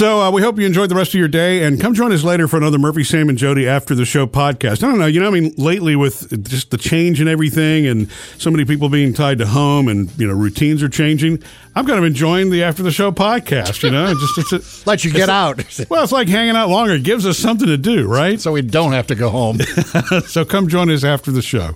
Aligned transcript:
So 0.00 0.22
uh, 0.22 0.30
we 0.30 0.40
hope 0.40 0.58
you 0.58 0.64
enjoyed 0.64 0.88
the 0.88 0.94
rest 0.94 1.12
of 1.12 1.18
your 1.18 1.28
day, 1.28 1.62
and 1.62 1.78
come 1.78 1.92
join 1.92 2.10
us 2.10 2.24
later 2.24 2.48
for 2.48 2.56
another 2.56 2.78
Murphy, 2.78 3.04
Sam, 3.04 3.28
and 3.28 3.36
Jody 3.36 3.68
after 3.68 3.94
the 3.94 4.06
show 4.06 4.26
podcast. 4.26 4.82
I 4.82 4.88
don't 4.88 4.98
know, 4.98 5.04
you 5.04 5.20
know, 5.20 5.26
I 5.26 5.30
mean, 5.30 5.52
lately 5.58 5.94
with 5.94 6.42
just 6.48 6.70
the 6.70 6.78
change 6.78 7.20
and 7.20 7.28
everything, 7.28 7.86
and 7.86 8.10
so 8.38 8.50
many 8.50 8.64
people 8.64 8.88
being 8.88 9.12
tied 9.12 9.36
to 9.40 9.46
home, 9.46 9.88
and 9.88 10.10
you 10.18 10.26
know, 10.26 10.32
routines 10.32 10.82
are 10.82 10.88
changing. 10.88 11.42
I'm 11.76 11.84
kind 11.84 11.98
of 11.98 12.06
enjoying 12.06 12.48
the 12.48 12.62
after 12.62 12.82
the 12.82 12.90
show 12.90 13.12
podcast. 13.12 13.82
You 13.82 13.90
know, 13.90 14.06
It 14.06 14.16
just 14.16 14.54
it's 14.54 14.86
a, 14.86 14.88
Let 14.88 15.04
you 15.04 15.12
get 15.12 15.28
out 15.28 15.62
well, 15.90 16.02
it's 16.02 16.12
like 16.12 16.28
hanging 16.28 16.56
out 16.56 16.70
longer. 16.70 16.94
It 16.94 17.02
gives 17.02 17.26
us 17.26 17.36
something 17.36 17.66
to 17.66 17.76
do, 17.76 18.08
right? 18.08 18.40
so 18.40 18.52
we 18.52 18.62
don't 18.62 18.92
have 18.92 19.08
to 19.08 19.14
go 19.14 19.28
home. 19.28 19.58
so 20.26 20.46
come 20.46 20.68
join 20.68 20.88
us 20.88 21.04
after 21.04 21.30
the 21.30 21.42
show. 21.42 21.74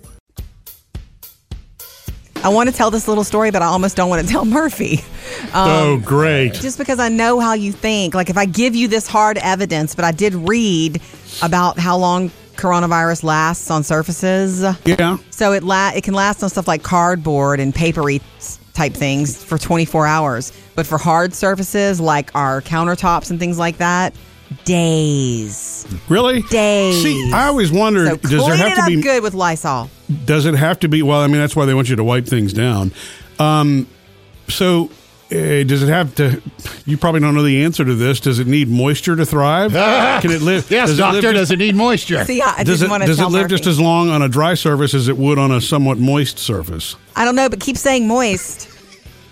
I 2.43 2.49
want 2.49 2.71
to 2.71 2.75
tell 2.75 2.91
this 2.91 3.07
little 3.07 3.25
story, 3.25 3.51
but 3.51 3.61
I 3.61 3.67
almost 3.67 3.97
don't 3.97 4.09
want 4.09 4.27
to 4.27 4.33
tell 4.33 4.47
Murphy. 4.47 5.05
Um, 5.53 5.71
oh, 5.71 6.03
great! 6.05 6.55
just 6.55 6.79
because 6.79 6.99
I 6.99 7.09
know 7.09 7.41
how 7.41 7.53
you 7.53 7.73
think. 7.73 8.15
Like 8.15 8.31
if 8.31 8.37
I 8.37 8.45
give 8.45 8.75
you 8.75 8.89
this 8.89 9.07
hard 9.07 9.39
evidence, 9.39 9.95
but 9.95 10.05
I 10.05 10.13
did 10.13 10.35
read 10.35 11.01
about 11.43 11.79
how 11.79 11.97
long 11.97 12.31
coronavirus 12.57 13.25
lasts 13.25 13.71
on 13.71 13.83
surfaces. 13.85 14.65
Yeah. 14.85 15.19
So 15.31 15.53
it 15.53 15.63
la- 15.63 15.93
it 15.95 16.05
can 16.05 16.15
last 16.15 16.43
on 16.43 16.51
stuff 16.51 16.69
like 16.69 16.83
cardboard 16.83 17.61
and 17.61 17.75
papery 17.75 18.21
type 18.75 18.93
things 18.93 19.43
for 19.43 19.57
24 19.57 20.07
hours, 20.07 20.53
but 20.75 20.87
for 20.87 20.99
hard 20.99 21.35
surfaces 21.35 22.01
like 22.01 22.35
our 22.35 22.61
countertops 22.61 23.31
and 23.31 23.39
things 23.39 23.59
like 23.59 23.79
that, 23.79 24.15
days. 24.65 25.87
Really? 26.09 26.43
Days. 26.43 27.03
See, 27.03 27.33
I 27.33 27.47
always 27.47 27.73
wondered, 27.73 28.09
So 28.09 28.17
does 28.17 28.47
there 28.47 28.57
have 28.57 28.79
it 28.79 28.91
to 28.91 28.97
be 28.97 29.03
good 29.03 29.23
with 29.23 29.35
Lysol. 29.35 29.91
Does 30.25 30.47
it 30.47 30.55
have 30.55 30.81
to 30.81 30.89
be? 30.89 31.03
Well, 31.03 31.21
I 31.21 31.27
mean, 31.27 31.37
that's 31.37 31.57
why 31.57 31.65
they 31.65 31.75
want 31.75 31.89
you 31.89 31.97
to 31.97 32.05
wipe 32.05 32.27
things 32.27 32.53
down. 32.53 32.93
Um, 33.39 33.87
so, 34.49 34.91
does 35.65 35.83
it 35.83 35.89
have 35.89 36.15
to? 36.17 36.41
You 36.87 36.97
probably 36.97 37.21
don't 37.21 37.35
know 37.35 37.43
the 37.43 37.65
answer 37.65 37.85
to 37.85 37.95
this. 37.95 38.21
Does 38.21 38.39
it 38.39 38.47
need 38.47 38.69
moisture 38.69 39.17
to 39.17 39.27
thrive? 39.27 39.73
Can 40.23 40.31
it 40.31 40.43
live? 40.43 40.71
yes, 40.71 40.89
does 40.91 40.99
doctor, 40.99 41.19
It 41.19 41.23
live 41.25 41.35
does 41.35 41.51
it 41.51 41.59
need 41.59 41.75
moisture? 41.75 42.25
See, 42.25 42.41
I 42.41 42.63
does 42.63 42.79
didn't 42.81 42.89
it, 42.89 42.91
want 42.91 43.03
to 43.03 43.07
does 43.09 43.19
it 43.21 43.23
live 43.25 43.33
Murphy. 43.43 43.49
just 43.57 43.67
as 43.67 43.81
long 43.81 44.11
on 44.11 44.23
a 44.23 44.29
dry 44.29 44.55
surface 44.55 44.95
as 44.95 45.09
it 45.09 45.17
would 45.17 45.39
on 45.39 45.51
a 45.51 45.61
somewhat 45.61 45.99
moist 45.99 46.39
surface? 46.39 46.97
I 47.17 47.25
don't 47.25 47.35
know, 47.37 47.49
but 47.49 47.61
keep 47.61 47.77
saying 47.77 48.07
moist. 48.09 48.69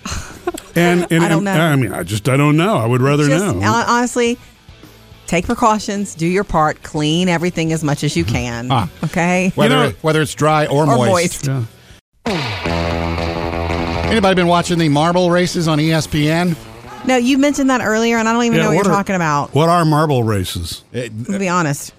And, 0.74 1.06
and 1.12 1.22
I 1.22 1.28
don't 1.28 1.44
know. 1.44 1.52
I 1.52 1.76
mean, 1.76 1.92
I 1.92 2.02
just 2.02 2.28
I 2.30 2.36
don't 2.38 2.56
know. 2.56 2.76
I 2.78 2.86
would 2.86 3.02
rather 3.02 3.26
Just 3.28 3.54
know. 3.56 3.84
honestly, 3.86 4.38
take 5.26 5.44
precautions, 5.44 6.14
do 6.14 6.26
your 6.26 6.44
part, 6.44 6.82
clean 6.82 7.28
everything 7.28 7.72
as 7.74 7.84
much 7.84 8.02
as 8.02 8.16
you 8.16 8.24
can. 8.24 8.68
Ah. 8.70 8.88
Okay. 9.04 9.52
Whether 9.54 9.74
You 9.76 9.90
know- 9.90 9.96
whether 10.00 10.22
it's 10.22 10.34
dry 10.34 10.64
or, 10.66 10.84
Or 10.84 10.96
moist. 10.96 11.10
moist. 11.10 11.46
Yeah. 11.46 11.64
Anybody 14.12 14.34
been 14.34 14.46
watching 14.46 14.78
the 14.78 14.90
marble 14.90 15.30
races 15.30 15.66
on 15.68 15.78
ESPN? 15.78 16.54
No, 17.06 17.16
you 17.16 17.38
mentioned 17.38 17.70
that 17.70 17.80
earlier, 17.80 18.18
and 18.18 18.28
I 18.28 18.34
don't 18.34 18.44
even 18.44 18.58
Yeah, 18.58 18.64
know 18.64 18.68
what, 18.68 18.76
what 18.76 18.84
you're 18.84 18.92
are- 18.92 18.96
talking 18.98 19.16
about. 19.16 19.54
What 19.54 19.70
are 19.70 19.86
marble 19.86 20.22
races? 20.22 20.84
To 20.92 21.08
be 21.38 21.48
honest, 21.48 21.94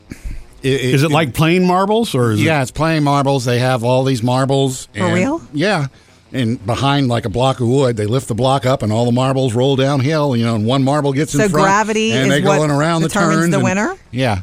it- 0.61 0.79
Is 0.81 1.01
it 1.01 1.09
like 1.09 1.33
plain 1.33 1.65
marbles 1.65 2.13
or 2.13 2.31
is 2.33 2.41
Yeah, 2.41 2.59
it? 2.59 2.61
it's 2.61 2.71
playing 2.71 3.03
marbles. 3.03 3.45
They 3.45 3.57
have 3.57 3.83
all 3.83 4.03
these 4.03 4.21
marbles. 4.21 4.87
For 4.95 5.05
and- 5.05 5.13
real? 5.15 5.41
Yeah. 5.53 5.87
And 6.31 6.63
behind 6.63 7.07
like 7.09 7.25
a 7.25 7.29
block 7.29 7.59
of 7.59 7.67
wood, 7.67 7.97
they 7.97 8.05
lift 8.05 8.27
the 8.27 8.35
block 8.35 8.63
up, 8.67 8.83
and 8.83 8.93
all 8.93 9.05
the 9.05 9.11
marbles 9.11 9.55
roll 9.55 9.75
downhill. 9.75 10.35
You 10.35 10.45
know, 10.45 10.53
and 10.53 10.67
one 10.67 10.83
marble 10.83 11.13
gets 11.13 11.31
So 11.31 11.43
in 11.43 11.49
front, 11.49 11.65
gravity 11.65 12.11
and 12.11 12.27
is 12.27 12.29
they 12.29 12.41
what 12.47 12.57
going 12.57 12.69
around 12.69 13.01
the 13.01 13.07
determines 13.07 13.39
turns. 13.41 13.49
the 13.51 13.57
and- 13.57 13.63
winner? 13.63 13.95
Yeah, 14.11 14.41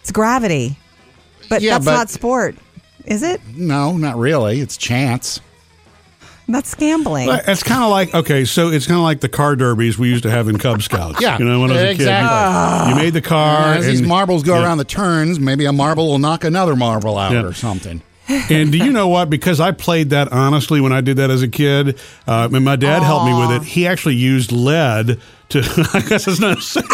it's 0.00 0.12
gravity, 0.12 0.78
but 1.50 1.60
Yeah, 1.60 1.72
that's 1.72 1.84
but- 1.84 1.92
not 1.94 2.08
sport, 2.10 2.56
is 3.04 3.22
it? 3.22 3.42
no, 3.54 3.92
not 3.98 4.18
really. 4.18 4.60
It's 4.60 4.78
chance. 4.78 5.40
That's 6.48 6.74
gambling. 6.74 7.26
Well, 7.26 7.40
It's 7.46 7.62
kind 7.62 7.82
of 7.82 7.90
like 7.90 8.14
okay, 8.14 8.44
so 8.44 8.68
it's 8.68 8.86
kind 8.86 8.98
of 8.98 9.02
like 9.02 9.20
the 9.20 9.28
car 9.28 9.56
derbies 9.56 9.98
we 9.98 10.08
used 10.08 10.22
to 10.22 10.30
have 10.30 10.48
in 10.48 10.58
Cub 10.58 10.82
Scouts. 10.82 11.20
Yeah, 11.26 11.38
you 11.38 11.44
know, 11.44 11.60
when 11.60 11.70
I 11.70 11.74
was 11.74 11.82
a 11.82 11.90
exactly. 11.90 12.90
kid, 12.92 12.96
you 12.96 13.04
made 13.04 13.14
the 13.14 13.26
car. 13.26 13.74
As 13.74 13.86
these 13.86 14.02
marbles 14.02 14.42
go 14.42 14.54
yeah. 14.56 14.64
around 14.64 14.78
the 14.78 14.84
turns, 14.84 15.40
maybe 15.40 15.64
a 15.64 15.72
marble 15.72 16.06
will 16.06 16.18
knock 16.18 16.44
another 16.44 16.76
marble 16.76 17.18
out 17.18 17.32
Yeah. 17.32 17.42
or 17.44 17.52
something. 17.52 18.02
And 18.28 18.72
do 18.72 18.78
you 18.78 18.90
know 18.92 19.06
what? 19.08 19.30
Because 19.30 19.60
I 19.60 19.70
played 19.70 20.10
that 20.10 20.32
honestly 20.32 20.80
when 20.80 20.92
I 20.92 21.00
did 21.00 21.16
that 21.18 21.30
as 21.30 21.42
a 21.42 21.48
kid, 21.48 21.98
uh, 22.26 22.48
and 22.52 22.64
my 22.64 22.74
dad 22.76 23.02
helped 23.02 23.26
me 23.26 23.34
with 23.38 23.62
it. 23.62 23.62
He 23.68 23.86
actually 23.86 24.16
used 24.16 24.50
lead 24.50 25.20
to. 25.50 25.60
I 25.94 26.00
guess 26.00 26.26
it's 26.26 26.40
not 26.40 26.58
safe, 26.62 26.84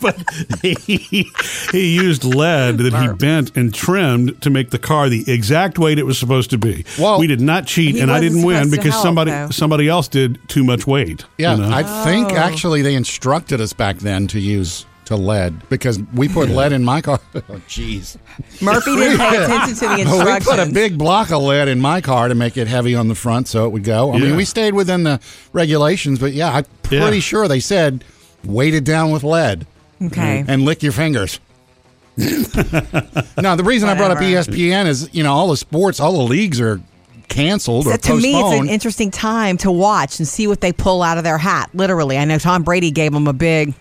but 0.00 0.16
he 0.62 1.30
he 1.72 1.94
used 1.94 2.24
lead 2.24 2.78
that 2.78 2.92
he 2.94 3.08
bent 3.16 3.56
and 3.56 3.72
trimmed 3.72 4.40
to 4.42 4.50
make 4.50 4.70
the 4.70 4.78
car 4.78 5.08
the 5.08 5.24
exact 5.30 5.78
weight 5.78 5.98
it 5.98 6.04
was 6.04 6.18
supposed 6.18 6.50
to 6.50 6.58
be. 6.58 6.84
Well- 6.98 7.18
we 7.18 7.26
did 7.26 7.40
not 7.40 7.66
cheat, 7.66 7.96
and 7.96 8.10
I 8.10 8.20
didn't 8.20 8.42
win 8.42 8.70
because 8.70 8.92
help, 8.92 9.02
somebody 9.02 9.30
though. 9.30 9.50
somebody 9.50 9.88
else 9.88 10.08
did 10.08 10.38
too 10.48 10.64
much 10.64 10.86
weight. 10.86 11.24
Yeah, 11.38 11.56
you 11.56 11.62
know? 11.62 11.70
I 11.70 11.82
think 12.04 12.32
Oh. 12.32 12.36
actually 12.36 12.82
they 12.82 12.94
instructed 12.94 13.60
us 13.60 13.72
back 13.72 13.98
then 13.98 14.26
to 14.28 14.40
use 14.40 14.86
to 15.12 15.16
lead 15.22 15.68
because 15.68 16.00
we 16.14 16.28
put 16.28 16.48
lead 16.48 16.72
in 16.72 16.84
my 16.84 17.00
car. 17.00 17.20
Oh, 17.34 17.40
jeez. 17.68 18.16
Murphy 18.60 18.94
didn't 18.96 19.18
pay 19.18 19.44
attention 19.44 19.74
to 19.76 19.86
the 19.88 20.00
instructions. 20.02 20.46
we 20.46 20.56
put 20.56 20.58
a 20.58 20.72
big 20.72 20.98
block 20.98 21.30
of 21.30 21.42
lead 21.42 21.68
in 21.68 21.80
my 21.80 22.00
car 22.00 22.28
to 22.28 22.34
make 22.34 22.56
it 22.56 22.66
heavy 22.68 22.94
on 22.94 23.08
the 23.08 23.14
front 23.14 23.48
so 23.48 23.64
it 23.66 23.70
would 23.70 23.84
go. 23.84 24.12
I 24.12 24.16
Yeah. 24.16 24.24
mean, 24.26 24.36
we 24.36 24.44
stayed 24.44 24.74
within 24.74 25.02
the 25.04 25.20
regulations, 25.52 26.18
but 26.18 26.32
yeah, 26.32 26.52
I'm 26.52 26.64
pretty 26.82 27.16
Yeah. 27.16 27.20
sure 27.22 27.48
they 27.48 27.60
said 27.60 28.04
weight 28.44 28.74
it 28.74 28.84
down 28.84 29.10
with 29.10 29.22
lead 29.24 29.66
okay. 30.02 30.44
and 30.48 30.64
lick 30.64 30.82
your 30.82 30.92
fingers. 30.92 31.38
now, 32.16 33.54
the 33.56 33.62
reason 33.64 33.88
I 33.88 33.94
brought 33.94 34.10
up 34.10 34.18
ESPN 34.18 34.86
is, 34.86 35.08
you 35.12 35.22
know, 35.22 35.32
all 35.32 35.48
the 35.48 35.56
sports, 35.56 36.00
all 36.00 36.12
the 36.12 36.22
leagues 36.22 36.60
are 36.60 36.80
canceled 37.28 37.86
or 37.86 37.92
So 37.92 37.96
to 37.96 38.16
me, 38.20 38.38
it's 38.38 38.60
an 38.60 38.68
interesting 38.68 39.10
time 39.10 39.56
to 39.58 39.70
watch 39.70 40.18
and 40.18 40.28
see 40.28 40.46
what 40.46 40.60
they 40.60 40.72
pull 40.72 41.02
out 41.02 41.16
of 41.18 41.24
their 41.24 41.38
hat. 41.38 41.70
Literally, 41.72 42.18
I 42.18 42.24
know 42.26 42.38
Tom 42.38 42.62
Brady 42.62 42.90
gave 42.90 43.12
them 43.12 43.26
a 43.26 43.32
big 43.32 43.72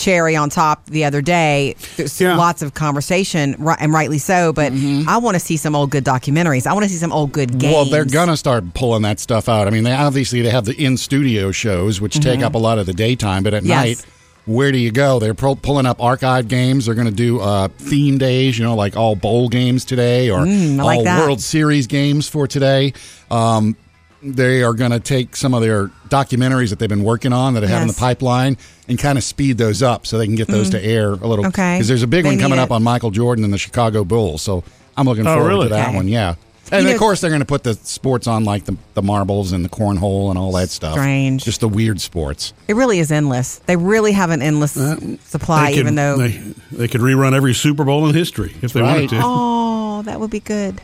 cherry 0.00 0.34
on 0.34 0.50
top 0.50 0.86
the 0.86 1.04
other 1.04 1.20
day. 1.22 1.76
There's 1.96 2.20
Yeah. 2.20 2.36
lots 2.36 2.62
of 2.62 2.74
conversation, 2.74 3.54
and 3.78 3.92
rightly 3.92 4.18
so. 4.18 4.52
But 4.52 4.72
I 4.72 5.18
want 5.18 5.34
to 5.36 5.40
see 5.40 5.56
some 5.56 5.76
old 5.76 5.90
good 5.90 6.04
documentaries. 6.04 6.66
I 6.66 6.72
want 6.72 6.84
to 6.84 6.88
see 6.90 6.96
some 6.96 7.12
old 7.12 7.30
good 7.32 7.50
games. 7.58 7.62
Mm-hmm. 7.64 7.72
Well, 7.72 7.84
they're 7.84 8.04
gonna 8.04 8.36
start 8.36 8.74
pulling 8.74 9.02
that 9.02 9.20
stuff 9.20 9.48
out. 9.48 9.66
I 9.66 9.70
mean, 9.70 9.84
they 9.84 9.92
obviously 9.92 10.42
they 10.42 10.50
have 10.50 10.64
the 10.64 10.74
in 10.82 10.96
studio 10.96 11.52
shows, 11.52 12.00
which 12.00 12.18
take 12.20 12.40
up 12.42 12.54
a 12.54 12.58
lot 12.58 12.78
of 12.78 12.86
the 12.86 12.92
daytime, 12.94 13.42
but 13.42 13.54
at 13.54 13.60
Mm-hmm. 13.62 13.68
Yes. 13.70 13.84
night, 13.84 14.04
where 14.46 14.72
do 14.72 14.78
you 14.78 14.90
go? 14.90 15.18
They're 15.20 15.34
pull, 15.34 15.54
pulling 15.54 15.84
up 15.86 16.02
archive 16.02 16.48
games. 16.48 16.86
They're 16.86 16.94
going 16.94 17.06
to 17.06 17.12
do 17.14 17.38
uh, 17.40 17.68
theme 17.68 18.16
days, 18.18 18.58
you 18.58 18.64
know, 18.64 18.74
like 18.74 18.96
all 18.96 19.14
bowl 19.14 19.48
games 19.50 19.84
today 19.84 20.30
or 20.30 20.40
Mm, 20.40 20.82
like 20.82 20.98
all 20.98 21.04
that. 21.04 21.20
World 21.20 21.40
Series 21.42 21.86
games 21.86 22.26
for 22.28 22.46
today. 22.48 22.94
Um, 23.30 23.76
they 24.22 24.62
are 24.62 24.74
going 24.74 24.90
to 24.90 25.00
take 25.00 25.34
some 25.36 25.54
of 25.54 25.62
their 25.62 25.88
documentaries 26.08 26.70
that 26.70 26.78
they've 26.78 26.88
been 26.88 27.04
working 27.04 27.32
on 27.32 27.54
that 27.54 27.60
they 27.60 27.66
have 27.68 27.82
in 27.82 27.88
the 27.88 27.94
pipeline 27.94 28.56
and 28.88 28.98
kind 28.98 29.16
of 29.16 29.24
speed 29.24 29.56
those 29.58 29.82
up 29.82 30.06
so 30.06 30.18
they 30.18 30.26
can 30.26 30.34
get 30.34 30.48
those 30.48 30.68
mm. 30.68 30.72
to 30.72 30.84
air 30.84 31.12
a 31.12 31.16
little. 31.26 31.46
Okay. 31.46 31.76
Because 31.76 31.88
there's 31.88 32.02
a 32.02 32.06
big 32.06 32.24
They 32.24 32.30
one 32.30 32.38
coming 32.38 32.56
need 32.58 32.62
up 32.62 32.70
on 32.70 32.82
Michael 32.82 33.10
Jordan 33.10 33.44
and 33.44 33.52
the 33.52 33.58
Chicago 33.58 34.04
Bulls. 34.04 34.42
So 34.42 34.62
I'm 34.96 35.06
looking 35.06 35.26
Oh, 35.26 35.34
forward 35.36 35.48
really? 35.48 35.68
to 35.68 35.74
that 35.74 35.88
Okay. 35.88 35.96
one. 35.96 36.08
Yeah. 36.08 36.34
And 36.72 36.84
You 36.84 36.90
of 36.90 36.94
know- 36.94 36.98
course, 37.00 37.20
they're 37.20 37.30
going 37.30 37.40
to 37.40 37.46
put 37.46 37.64
the 37.64 37.74
sports 37.74 38.26
on 38.28 38.44
like 38.44 38.64
the, 38.64 38.76
the 38.94 39.02
marbles 39.02 39.50
and 39.52 39.64
the 39.64 39.68
cornhole 39.68 40.30
and 40.30 40.38
all 40.38 40.52
that 40.52 40.68
stuff. 40.70 40.92
Strange. 40.92 41.42
Just 41.44 41.60
the 41.60 41.68
weird 41.68 42.00
sports. 42.00 42.52
It 42.68 42.76
really 42.76 43.00
is 43.00 43.10
endless. 43.10 43.56
They 43.66 43.76
really 43.76 44.12
have 44.12 44.30
an 44.30 44.40
endless 44.42 44.76
uh, 44.76 44.96
supply, 45.24 45.70
could- 45.70 45.78
even 45.80 45.94
though. 45.96 46.18
they, 46.18 46.40
they 46.70 46.88
could 46.88 47.00
rerun 47.00 47.32
every 47.34 47.54
Super 47.54 47.84
Bowl 47.84 48.06
in 48.08 48.14
history 48.14 48.54
if 48.62 48.72
they 48.72 48.82
wanted 48.82 49.10
to. 49.10 49.20
oh, 49.22 50.02
that 50.04 50.20
would 50.20 50.30
be 50.30 50.40
good. 50.40 50.80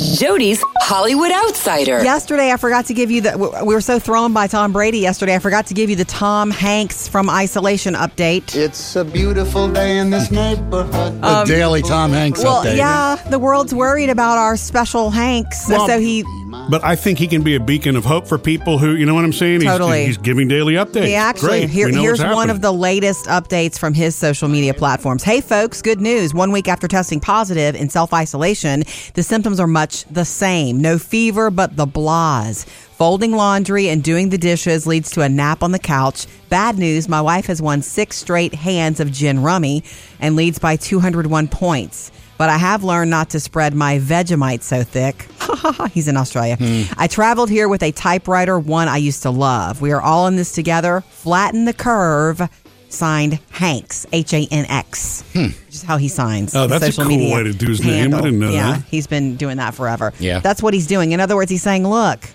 Jody's 0.00 0.62
Hollywood 0.80 1.30
Outsider. 1.30 2.02
Yesterday, 2.02 2.50
I 2.52 2.56
forgot 2.56 2.86
to 2.86 2.94
give 2.94 3.10
you 3.10 3.20
the. 3.20 3.36
We 3.64 3.74
were 3.74 3.80
so 3.82 3.98
thrown 3.98 4.32
by 4.32 4.46
Tom 4.46 4.72
Brady 4.72 4.98
yesterday. 4.98 5.34
I 5.34 5.38
forgot 5.38 5.66
to 5.66 5.74
give 5.74 5.90
you 5.90 5.96
the 5.96 6.04
Tom 6.06 6.50
Hanks 6.50 7.06
from 7.06 7.28
Isolation 7.28 7.94
update. 7.94 8.54
It's 8.56 8.96
a 8.96 9.04
beautiful 9.04 9.70
day 9.70 9.98
in 9.98 10.10
this 10.10 10.30
neighborhood. 10.30 11.20
The 11.20 11.44
daily 11.46 11.82
Tom 11.82 12.12
Hanks 12.12 12.40
Um, 12.40 12.46
Well, 12.46 12.64
update. 12.64 12.76
yeah, 12.78 13.16
the 13.30 13.38
world's 13.38 13.74
worried 13.74 14.08
about 14.10 14.38
our 14.38 14.56
special 14.56 15.10
Hanks, 15.10 15.68
Well, 15.68 15.86
so 15.86 16.00
he 16.00 16.24
But 16.70 16.84
I 16.84 16.94
think 16.94 17.18
he 17.18 17.26
can 17.26 17.42
be 17.42 17.56
a 17.56 17.60
beacon 17.60 17.96
of 17.96 18.04
hope 18.04 18.28
for 18.28 18.38
people 18.38 18.78
who, 18.78 18.94
you 18.94 19.04
know 19.04 19.14
what 19.14 19.24
I'm 19.24 19.32
saying? 19.32 19.62
He's, 19.62 19.70
Totally. 19.70 20.06
He's 20.06 20.18
giving 20.18 20.46
daily 20.46 20.74
updates. 20.74 21.06
He 21.06 21.16
actually, 21.16 21.66
here, 21.66 21.88
here's 21.88 22.22
one 22.22 22.48
of 22.48 22.60
the 22.60 22.72
latest 22.72 23.26
updates 23.26 23.76
from 23.76 23.92
his 23.92 24.14
social 24.14 24.48
media 24.48 24.72
platforms. 24.72 25.24
Hey, 25.24 25.40
folks, 25.40 25.82
good 25.82 26.00
news. 26.00 26.32
One 26.32 26.52
week 26.52 26.68
after 26.68 26.86
testing 26.86 27.18
positive 27.18 27.74
in 27.74 27.90
self 27.90 28.14
isolation, 28.14 28.84
the 29.14 29.24
symptoms 29.24 29.58
are 29.58 29.66
much 29.66 30.04
the 30.04 30.24
same. 30.24 30.80
No 30.80 30.96
fever, 30.96 31.50
but 31.50 31.76
the 31.76 31.86
blahs. 31.86 32.64
Folding 32.66 33.32
laundry 33.32 33.88
and 33.88 34.04
doing 34.04 34.28
the 34.28 34.38
dishes 34.38 34.86
leads 34.86 35.10
to 35.12 35.22
a 35.22 35.28
nap 35.28 35.64
on 35.64 35.72
the 35.72 35.78
couch. 35.78 36.26
Bad 36.50 36.78
news 36.78 37.08
my 37.08 37.20
wife 37.20 37.46
has 37.46 37.60
won 37.60 37.82
six 37.82 38.16
straight 38.16 38.54
hands 38.54 39.00
of 39.00 39.10
gin 39.10 39.42
rummy 39.42 39.82
and 40.20 40.36
leads 40.36 40.60
by 40.60 40.76
201 40.76 41.48
points. 41.48 42.12
But 42.40 42.48
I 42.48 42.56
have 42.56 42.82
learned 42.84 43.10
not 43.10 43.28
to 43.30 43.38
spread 43.38 43.74
my 43.74 43.98
Vegemite 43.98 44.62
so 44.62 44.82
thick. 44.82 45.28
He's 45.92 46.08
in 46.08 46.16
Australia. 46.16 46.56
Hmm. 46.56 46.84
I 46.96 47.06
traveled 47.06 47.50
here 47.50 47.68
with 47.68 47.82
a 47.82 47.92
typewriter, 47.92 48.58
one 48.58 48.88
I 48.88 48.96
used 48.96 49.24
to 49.24 49.30
love. 49.30 49.82
We 49.82 49.92
are 49.92 50.00
all 50.00 50.26
in 50.26 50.36
this 50.36 50.52
together. 50.52 51.02
Flatten 51.10 51.66
the 51.66 51.74
curve. 51.74 52.40
Signed 52.88 53.38
Hanks, 53.50 54.06
H 54.10 54.32
A 54.32 54.48
N 54.50 54.64
X. 54.70 55.22
Hmm. 55.34 55.48
Which 55.66 55.74
is 55.74 55.82
how 55.82 55.98
he 55.98 56.08
signs. 56.08 56.56
Oh, 56.56 56.66
the 56.66 56.78
that's 56.78 56.96
a 56.96 57.02
cool 57.02 57.10
media 57.10 57.36
way 57.36 57.42
to 57.42 57.52
do 57.52 57.68
his 57.68 57.84
name. 57.84 58.14
I 58.14 58.22
didn't 58.22 58.38
know 58.38 58.50
yeah, 58.50 58.72
that. 58.72 58.84
he's 58.84 59.06
been 59.06 59.36
doing 59.36 59.58
that 59.58 59.74
forever. 59.74 60.14
Yeah. 60.18 60.38
That's 60.38 60.62
what 60.62 60.72
he's 60.72 60.86
doing. 60.86 61.12
In 61.12 61.20
other 61.20 61.36
words, 61.36 61.50
he's 61.50 61.62
saying, 61.62 61.86
look, 61.86 62.26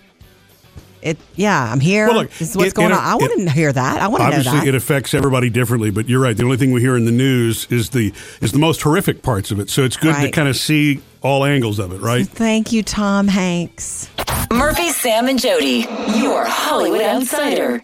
it. 1.06 1.18
Yeah, 1.36 1.72
I'm 1.72 1.80
here. 1.80 2.07
Well, 2.07 2.18
look, 2.24 2.31
this 2.31 2.50
is 2.52 2.57
what's 2.57 2.69
it- 2.72 2.75
going 2.75 2.92
it- 2.92 2.96
on. 2.98 3.04
I 3.04 3.16
want 3.16 3.31
to 3.40 3.50
hear 3.52 3.72
that. 3.72 4.02
I 4.02 4.07
want 4.07 4.22
to 4.22 4.30
know 4.30 4.36
Obviously, 4.38 4.60
that. 4.60 4.68
it 4.68 4.75
affects 4.75 5.13
everybody 5.13 5.50
differently, 5.50 5.92
but 5.92 6.10
you're 6.10 6.19
right. 6.19 6.36
The 6.36 6.44
only 6.44 6.57
thing 6.57 6.72
we 6.72 6.81
hear 6.81 6.98
in 6.98 7.06
the 7.06 7.12
news 7.12 7.68
is 7.69 7.90
the 7.92 8.12
is 8.42 8.52
the 8.52 8.60
most 8.60 8.81
horrific 8.81 9.22
parts 9.22 9.52
of 9.52 9.60
it. 9.60 9.69
So 9.69 9.84
it's 9.84 9.98
good 9.98 10.16
to 10.16 10.31
kind 10.31 10.48
of 10.50 10.56
see 10.57 11.02
all 11.22 11.46
angles 11.46 11.80
of 11.80 11.92
it, 11.94 12.02
right? 12.02 12.28
Thank 12.28 12.72
you, 12.72 12.84
Tom 12.84 13.28
Hanks. 13.28 14.10
Murphy, 14.52 14.90
Sam, 14.90 15.28
and 15.28 15.40
Jody, 15.40 15.86
your 16.16 16.46
Hollywood 16.46 17.02
Outsider. 17.02 17.81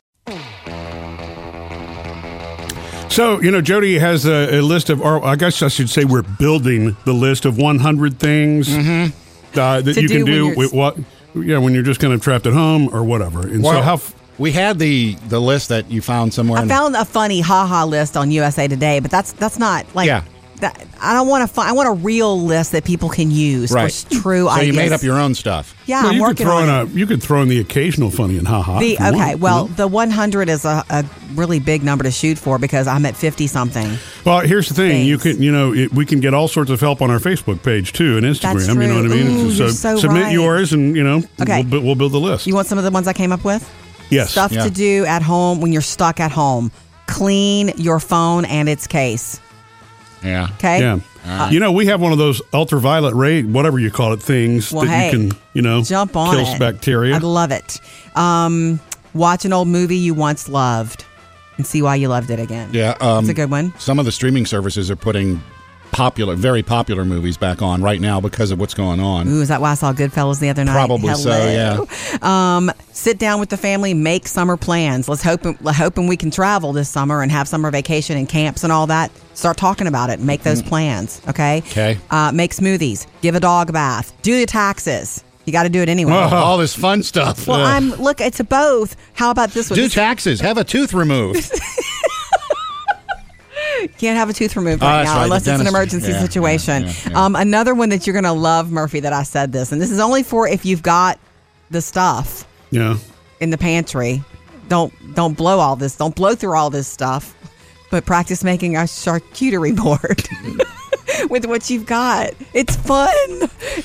So 3.09 3.41
you 3.41 3.51
know, 3.51 3.59
Jody 3.61 3.99
has 3.99 4.25
a, 4.25 4.59
a 4.59 4.61
list 4.61 4.89
of, 4.89 5.01
or 5.01 5.23
I 5.25 5.35
guess 5.35 5.61
I 5.61 5.67
should 5.67 5.89
say, 5.89 6.05
we're 6.05 6.21
building 6.21 6.95
the 7.05 7.11
list 7.13 7.43
of 7.43 7.57
100 7.57 8.17
things 8.19 8.69
uh, 8.73 9.09
that 9.53 9.83
To 9.95 10.01
you 10.01 10.07
do 10.07 10.15
can 10.17 10.25
do 10.25 10.55
with 10.55 10.71
what. 10.73 10.97
Yeah, 11.35 11.57
when 11.59 11.73
you're 11.73 11.83
just 11.83 11.99
kind 11.99 12.13
of 12.13 12.21
trapped 12.21 12.45
at 12.47 12.53
home 12.53 12.89
or 12.93 13.03
whatever. 13.03 13.41
And 13.41 13.63
so 13.63 13.81
how? 13.81 13.93
f- 13.95 14.15
we 14.37 14.51
had 14.51 14.79
the 14.79 15.15
the 15.29 15.39
list 15.39 15.69
that 15.69 15.89
you 15.91 16.01
found 16.01 16.33
somewhere. 16.33 16.59
I 16.59 16.63
in- 16.63 16.69
found 16.69 16.95
a 16.95 17.05
funny 17.05 17.41
haha 17.41 17.85
list 17.85 18.17
on 18.17 18.31
USA 18.31 18.67
Today, 18.67 18.99
but 18.99 19.11
that's 19.11 19.31
that's 19.33 19.57
not 19.59 19.85
like. 19.95 20.07
Yeah. 20.07 20.23
That, 20.61 20.87
I 21.01 21.13
don't 21.13 21.27
want 21.27 21.47
to 21.47 21.53
find. 21.53 21.69
I 21.69 21.73
want 21.73 21.89
a 21.89 21.93
real 21.93 22.39
list 22.39 22.71
that 22.71 22.85
people 22.85 23.09
can 23.09 23.29
use 23.31 23.71
right. 23.71 23.91
for 23.91 24.09
true 24.09 24.43
so 24.45 24.49
ideas. 24.49 24.67
you 24.67 24.73
made 24.73 24.91
up 24.91 25.03
your 25.03 25.19
own 25.19 25.35
stuff. 25.35 25.75
Yeah, 25.85 26.03
well, 26.03 26.11
I'm 26.11 26.17
you 26.17 26.25
could 26.27 26.37
throw 26.37 26.57
on 26.57 26.63
in 26.63 26.69
a 26.69 26.85
you 26.97 27.05
could 27.05 27.21
throw 27.21 27.41
in 27.41 27.49
the 27.49 27.59
occasional 27.59 28.09
funny 28.09 28.37
and 28.37 28.47
haha. 28.47 28.79
The, 28.79 28.93
okay, 28.95 29.03
want, 29.09 29.31
you 29.31 29.37
well, 29.37 29.67
know? 29.67 29.73
the 29.73 29.87
100 29.87 30.49
is 30.49 30.63
a, 30.65 30.83
a 30.89 31.05
really 31.33 31.59
big 31.59 31.83
number 31.83 32.03
to 32.03 32.11
shoot 32.11 32.37
for 32.37 32.57
because 32.57 32.87
I'm 32.87 33.05
at 33.05 33.15
50 33.17 33.47
something. 33.47 33.97
Well, 34.25 34.41
here's 34.41 34.69
the 34.69 34.75
thing. 34.75 35.05
You 35.05 35.17
can, 35.17 35.41
you 35.41 35.51
know, 35.51 35.73
it, 35.73 35.91
we 35.91 36.05
can 36.05 36.19
get 36.19 36.33
all 36.33 36.47
sorts 36.47 36.69
of 36.69 36.79
help 36.79 37.01
on 37.01 37.09
our 37.11 37.19
Facebook 37.19 37.63
page 37.63 37.93
too 37.93 38.17
and 38.17 38.25
Instagram. 38.25 38.53
That's 38.53 38.67
You 38.67 38.75
know 38.75 39.01
what 39.01 39.05
I 39.11 39.15
mean? 39.15 39.27
Ooh, 39.27 39.49
you're 39.49 39.69
so 39.69 39.97
submit 39.97 40.23
right. 40.23 40.33
yours, 40.33 40.73
and 40.73 40.95
you 40.95 41.03
know, 41.03 41.23
Okay. 41.41 41.63
we'll, 41.63 41.81
we'll 41.81 41.95
build 41.95 42.11
the 42.11 42.19
list. 42.19 42.47
You 42.47 42.55
want 42.55 42.67
some 42.67 42.77
of 42.77 42.83
the 42.83 42.91
ones 42.91 43.07
I 43.07 43.13
came 43.13 43.31
up 43.31 43.43
with? 43.43 43.67
yes. 44.09 44.31
Stuff 44.31 44.51
Yeah. 44.51 44.65
to 44.65 44.69
do 44.69 45.05
at 45.05 45.21
home 45.23 45.59
when 45.61 45.73
you're 45.73 45.81
stuck 45.81 46.19
at 46.19 46.31
home. 46.31 46.71
Clean 47.07 47.71
your 47.77 47.99
phone 47.99 48.45
and 48.45 48.69
its 48.69 48.87
case. 48.87 49.39
Yeah. 50.23 50.47
Okay. 50.55 50.79
Yeah. 50.79 51.49
you 51.49 51.59
know, 51.59 51.71
we 51.71 51.85
have 51.87 52.01
one 52.01 52.11
of 52.11 52.17
those 52.17 52.41
ultraviolet 52.53 53.13
ray, 53.15 53.43
whatever 53.43 53.79
you 53.79 53.91
call 53.91 54.13
it, 54.13 54.21
things 54.21 54.71
Well, 54.71 54.85
that 54.85 54.89
hey, 54.91 55.05
you 55.17 55.29
can, 55.29 55.39
you 55.53 55.61
know, 55.61 55.81
Jump 55.83 56.15
on 56.15 56.35
kills 56.35 56.53
it. 56.53 56.59
bacteria. 56.59 57.15
I 57.15 57.19
love 57.19 57.51
it. 57.51 57.79
Um, 58.15 58.79
watch 59.13 59.45
an 59.45 59.53
old 59.53 59.67
movie 59.67 59.97
you 59.97 60.13
once 60.13 60.47
loved 60.49 61.05
and 61.57 61.65
see 61.65 61.81
why 61.81 61.95
you 61.95 62.07
loved 62.07 62.29
it 62.31 62.39
again. 62.39 62.69
Yeah. 62.73 62.95
Um, 63.01 63.25
That's 63.25 63.29
a 63.29 63.33
good 63.33 63.51
one. 63.51 63.73
Some 63.77 63.99
of 63.99 64.05
the 64.05 64.11
streaming 64.11 64.45
services 64.45 64.89
are 64.89 64.95
putting 64.95 65.41
popular, 65.91 66.35
very 66.35 66.63
popular 66.63 67.03
movies 67.03 67.37
back 67.37 67.61
on 67.61 67.81
right 67.83 67.99
now 67.99 68.21
because 68.21 68.49
of 68.51 68.59
what's 68.59 68.73
going 68.73 68.99
on. 68.99 69.27
Ooh, 69.27 69.41
is 69.41 69.49
that 69.49 69.59
why 69.61 69.71
I 69.71 69.73
saw 69.75 69.91
Goodfellas 69.93 70.39
the 70.39 70.49
other 70.49 70.63
night? 70.63 70.73
Probably 70.73 71.13
so, 71.15 71.31
Hello. 71.31 71.87
Um, 72.27 72.71
sit 73.01 73.17
down 73.17 73.39
with 73.39 73.49
the 73.49 73.57
family, 73.57 73.93
make 73.93 74.27
summer 74.27 74.55
plans. 74.57 75.09
Let's 75.09 75.23
hope 75.23 75.41
hoping 75.43 76.07
we 76.07 76.17
can 76.17 76.29
travel 76.31 76.71
this 76.73 76.87
summer 76.89 77.21
and 77.21 77.31
have 77.31 77.47
summer 77.47 77.71
vacation 77.71 78.17
and 78.17 78.29
camps 78.29 78.63
and 78.63 78.71
all 78.71 78.87
that. 78.87 79.11
Start 79.33 79.57
talking 79.57 79.87
about 79.87 80.09
it. 80.09 80.19
Make 80.19 80.43
those 80.43 80.61
plans. 80.61 81.19
Okay. 81.27 81.61
Mm-hmm. 81.65 81.69
Okay. 81.71 81.97
Uh, 82.11 82.31
make 82.31 82.51
smoothies. 82.51 83.07
Give 83.21 83.35
a 83.35 83.39
dog 83.39 83.69
a 83.69 83.73
bath. 83.73 84.13
Do 84.21 84.31
your 84.33 84.45
taxes. 84.45 85.23
You 85.45 85.51
got 85.53 85.63
to 85.63 85.69
do 85.69 85.81
it 85.81 85.89
anyway. 85.89 86.13
Oh, 86.13 86.35
all 86.35 86.57
this 86.59 86.75
fun 86.75 87.01
stuff. 87.01 87.47
Well, 87.47 87.59
Ugh. 87.59 87.65
I'm 87.67 87.89
look. 88.01 88.21
It's 88.21 88.39
a 88.39 88.43
both. 88.43 88.95
How 89.13 89.31
about 89.31 89.49
this 89.49 89.69
one? 89.71 89.75
do 89.77 89.83
This- 89.83 89.95
taxes. 89.95 90.39
Have 90.39 90.57
a 90.59 90.63
tooth 90.63 90.93
removed. 90.93 91.51
Can't 93.97 94.17
have 94.17 94.29
a 94.29 94.33
tooth 94.33 94.55
removed 94.55 94.83
Oh, 94.83 94.85
right 94.85 95.03
now 95.05 95.15
right, 95.17 95.23
unless 95.23 95.47
it's 95.47 95.59
an 95.59 95.65
emergency 95.65 96.11
Yeah, 96.11 96.19
situation. 96.19 96.83
yeah, 96.83 96.93
yeah. 97.09 97.25
Um, 97.25 97.35
another 97.35 97.73
one 97.73 97.89
that 97.89 98.05
you're 98.05 98.13
going 98.13 98.25
to 98.25 98.31
love, 98.31 98.71
Murphy, 98.71 98.99
that 98.99 99.13
I 99.13 99.23
said 99.23 99.51
this, 99.51 99.71
and 99.71 99.81
this 99.81 99.89
is 99.89 99.99
only 99.99 100.21
for 100.21 100.47
if 100.47 100.65
you've 100.65 100.83
got 100.83 101.17
the 101.71 101.81
stuff 101.81 102.45
yeah. 102.71 102.97
in 103.39 103.49
the 103.51 103.57
pantry. 103.57 104.23
Don't 104.67 104.93
don't 105.13 105.35
blow 105.35 105.59
all 105.59 105.75
this. 105.75 105.95
Don't 105.95 106.15
blow 106.15 106.35
through 106.35 106.55
all 106.55 106.69
this 106.69 106.87
stuff. 106.87 107.35
But 107.89 108.05
practice 108.05 108.43
making 108.43 108.77
a 108.77 108.81
charcuterie 108.81 109.75
board 109.75 110.27
with 111.29 111.45
what 111.45 111.69
you've 111.69 111.85
got. 111.85 112.31
It's 112.53 112.75
fun. 112.75 113.09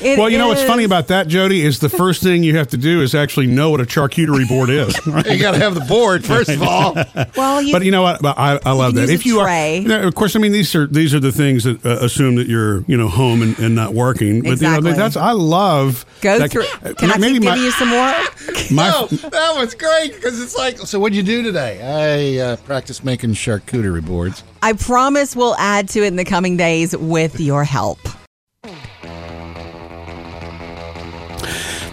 It 0.01 0.19
Well, 0.19 0.31
you 0.31 0.39
know 0.39 0.49
what's 0.49 0.63
funny 0.65 0.85
about 0.85 1.09
that, 1.09 1.29
Jody, 1.29 1.65
is 1.65 1.79
the 1.81 1.89
first 1.89 2.23
thing 2.23 2.43
you 2.43 2.57
have 2.57 2.69
to 2.69 2.77
do 2.77 3.03
is 3.03 3.15
actually 3.15 3.47
know 3.47 3.71
what 3.71 3.81
a 3.81 3.85
charcuterie 3.85 4.49
board 4.49 4.71
is. 4.71 4.95
right? 5.07 5.27
you 5.27 5.39
got 5.39 5.53
to 5.53 5.59
have 5.59 5.75
the 5.75 5.81
board 5.83 6.25
first 6.25 6.51
of 6.51 6.63
all. 6.63 6.97
Well, 7.37 7.61
you, 7.61 7.73
But 7.73 7.85
you 7.85 7.91
know 7.91 8.03
what? 8.03 8.25
I, 8.25 8.59
I 8.65 8.73
love 8.73 8.95
that. 8.95 9.11
If 9.11 9.27
you 9.27 9.41
tray. 9.43 9.79
are, 9.79 9.83
you 9.83 9.89
know, 9.89 10.03
of 10.07 10.15
course, 10.15 10.37
I 10.37 10.39
mean 10.39 10.53
these 10.53 10.75
are 10.75 10.87
these 10.87 11.15
are 11.15 11.21
the 11.21 11.33
things 11.33 11.65
that 11.65 11.85
uh, 11.85 11.99
assume 12.05 12.37
that 12.37 12.47
you're 12.47 12.83
you 12.87 12.97
know 12.97 13.09
home 13.09 13.43
and, 13.43 13.59
and 13.59 13.75
not 13.75 13.93
working. 13.95 14.43
But 14.43 14.53
Exactly. 14.53 14.91
you 14.91 14.97
know 14.97 15.03
that's 15.03 15.17
I 15.17 15.33
love. 15.33 16.07
go 16.21 16.39
that- 16.39 16.51
through. 16.51 16.65
Can 16.95 17.11
I 17.11 17.19
maybe 17.19 17.35
keep 17.35 17.45
my, 17.45 17.51
giving 17.51 17.65
you 17.65 17.71
some 17.73 17.89
more? 17.89 18.15
my 18.71 18.91
no, 18.91 19.07
that 19.07 19.55
was 19.57 19.75
great 19.75 20.15
because 20.15 20.41
it's 20.41 20.57
like, 20.57 20.79
so 20.79 20.99
what'd 20.99 21.17
you 21.17 21.23
do 21.23 21.43
today? 21.43 22.39
I 22.39 22.43
uh, 22.43 22.57
practiced 22.57 23.05
making 23.05 23.31
charcuterie 23.33 24.05
boards. 24.05 24.43
I 24.67 24.73
promise 24.73 25.37
we'll 25.37 25.55
add 25.59 25.89
to 25.91 26.03
it 26.03 26.09
in 26.09 26.17
the 26.17 26.25
coming 26.25 26.57
days 26.57 26.97
with 26.97 27.39
your 27.39 27.63
help. 27.63 28.01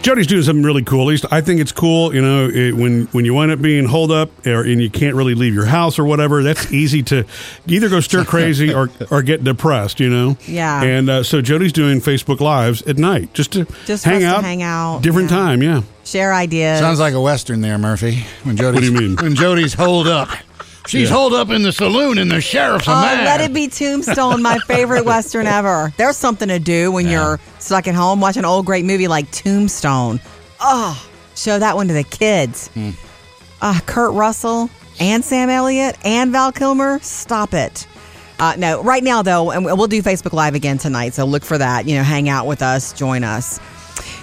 Jody's 0.02 0.26
doing 0.26 0.42
something 0.42 0.64
really 0.64 0.84
cool. 0.84 1.02
At 1.02 1.08
least 1.10 1.26
I 1.32 1.40
think 1.42 1.62
it's 1.62 1.72
cool. 1.72 2.16
You 2.16 2.24
know, 2.24 2.50
it, 2.50 2.74
when 2.76 3.06
when 3.12 3.26
you 3.26 3.36
wind 3.36 3.52
up 3.52 3.62
being 3.62 3.86
holed 3.86 4.12
up 4.12 4.48
or, 4.48 4.64
and 4.64 4.82
you 4.82 4.90
can't 4.90 5.16
really 5.16 5.36
leave 5.36 5.54
your 5.54 5.68
house 5.68 6.00
or 6.00 6.06
whatever, 6.06 6.42
that's 6.42 6.74
easy 6.74 7.04
to 7.04 7.26
either 7.68 7.90
go 7.90 8.00
stir 8.00 8.26
crazy 8.26 8.74
or 8.74 8.90
or 9.12 9.22
get 9.22 9.44
depressed. 9.44 10.00
You 10.00 10.10
know. 10.10 10.38
Yeah. 10.48 10.82
And 10.82 11.12
uh, 11.12 11.22
so 11.22 11.44
Jody's 11.44 11.74
doing 11.74 12.02
Facebook 12.02 12.40
Lives 12.40 12.82
at 12.82 12.98
night 12.98 13.36
just 13.36 13.54
to 13.54 13.66
Just 13.86 14.04
hang 14.04 14.24
us 14.24 14.32
to 14.32 14.38
out, 14.40 14.44
hang 14.44 14.64
out, 14.64 15.04
different 15.04 15.30
yeah. 15.30 15.38
time. 15.38 15.62
Yeah. 15.62 15.82
Share 16.06 16.34
ideas. 16.34 16.80
Sounds 16.80 17.00
like 17.00 17.14
a 17.14 17.22
western 17.22 17.62
there, 17.62 17.78
Murphy. 17.78 18.26
When 18.42 18.58
Jody's, 18.58 18.82
do 18.82 18.92
you 18.92 19.00
mean? 19.00 19.16
When 19.22 19.36
Jody's 19.36 19.76
holed 19.76 20.08
up. 20.08 20.28
She's 20.88 21.10
Yeah. 21.10 21.16
holed 21.16 21.34
up 21.34 21.50
in 21.50 21.64
the 21.64 21.72
saloon 21.72 22.18
and 22.18 22.30
the 22.30 22.42
sheriff's 22.42 22.88
a 22.88 22.92
Oh, 22.92 23.02
man. 23.02 23.26
let 23.26 23.42
it 23.42 23.54
be 23.54 23.68
Tombstone, 23.68 24.42
my 24.42 24.60
favorite 24.68 25.06
Western 25.06 25.48
ever. 25.48 25.94
There's 25.98 26.18
something 26.18 26.50
to 26.50 26.60
do 26.60 26.92
when 26.92 27.08
you're 27.08 27.40
stuck 27.60 27.88
at 27.88 27.96
home 27.96 28.20
watching 28.20 28.42
an 28.42 28.46
old 28.46 28.66
great 28.66 28.84
movie 28.86 29.08
like 29.08 29.32
Tombstone. 29.32 30.20
Oh, 30.60 31.02
show 31.36 31.58
that 31.60 31.76
one 31.76 31.88
to 31.88 31.94
the 31.94 32.04
kids. 32.04 32.68
Hmm. 32.74 32.90
Uh, 33.62 33.80
Kurt 33.86 34.14
Russell 34.14 34.70
and 35.00 35.24
Sam 35.24 35.50
Elliott 35.50 35.96
and 36.04 36.32
Val 36.32 36.52
Kilmer. 36.52 37.00
Stop 37.02 37.54
it. 37.54 37.88
Uh, 38.40 38.56
no, 38.58 38.84
right 38.84 39.04
now 39.04 39.22
though, 39.22 39.52
and 39.52 39.64
we'll 39.64 39.88
do 39.88 40.02
Facebook 40.02 40.34
Live 40.34 40.54
again 40.56 40.78
tonight. 40.78 41.14
So 41.14 41.24
look 41.24 41.46
for 41.46 41.58
that. 41.58 41.88
You 41.88 41.96
know, 41.96 42.04
hang 42.04 42.28
out 42.28 42.46
with 42.46 42.62
us, 42.62 42.92
join 42.92 43.24
us 43.24 43.60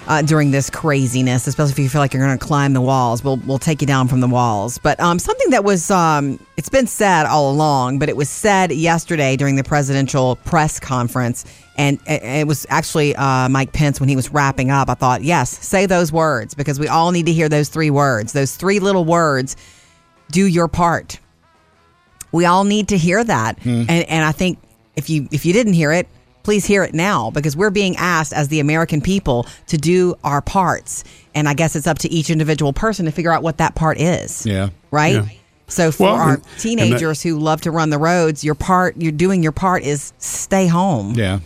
uh, 0.07 0.21
during 0.21 0.51
this 0.51 0.69
craziness, 0.69 1.47
especially 1.47 1.71
if 1.71 1.79
you 1.79 1.89
feel 1.89 2.01
like 2.01 2.13
you're 2.13 2.25
going 2.25 2.37
to 2.37 2.45
climb 2.45 2.73
the 2.73 2.81
walls. 2.81 3.23
We'll 3.23 3.37
we'll 3.37 3.59
take 3.59 3.81
you 3.81 3.87
down 3.87 4.07
from 4.07 4.19
the 4.19 4.27
walls. 4.27 4.77
But 4.77 4.99
um, 4.99 5.19
something 5.19 5.51
that 5.51 5.63
was 5.63 5.89
um, 5.91 6.39
it's 6.57 6.69
been 6.69 6.87
said 6.87 7.25
all 7.25 7.51
along, 7.51 7.99
but 7.99 8.09
it 8.09 8.15
was 8.15 8.29
said 8.29 8.71
yesterday 8.71 9.35
during 9.35 9.55
the 9.55 9.63
presidential 9.63 10.35
press 10.37 10.79
conference, 10.79 11.45
and 11.77 11.99
it, 12.07 12.47
was 12.47 12.65
actually 12.69 13.15
uh, 13.15 13.49
Mike 13.49 13.73
Pence 13.73 13.99
when 13.99 14.09
he 14.09 14.15
was 14.15 14.31
wrapping 14.31 14.71
up. 14.71 14.89
I 14.89 14.93
thought, 14.93 15.23
yes, 15.23 15.49
say 15.49 15.85
those 15.85 16.11
words 16.11 16.53
because 16.53 16.79
we 16.79 16.87
all 16.87 17.11
need 17.11 17.25
to 17.25 17.33
hear 17.33 17.49
those 17.49 17.69
three 17.69 17.89
words. 17.89 18.33
Those 18.33 18.55
three 18.55 18.79
little 18.79 19.05
words. 19.05 19.55
Do 20.31 20.45
your 20.45 20.67
part. 20.69 21.19
We 22.31 22.45
all 22.45 22.63
need 22.63 22.89
to 22.89 22.97
hear 22.97 23.21
that, 23.21 23.57
and 23.65 23.89
and 23.89 24.23
I 24.23 24.31
think 24.31 24.59
if 24.95 25.09
you 25.09 25.27
if 25.31 25.45
you 25.45 25.53
didn't 25.53 25.73
hear 25.73 25.91
it, 25.91 26.07
please 26.43 26.65
hear 26.65 26.83
it 26.83 26.93
now 26.93 27.31
because 27.31 27.55
we're 27.55 27.69
being 27.69 27.95
asked 27.97 28.33
as 28.33 28.47
the 28.49 28.59
American 28.59 29.01
people 29.01 29.45
to 29.67 29.77
do 29.77 30.15
our 30.23 30.41
parts, 30.41 31.03
and 31.35 31.47
I 31.47 31.53
guess 31.53 31.75
it's 31.75 31.87
up 31.87 31.99
to 31.99 32.09
each 32.11 32.29
individual 32.29 32.73
person 32.73 33.05
to 33.05 33.11
figure 33.11 33.31
out 33.31 33.43
what 33.43 33.57
that 33.57 33.75
part 33.75 33.99
is. 33.99 34.45
Yeah. 34.45 34.69
Right. 34.91 35.15
Yeah. 35.15 35.25
So 35.67 35.91
for 35.91 36.03
Well, 36.03 36.15
our 36.15 36.29
and- 36.33 36.37
and 36.37 36.43
that- 36.45 36.59
teenagers 36.61 37.21
who 37.21 37.39
love 37.39 37.61
to 37.61 37.71
run 37.71 37.89
the 37.91 37.97
roads, 37.97 38.43
your 38.43 38.55
part, 38.55 38.95
you're 38.97 39.11
doing 39.13 39.41
your 39.41 39.53
part 39.53 39.83
is 39.83 40.11
stay 40.17 40.67
home. 40.67 41.13
Yeah. 41.15 41.39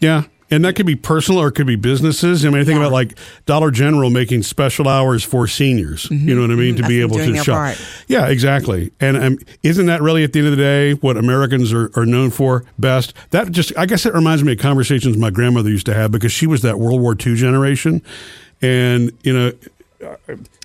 Yeah. 0.00 0.24
And 0.50 0.64
that 0.64 0.76
could 0.76 0.86
be 0.86 0.96
personal 0.96 1.42
or 1.42 1.48
it 1.48 1.52
could 1.52 1.66
be 1.66 1.76
businesses. 1.76 2.44
I 2.44 2.48
mean, 2.48 2.60
I 2.60 2.64
think 2.64 2.76
Yeah. 2.78 2.84
about 2.86 2.92
like 2.92 3.18
Dollar 3.44 3.70
General 3.70 4.08
making 4.08 4.44
special 4.44 4.88
hours 4.88 5.22
for 5.22 5.46
seniors. 5.46 6.10
You 6.10 6.34
know 6.34 6.40
what 6.40 6.50
I 6.50 6.54
mean? 6.54 6.76
To 6.76 6.82
be 6.88 7.00
able 7.02 7.16
to 7.18 7.36
shop. 7.36 7.54
part. 7.56 7.80
Yeah, 8.06 8.28
exactly. 8.28 8.90
And 8.98 9.16
um, 9.18 9.38
isn't 9.62 9.86
that 9.86 10.00
really 10.00 10.24
at 10.24 10.32
the 10.32 10.38
end 10.38 10.48
of 10.48 10.56
the 10.56 10.62
day 10.62 10.92
what 10.94 11.18
Americans 11.18 11.72
are, 11.72 11.90
are 11.96 12.06
known 12.06 12.30
for 12.30 12.64
best? 12.78 13.12
That 13.30 13.50
just, 13.52 13.76
I 13.76 13.84
guess 13.84 14.06
it 14.06 14.14
reminds 14.14 14.42
me 14.42 14.52
of 14.52 14.58
conversations 14.58 15.18
my 15.18 15.30
grandmother 15.30 15.68
used 15.68 15.84
to 15.86 15.94
have 15.94 16.10
because 16.12 16.32
she 16.32 16.46
was 16.46 16.62
that 16.62 16.78
World 16.78 17.00
War 17.02 17.12
II 17.14 17.34
generation. 17.34 18.00
And, 18.62 19.12
you 19.22 19.32
know, 19.36 19.52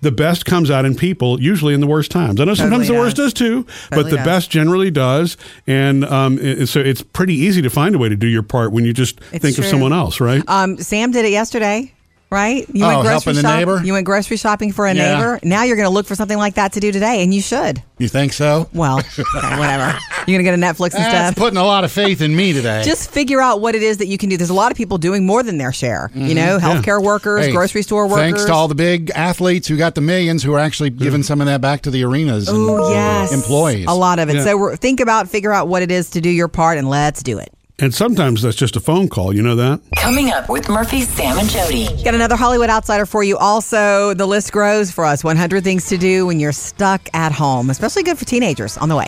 the 0.02 0.12
best 0.12 0.46
comes 0.46 0.70
out 0.70 0.86
in 0.86 0.96
people 0.96 1.42
usually 1.42 1.74
in 1.74 1.82
the 1.82 1.88
worst 1.88 2.12
times. 2.12 2.40
I 2.40 2.46
know 2.46 2.54
sometimes 2.54 2.88
the 2.88 2.94
Totally 2.94 3.06
worst 3.06 3.16
does. 3.18 3.34
does 3.34 3.34
too, 3.34 3.66
but 3.90 4.10
the 4.10 4.18
does. 4.18 4.26
best 4.26 4.50
generally 4.52 4.92
does. 4.92 5.38
And 5.68 6.06
um, 6.06 6.38
it- 6.40 6.68
so 6.68 6.80
it's 6.80 7.02
pretty 7.02 7.34
easy 7.36 7.62
to 7.62 7.70
find 7.70 7.96
a 7.96 7.98
way 7.98 8.10
to 8.10 8.16
do 8.16 8.28
your 8.28 8.44
part 8.44 8.72
when 8.72 8.86
you 8.86 8.94
just 8.94 9.20
It's 9.32 9.42
think 9.44 9.58
of 9.58 9.66
someone 9.66 9.94
else, 9.94 10.20
right? 10.20 10.44
Um, 10.48 10.78
Sam 10.78 11.12
did 11.12 11.26
it 11.26 11.32
yesterday. 11.32 11.94
Right? 12.34 12.66
You 12.74 12.84
Oh, 12.86 13.02
helping 13.04 13.36
the 13.36 13.42
shop- 13.42 13.58
neighbor? 13.60 13.82
You 13.84 13.94
went 13.94 14.06
grocery 14.06 14.38
shopping 14.38 14.72
for 14.74 14.86
a 14.88 14.94
Yeah. 14.94 15.16
neighbor. 15.16 15.40
Now 15.44 15.64
you're 15.64 15.76
going 15.78 15.88
to 15.88 15.94
look 15.94 16.06
for 16.08 16.16
something 16.16 16.38
like 16.38 16.56
that 16.56 16.74
to 16.74 16.80
do 16.80 16.92
today, 16.92 17.24
and 17.24 17.34
you 17.34 17.42
should. 17.42 17.82
You 18.00 18.08
think 18.10 18.34
so? 18.34 18.68
Well, 18.74 19.00
okay, 19.20 19.24
whatever. 19.58 19.98
You're 20.28 20.42
going 20.42 20.46
to 20.46 20.52
go 20.52 20.56
to 20.56 20.62
Netflix 20.74 20.96
and 20.96 21.04
That's 21.06 21.28
stuff. 21.28 21.36
putting 21.36 21.58
a 21.58 21.64
lot 21.64 21.84
of 21.84 21.92
faith 21.92 22.22
in 22.22 22.36
me 22.36 22.52
today. 22.52 22.82
Just 22.84 23.12
figure 23.12 23.40
out 23.40 23.62
what 23.62 23.76
it 23.76 23.84
is 23.84 23.98
that 23.98 24.08
you 24.08 24.18
can 24.18 24.30
do. 24.30 24.36
There's 24.38 24.50
a 24.50 24.54
lot 24.54 24.72
of 24.72 24.78
people 24.78 24.98
doing 24.98 25.26
more 25.26 25.44
than 25.44 25.58
their 25.58 25.72
share. 25.72 26.10
You 26.16 26.34
know, 26.36 26.58
healthcare 26.60 27.02
workers, 27.02 27.42
Mm-hmm. 27.42 27.50
Hey, 27.50 27.56
grocery 27.56 27.84
store 27.84 28.08
workers. 28.08 28.24
Thanks 28.24 28.46
to 28.46 28.54
all 28.54 28.68
the 28.68 28.76
big 28.76 29.12
athletes 29.16 29.68
who 29.68 29.78
got 29.78 29.96
the 29.96 30.02
millions 30.02 30.44
who 30.44 30.54
are 30.54 30.60
actually 30.60 30.90
giving 30.90 31.24
some 31.24 31.40
of 31.40 31.48
that 31.48 31.62
back 31.62 31.82
to 31.84 31.92
the 31.92 32.04
arenas 32.04 32.48
and 32.50 32.58
Ooh, 32.58 32.90
yes. 32.90 33.32
employees. 33.32 33.86
A 33.88 33.94
lot 33.94 34.20
of 34.20 34.30
it. 34.30 34.44
So 34.44 34.58
we're, 34.58 34.76
think 34.76 35.00
about, 35.00 35.30
figure 35.30 35.54
out 35.54 35.68
what 35.68 35.82
it 35.84 35.92
is 35.92 36.10
to 36.12 36.22
do 36.22 36.30
your 36.30 36.48
part, 36.48 36.78
and 36.78 36.90
let's 36.90 37.22
do 37.24 37.38
it. 37.38 37.52
And 37.80 37.94
sometimes 37.94 38.44
that's 38.44 38.56
just 38.56 38.76
a 38.76 38.80
phone 38.80 39.10
call. 39.10 39.34
You 39.34 39.42
know 39.42 39.56
that? 39.56 39.82
Coming 39.98 40.30
up 40.30 40.48
with 40.48 40.70
Murphy, 40.70 41.02
Sam, 41.02 41.40
and 41.40 41.50
Jody. 41.50 41.88
Got 42.04 42.14
another 42.14 42.36
Hollywood 42.36 42.70
outsider 42.70 43.06
for 43.06 43.24
you. 43.24 43.38
Also, 43.38 44.14
the 44.14 44.26
list 44.26 44.52
grows 44.52 44.92
for 44.92 45.06
us 45.06 45.24
100 45.24 45.64
things 45.64 45.88
to 45.88 45.98
do 45.98 46.28
when 46.28 46.40
you're 46.40 46.52
stuck 46.52 47.10
at 47.14 47.32
home, 47.32 47.70
especially 47.70 48.04
good 48.04 48.18
for 48.18 48.26
teenagers 48.26 48.78
on 48.78 48.90
the 48.90 48.96
way. 48.96 49.08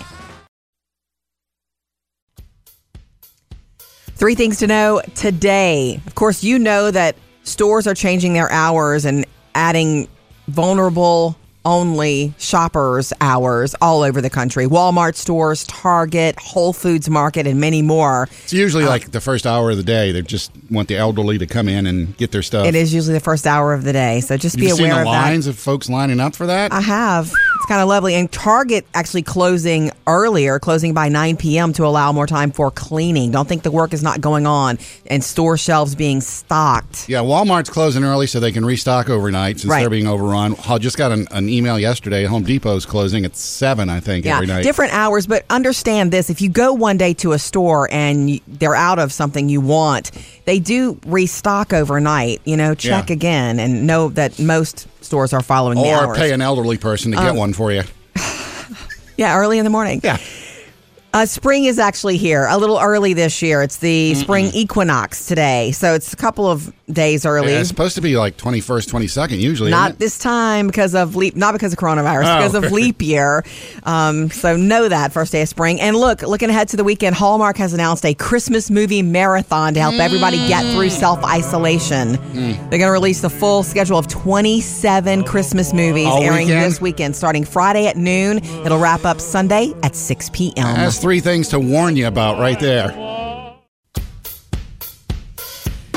Three 4.17 4.35
things 4.35 4.57
to 4.59 4.67
know 4.67 5.01
today. 5.13 5.99
Of 6.07 6.15
course, 6.15 6.43
you 6.43 6.57
know 6.57 6.89
that 6.89 7.15
stores 7.43 7.85
are 7.85 7.93
changing 7.93 8.33
their 8.33 8.49
hours 8.51 9.05
and 9.05 9.25
adding 9.53 10.07
vulnerable 10.47 11.37
only 11.65 12.33
shoppers 12.37 13.11
hours 13.19 13.75
all 13.81 14.03
over 14.03 14.21
the 14.21 14.29
country. 14.29 14.65
Walmart 14.65 15.15
stores, 15.15 15.63
Target, 15.65 16.35
Whole 16.39 16.71
Foods 16.73 17.09
Market, 17.09 17.47
and 17.47 17.59
many 17.59 17.81
more. 17.81 18.29
It's 18.43 18.53
usually 18.53 18.83
uh, 18.85 18.89
like 18.89 19.11
the 19.11 19.21
first 19.21 19.45
hour 19.45 19.71
of 19.71 19.77
the 19.77 19.83
day. 19.83 20.11
They 20.11 20.21
just 20.21 20.51
want 20.69 20.87
the 20.87 20.95
elderly 20.97 21.37
to 21.39 21.47
come 21.47 21.67
in 21.67 21.87
and 21.87 22.15
get 22.17 22.31
their 22.31 22.41
stuff. 22.43 22.65
It 22.67 22.75
is 22.75 22.93
usually 22.93 23.13
the 23.15 23.19
first 23.19 23.45
hour 23.47 23.73
of 23.73 23.83
the 23.83 23.93
day, 23.93 24.21
so 24.21 24.37
just 24.37 24.55
be 24.57 24.67
You've 24.67 24.77
seen 24.77 24.85
aware 24.85 24.95
the 25.03 25.09
of 25.09 25.13
that. 25.13 25.23
lines 25.29 25.47
of 25.47 25.57
folks 25.57 25.89
lining 25.89 26.19
up 26.19 26.35
for 26.35 26.47
that? 26.47 26.71
I 26.71 26.81
have. 26.81 27.31
It's 27.65 27.69
kind 27.71 27.81
of 27.81 27.87
lovely. 27.87 28.13
And 28.13 28.31
Target 28.31 28.85
actually 28.93 29.23
closing 29.23 29.89
earlier, 30.05 30.59
closing 30.59 30.93
by 30.93 31.09
9 31.09 31.35
p.m. 31.37 31.73
to 31.73 31.85
allow 31.87 32.11
more 32.11 32.27
time 32.27 32.51
for 32.51 32.69
cleaning. 32.69 33.31
Don't 33.31 33.47
think 33.49 33.63
the 33.63 33.71
work 33.71 33.91
is 33.91 34.03
not 34.03 34.21
going 34.21 34.45
on 34.45 34.77
and 35.07 35.23
store 35.23 35.57
shelves 35.57 35.95
being 35.95 36.21
stocked. 36.21 37.09
yeah, 37.09 37.21
Walmart's 37.21 37.71
closing 37.71 38.03
early 38.03 38.27
so 38.27 38.39
they 38.39 38.51
can 38.51 38.63
restock 38.63 39.09
overnight 39.09 39.59
since 39.61 39.71
Right. 39.71 39.79
they're 39.79 39.89
being 39.89 40.05
overrun. 40.05 40.55
I 40.69 40.77
just 40.77 40.95
got 40.95 41.11
an, 41.11 41.27
an 41.31 41.49
email 41.49 41.79
yesterday. 41.79 42.25
Home 42.25 42.43
Depot's 42.43 42.85
closing 42.85 43.25
at 43.25 43.35
7, 43.35 43.89
I 43.89 43.99
think, 43.99 44.25
Yeah, 44.25 44.35
every 44.35 44.45
night. 44.45 44.61
different 44.61 44.93
hours, 44.93 45.25
but 45.25 45.43
understand 45.49 46.11
this. 46.11 46.29
If 46.29 46.41
you 46.41 46.49
go 46.49 46.71
one 46.71 46.97
day 46.97 47.15
to 47.15 47.31
a 47.31 47.39
store 47.39 47.89
and 47.91 48.39
they're 48.47 48.75
out 48.75 48.99
of 48.99 49.11
something 49.11 49.49
you 49.49 49.59
want, 49.61 50.11
they 50.45 50.59
do 50.59 50.99
restock 51.07 51.73
overnight. 51.73 52.41
You 52.45 52.57
know, 52.57 52.75
check 52.75 53.09
Yeah. 53.09 53.13
again 53.15 53.59
and 53.59 53.87
know 53.87 54.09
that 54.09 54.37
most 54.39 54.85
stores 55.05 55.31
are 55.33 55.41
following 55.41 55.77
or 55.77 55.85
hours. 56.07 56.17
pay 56.17 56.31
an 56.33 56.41
elderly 56.41 56.77
person 56.77 57.11
to 57.11 57.17
get 57.17 57.29
Um, 57.29 57.37
one 57.37 57.53
for 57.53 57.71
you. 57.71 57.83
yeah, 59.17 59.37
early 59.37 59.57
in 59.57 59.63
the 59.63 59.69
morning. 59.69 60.01
Yeah. 60.03 60.17
Uh, 61.13 61.25
spring 61.25 61.63
is 61.63 61.79
actually 61.79 62.17
here, 62.17 62.45
a 62.45 62.57
little 62.57 62.77
early 62.77 63.13
this 63.13 63.41
year. 63.41 63.61
It's 63.61 63.77
the 63.77 64.13
spring 64.15 64.47
equinox 64.53 65.25
today, 65.27 65.71
so 65.71 65.93
it's 65.93 66.11
a 66.11 66.17
couple 66.17 66.45
of 66.45 66.73
days 66.91 67.25
early. 67.25 67.51
Yeah, 67.53 67.59
it's 67.59 67.69
supposed 67.69 67.95
to 67.95 68.01
be 68.01 68.15
like 68.15 68.37
21st, 68.37 68.87
22nd 68.91 69.39
usually. 69.39 69.71
not 69.71 69.97
this 69.97 70.19
time 70.19 70.67
because 70.67 70.93
of 70.93 71.15
leap, 71.15 71.35
not 71.35 71.53
because 71.53 71.73
of 71.73 71.79
coronavirus, 71.79 72.25
Oh. 72.25 72.37
because 72.37 72.55
of 72.55 72.71
leap 72.71 73.01
year. 73.01 73.43
Um, 73.83 74.29
so 74.29 74.55
know 74.55 74.87
that 74.87 75.11
first 75.11 75.31
day 75.31 75.41
of 75.41 75.49
spring. 75.49 75.81
And 75.81 75.97
look, 75.97 76.21
looking 76.21 76.49
ahead 76.49 76.69
to 76.69 76.77
the 76.77 76.83
weekend, 76.83 77.15
Hallmark 77.15 77.57
has 77.57 77.73
announced 77.73 78.05
a 78.05 78.13
Christmas 78.13 78.69
movie 78.69 79.01
marathon 79.01 79.73
to 79.73 79.79
help 79.79 79.95
everybody 79.95 80.37
get 80.47 80.63
through 80.75 80.89
self 80.91 81.23
isolation. 81.23 82.17
Mm. 82.17 82.69
They're 82.69 82.79
going 82.79 82.81
to 82.81 82.91
release 82.91 83.21
the 83.21 83.29
full 83.31 83.63
schedule 83.63 83.97
of 83.97 84.07
27 84.07 85.23
Christmas 85.23 85.73
movies 85.73 86.07
All 86.07 86.21
airing 86.21 86.47
weekend? 86.47 86.65
this 86.65 86.79
weekend, 86.81 87.15
starting 87.15 87.45
Friday 87.45 87.87
at 87.87 87.97
noon. 87.97 88.37
It'll 88.65 88.79
wrap 88.79 89.05
up 89.05 89.19
Sunday 89.19 89.73
at 89.83 89.95
6 89.95 90.29
p.m. 90.31 90.75
That's 90.75 90.99
three 90.99 91.19
things 91.19 91.47
to 91.49 91.59
warn 91.59 91.95
you 91.95 92.07
about 92.07 92.39
right 92.39 92.59
there. 92.59 93.14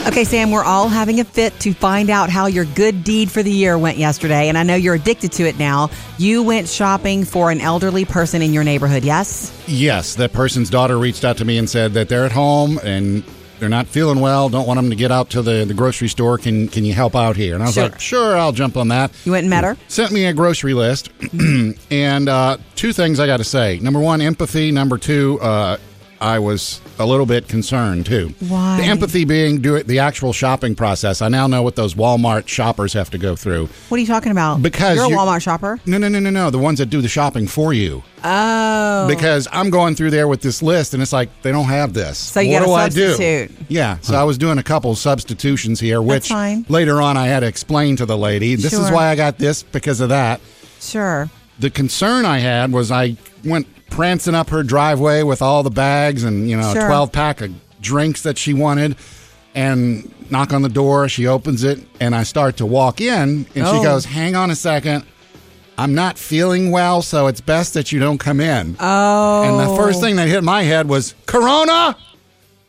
Okay, 0.08 0.24
Sam, 0.24 0.50
we're 0.50 0.64
all 0.64 0.88
having 0.88 1.20
a 1.20 1.24
fit 1.24 1.52
to 1.60 1.74
find 1.74 2.08
out 2.08 2.30
how 2.30 2.46
your 2.46 2.64
good 2.64 3.04
deed 3.04 3.30
for 3.30 3.42
the 3.42 3.50
year 3.50 3.76
went 3.76 3.98
yesterday. 3.98 4.48
And 4.48 4.56
I 4.56 4.62
know 4.62 4.74
you're 4.74 4.94
addicted 4.94 5.32
to 5.32 5.46
it 5.46 5.58
now. 5.58 5.90
You 6.16 6.42
went 6.42 6.66
shopping 6.66 7.26
for 7.26 7.50
an 7.50 7.60
elderly 7.60 8.06
person 8.06 8.40
in 8.40 8.54
your 8.54 8.64
neighborhood, 8.64 9.04
yes? 9.04 9.52
Yes, 9.68 10.14
that 10.14 10.32
person's 10.32 10.70
daughter 10.70 10.96
reached 10.98 11.26
out 11.26 11.36
to 11.38 11.44
me 11.44 11.58
and 11.58 11.68
said 11.68 11.92
that 11.92 12.08
they're 12.08 12.24
at 12.24 12.32
home 12.32 12.80
and 12.82 13.22
they're 13.58 13.68
not 13.68 13.86
feeling 13.86 14.20
well. 14.20 14.48
Don't 14.48 14.66
want 14.66 14.78
them 14.78 14.88
to 14.88 14.96
get 14.96 15.10
out 15.12 15.28
to 15.30 15.42
the, 15.42 15.66
the 15.66 15.74
grocery 15.74 16.08
store. 16.08 16.38
Can 16.38 16.68
can 16.68 16.84
you 16.86 16.94
help 16.94 17.14
out 17.14 17.36
here? 17.36 17.54
And 17.54 17.62
I 17.62 17.66
was 17.66 17.74
Sure. 17.74 17.82
like, 17.84 18.00
sure, 18.00 18.36
I'll 18.38 18.52
jump 18.52 18.76
on 18.78 18.88
that. 18.88 19.10
You 19.26 19.32
went 19.32 19.42
and 19.42 19.50
met 19.50 19.64
her? 19.64 19.76
Sent 19.88 20.10
me 20.12 20.24
a 20.24 20.32
grocery 20.32 20.74
list, 20.74 21.10
and 21.90 22.28
uh, 22.28 22.56
two 22.76 22.92
things 22.92 23.20
I 23.20 23.26
got 23.26 23.38
to 23.38 23.44
say. 23.44 23.78
Number 23.80 23.98
one, 24.00 24.20
empathy. 24.22 24.70
Number 24.70 24.96
two, 24.96 25.38
uh, 25.42 25.76
I 26.20 26.38
was 26.40 26.80
a 26.98 27.06
little 27.06 27.26
bit 27.26 27.46
concerned 27.48 28.06
too. 28.06 28.34
Why? 28.48 28.78
The 28.80 28.87
empathy 28.87 29.25
being 29.25 29.60
do 29.60 29.76
it 29.76 29.87
the 29.87 30.00
actual 30.00 30.32
shopping 30.32 30.75
process. 30.75 31.22
I 31.22 31.28
now 31.28 31.46
know 31.46 31.62
what 31.62 31.76
those 31.76 31.94
Walmart 31.94 32.48
shoppers 32.48 32.92
have 32.94 33.10
to 33.10 33.18
go 33.18 33.37
through. 33.37 33.68
What 33.88 33.98
are 33.98 34.00
you 34.00 34.06
talking 34.06 34.32
about? 34.32 34.60
Because 34.62 34.96
you're 34.96 35.04
a 35.04 35.08
you're- 35.10 35.20
Walmart 35.20 35.42
shopper. 35.42 35.78
No, 35.87 35.96
no, 35.98 36.08
no, 36.08 36.18
no, 36.18 36.30
no. 36.30 36.50
The 36.50 36.58
ones 36.58 36.78
that 36.78 36.87
do 36.87 37.00
the 37.00 37.08
shopping 37.08 37.46
for 37.46 37.72
you. 37.72 38.02
Oh, 38.25 39.06
because 39.08 39.46
I'm 39.52 39.70
going 39.70 39.94
through 39.94 40.10
there 40.10 40.26
with 40.26 40.40
this 40.42 40.60
list 40.60 40.92
and 40.92 41.02
it's 41.02 41.12
like 41.12 41.28
they 41.42 41.52
don't 41.52 41.66
have 41.66 41.92
this. 41.94 42.18
So 42.18 42.40
you 42.40 42.54
what 42.54 42.64
do 42.64 42.72
I 42.72 42.88
substitute. 42.88 43.56
do? 43.58 43.64
Yeah, 43.68 43.98
so 44.00 44.16
I 44.16 44.25
was 44.25 44.38
doing 44.38 44.58
a 44.58 44.62
couple 44.64 44.94
substitutions 44.96 45.78
here, 45.78 46.02
which 46.02 46.28
fine. 46.28 46.66
later 46.68 47.00
on 47.00 47.16
I 47.16 47.26
had 47.28 47.40
to 47.40 47.46
explain 47.46 47.94
to 47.96 48.06
the 48.06 48.18
lady. 48.18 48.56
This 48.56 48.72
is 48.72 48.87
Sure. 48.88 48.92
why 48.92 49.06
I 49.08 49.14
got 49.14 49.38
this 49.38 49.62
because 49.62 50.00
of 50.00 50.08
that. 50.08 50.40
sure. 50.80 51.30
The 51.58 51.70
concern 51.70 52.24
I 52.24 52.38
had 52.38 52.72
was 52.72 52.90
I 52.90 53.16
went 53.44 53.66
prancing 53.90 54.34
up 54.34 54.50
her 54.50 54.62
driveway 54.62 55.22
with 55.22 55.42
all 55.42 55.62
the 55.62 55.70
bags 55.70 56.22
and 56.24 56.48
you 56.48 56.56
know 56.56 56.72
Sure. 56.72 56.84
a 56.84 56.86
12 56.88 57.12
pack 57.12 57.40
of 57.40 57.52
drinks 57.80 58.22
that 58.22 58.36
she 58.38 58.52
wanted 58.54 58.96
and 59.54 60.12
knock 60.30 60.52
on 60.52 60.60
the 60.62 60.68
door 60.68 61.08
she 61.08 61.26
opens 61.26 61.64
it 61.64 61.80
and 62.00 62.14
i 62.14 62.22
start 62.22 62.58
to 62.58 62.66
walk 62.66 63.00
in 63.00 63.46
and 63.54 63.64
Oh. 63.66 63.78
she 63.78 63.82
goes 63.82 64.04
hang 64.04 64.36
on 64.36 64.50
a 64.50 64.54
second 64.54 65.04
i'm 65.78 65.94
not 65.94 66.18
feeling 66.18 66.70
well 66.70 67.00
so 67.00 67.28
it's 67.28 67.40
best 67.40 67.72
that 67.74 67.90
you 67.90 67.98
don't 67.98 68.18
come 68.18 68.40
in 68.40 68.76
Oh, 68.78 69.42
and 69.42 69.58
the 69.70 69.74
first 69.74 69.98
oh. 69.98 70.02
thing 70.02 70.16
that 70.16 70.28
hit 70.28 70.44
my 70.44 70.62
head 70.64 70.86
was 70.88 71.14
Corona. 71.24 71.96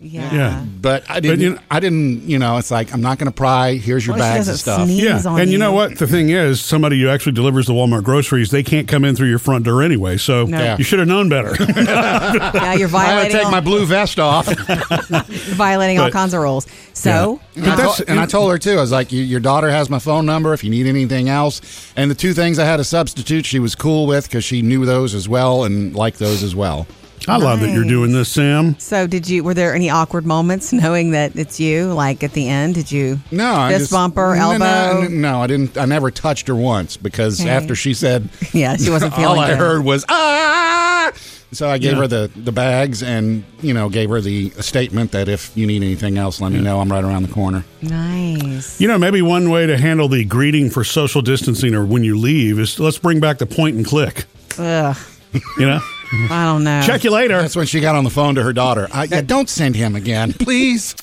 Yeah. 0.02 0.34
Yeah. 0.34 0.66
But 0.82 1.04
I 1.10 1.20
didn't. 1.20 1.40
you 1.42 1.50
know- 1.56 1.60
I 1.70 1.80
didn't. 1.82 2.24
You 2.24 2.40
know, 2.40 2.58
it's 2.58 2.72
like 2.72 2.94
I'm 2.94 3.02
not 3.02 3.18
going 3.18 3.30
to 3.30 3.36
pry. 3.36 3.74
Here's 3.76 4.06
your 4.08 4.16
Well, 4.16 4.24
bags 4.24 4.48
of 4.48 4.58
stuff. 4.58 4.88
Yeah, 4.90 5.22
and 5.26 5.50
you 5.52 5.58
know 5.58 5.74
what? 5.74 5.98
The 5.98 6.08
thing 6.08 6.30
is, 6.30 6.62
somebody 6.62 7.02
who 7.02 7.10
actually 7.10 7.34
delivers 7.34 7.68
the 7.68 7.74
Walmart 7.74 8.04
groceries, 8.04 8.50
they 8.50 8.64
can't 8.64 8.88
come 8.88 9.04
in 9.04 9.16
through 9.16 9.28
your 9.30 9.40
front 9.40 9.66
door 9.66 9.84
anyway. 9.84 10.16
So 10.18 10.48
Yeah. 10.48 10.78
you 10.78 10.84
should 10.86 11.00
have 11.00 11.08
known 11.08 11.28
better. 11.30 11.54
Yeah, 11.80 12.74
you're 12.76 12.88
violating. 12.88 13.18
I 13.18 13.22
had 13.24 13.32
to 13.32 13.38
take 13.38 13.46
all, 13.46 13.52
my 13.52 13.60
blue 13.60 13.86
vest 13.86 14.20
off. 14.20 14.46
violating 15.28 16.00
all 16.00 16.12
kinds 16.12 16.34
of 16.34 16.42
rules. 16.42 16.68
So, 16.94 17.40
and, 17.56 17.66
I 17.66 17.76
that's- 17.76 17.98
told, 17.98 18.10
and 18.10 18.20
I 18.20 18.26
told 18.26 18.52
her 18.52 18.58
too. 18.58 18.78
I 18.78 18.82
was 18.82 18.92
like, 18.92 19.12
"Your 19.12 19.40
daughter 19.40 19.70
has 19.70 19.90
my 19.90 20.00
phone 20.00 20.26
number. 20.26 20.54
If 20.54 20.64
you 20.64 20.70
need 20.70 20.86
anything 20.88 21.30
else." 21.30 21.92
And 21.96 22.10
the 22.12 22.16
two 22.16 22.34
things 22.34 22.60
I 22.60 22.66
had 22.66 22.78
to 22.78 22.84
substitute, 22.84 23.46
she 23.46 23.60
was 23.60 23.76
cool 23.76 24.06
with 24.08 24.26
because 24.28 24.44
she 24.44 24.62
knew 24.62 24.86
those 24.86 25.14
as 25.14 25.28
well 25.30 25.64
and 25.64 25.96
liked 25.96 26.20
those 26.20 26.44
as 26.44 26.56
well. 26.56 26.88
I 27.30 27.38
love 27.38 27.60
that 27.62 27.72
you're 27.74 27.84
doing 27.86 28.12
this, 28.12 28.30
Sam. 28.30 28.78
so 28.80 29.06
did 29.08 29.30
you? 29.30 29.44
Were 29.44 29.54
there 29.54 29.74
any 29.76 29.90
awkward 29.90 30.26
moments 30.26 30.74
knowing 30.74 31.12
that 31.12 31.36
it's 31.36 31.60
you? 31.60 31.94
Like 31.94 32.24
at 32.24 32.34
the 32.34 32.48
end, 32.50 32.76
did 32.76 32.92
you? 32.92 33.20
No, 33.32 33.54
I 33.56 33.70
fist 33.70 33.82
just, 33.84 33.92
bumper, 33.92 34.36
no, 34.36 34.52
elbow. 34.52 35.02
No, 35.04 35.08
no, 35.08 35.42
I 35.42 35.48
didn't. 35.48 35.78
I 35.78 35.86
never 35.86 36.12
touched 36.12 36.48
her 36.48 36.56
once 36.56 36.98
because 36.98 37.40
Okay. 37.42 37.50
after 37.50 37.76
she 37.76 37.94
said, 37.94 38.30
Yeah, 38.54 38.76
she 38.78 38.90
wasn't 38.90 39.14
feeling 39.16 39.38
all 39.38 39.40
I 39.40 39.50
good. 39.50 39.58
heard 39.58 39.84
was 39.86 40.06
ah. 40.10 41.12
So 41.52 41.68
I 41.68 41.80
gave 41.80 41.94
Yeah. 41.94 42.00
her 42.02 42.08
the 42.08 42.32
the 42.36 42.52
bags 42.52 43.02
and 43.02 43.44
you 43.62 43.74
know 43.74 43.90
gave 43.90 44.10
her 44.10 44.22
the 44.22 44.50
statement 44.60 45.12
that 45.14 45.28
if 45.28 45.52
you 45.56 45.66
need 45.66 45.82
anything 45.84 46.18
else, 46.18 46.40
let 46.42 46.52
me 46.52 46.60
know. 46.62 46.80
I'm 46.80 46.92
right 46.92 47.04
around 47.04 47.24
the 47.24 47.34
corner. 47.34 47.66
Nice. 47.82 48.80
You 48.80 48.88
know, 48.88 48.98
maybe 48.98 49.22
one 49.22 49.50
way 49.50 49.66
to 49.66 49.78
handle 49.78 50.08
the 50.08 50.24
greeting 50.26 50.70
for 50.70 50.84
social 50.84 51.22
distancing 51.22 51.74
or 51.76 51.86
when 51.86 52.04
you 52.04 52.18
leave 52.18 52.60
is 52.60 52.80
let's 52.80 52.98
bring 53.00 53.20
back 53.20 53.38
the 53.40 53.46
point 53.46 53.76
and 53.76 53.86
click. 53.86 54.26
Ugh, 54.60 54.96
You 55.58 55.66
know, 55.66 55.80
I 56.12 56.46
don't 56.46 56.64
know. 56.64 56.82
check 56.82 57.04
you 57.04 57.12
later. 57.12 57.42
That's 57.42 57.56
when 57.56 57.66
she 57.66 57.80
got 57.82 57.96
on 57.96 58.04
the 58.04 58.10
phone 58.10 58.36
to 58.36 58.44
her 58.44 58.54
daughter. 58.54 58.88
I, 58.92 59.04
yeah, 59.06 59.22
don't 59.22 59.50
send 59.50 59.76
him 59.76 59.96
again, 59.96 60.34
please. 60.34 60.94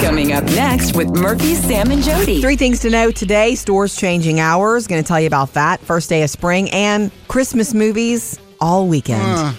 Coming 0.00 0.32
up 0.32 0.44
next 0.44 0.96
with 0.96 1.08
Murphy, 1.10 1.54
Sam, 1.54 1.90
and 1.90 2.02
Jody. 2.02 2.40
Three 2.40 2.56
things 2.56 2.80
to 2.80 2.90
know 2.90 3.10
today 3.10 3.54
stores 3.54 3.96
changing 3.96 4.40
hours. 4.40 4.86
Going 4.86 5.02
to 5.02 5.06
tell 5.06 5.20
you 5.20 5.26
about 5.26 5.54
that. 5.54 5.80
First 5.80 6.08
day 6.08 6.22
of 6.22 6.30
spring 6.30 6.70
and 6.70 7.10
Christmas 7.28 7.72
movies 7.74 8.38
all 8.60 8.86
weekend. 8.86 9.22
Uh, 9.22 9.52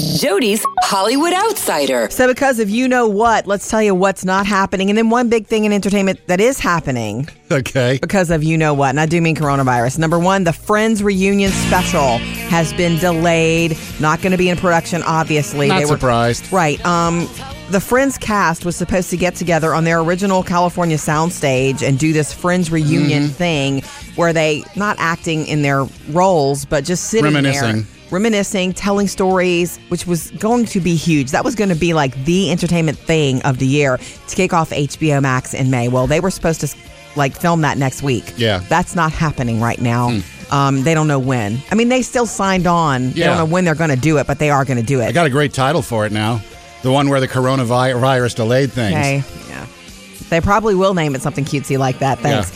Jody's 0.00 0.64
Hollywood 0.82 1.32
Outsider. 1.32 2.08
So, 2.10 2.26
because 2.26 2.58
of 2.58 2.70
you 2.70 2.88
know 2.88 3.06
what, 3.06 3.46
let's 3.46 3.68
tell 3.68 3.82
you 3.82 3.94
what's 3.94 4.24
not 4.24 4.46
happening. 4.46 4.88
And 4.90 4.96
then 4.96 5.10
one 5.10 5.28
big 5.28 5.46
thing 5.46 5.64
in 5.64 5.72
entertainment 5.72 6.20
that 6.26 6.40
is 6.40 6.58
happening 6.58 7.28
okay. 7.50 7.98
because 8.00 8.30
of 8.30 8.42
you 8.42 8.56
know 8.56 8.72
what. 8.72 8.90
And 8.90 9.00
I 9.00 9.06
do 9.06 9.20
mean 9.20 9.36
coronavirus. 9.36 9.98
Number 9.98 10.18
one, 10.18 10.44
the 10.44 10.52
Friends 10.52 11.02
reunion 11.02 11.50
special 11.50 12.18
has 12.48 12.72
been 12.72 12.98
delayed. 12.98 13.76
Not 14.00 14.22
going 14.22 14.32
to 14.32 14.38
be 14.38 14.48
in 14.48 14.56
production, 14.56 15.02
obviously. 15.02 15.68
Not 15.68 15.82
were- 15.82 15.86
surprised. 15.88 16.50
Right. 16.52 16.84
Um, 16.86 17.28
the 17.70 17.80
Friends 17.80 18.18
cast 18.18 18.64
was 18.64 18.76
supposed 18.76 19.10
to 19.10 19.16
get 19.16 19.34
together 19.36 19.74
on 19.74 19.84
their 19.84 20.00
original 20.00 20.42
California 20.42 20.96
soundstage 20.96 21.86
and 21.86 21.98
do 21.98 22.12
this 22.12 22.32
Friends 22.32 22.70
reunion 22.70 23.24
Mm-hmm. 23.24 23.32
thing 23.32 23.82
where 24.16 24.32
they 24.32 24.64
not 24.76 24.96
acting 24.98 25.46
in 25.46 25.62
their 25.62 25.84
roles, 26.08 26.64
but 26.64 26.84
just 26.84 27.04
sitting 27.04 27.32
there 27.42 27.84
Reminiscing. 28.10 28.72
telling 28.72 29.08
stories, 29.08 29.78
which 29.88 30.06
was 30.06 30.30
going 30.32 30.64
to 30.66 30.80
be 30.80 30.94
huge. 30.96 31.30
That 31.30 31.44
was 31.44 31.54
going 31.54 31.70
to 31.70 31.76
be 31.76 31.92
like 31.94 32.14
the 32.24 32.50
entertainment 32.50 32.98
thing 32.98 33.42
of 33.42 33.58
the 33.58 33.66
year 33.66 33.98
to 34.28 34.36
kick 34.36 34.52
off 34.52 34.70
HBO 34.70 35.20
Max 35.22 35.54
in 35.54 35.70
May. 35.70 35.88
Well, 35.88 36.06
they 36.06 36.20
were 36.20 36.30
supposed 36.30 36.60
to 36.62 36.74
like 37.16 37.36
film 37.36 37.60
that 37.62 37.78
next 37.78 38.02
week. 38.02 38.34
Yeah. 38.36 38.58
That's 38.68 38.94
not 38.94 39.12
happening 39.12 39.60
right 39.60 39.80
now. 39.80 40.20
Um, 40.50 40.82
they 40.82 40.94
don't 40.94 41.06
know 41.08 41.18
when. 41.18 41.58
I 41.70 41.74
mean, 41.76 41.88
they 41.88 42.02
still 42.02 42.26
signed 42.26 42.66
on. 42.66 43.10
They 43.10 43.20
Yeah. 43.20 43.26
don't 43.28 43.38
know 43.38 43.44
when 43.44 43.64
they're 43.64 43.74
going 43.76 43.90
to 43.90 43.96
do 43.96 44.18
it, 44.18 44.26
but 44.26 44.38
they 44.38 44.50
are 44.50 44.64
going 44.64 44.78
to 44.78 44.84
do 44.86 45.00
it. 45.00 45.06
I 45.06 45.12
got 45.12 45.26
a 45.26 45.30
great 45.30 45.52
title 45.52 45.82
for 45.82 46.06
it 46.06 46.12
now. 46.12 46.40
The 46.82 46.90
one 46.90 47.08
where 47.08 47.20
the 47.20 47.28
coronavirus 47.28 48.34
delayed 48.36 48.72
things. 48.72 48.94
Okay. 48.96 49.22
Yeah. 49.48 49.66
They 50.30 50.40
probably 50.40 50.74
will 50.74 50.94
name 50.94 51.14
it 51.14 51.22
something 51.22 51.44
cutesy 51.44 51.78
like 51.78 51.98
that. 52.00 52.18
Thanks. 52.20 52.50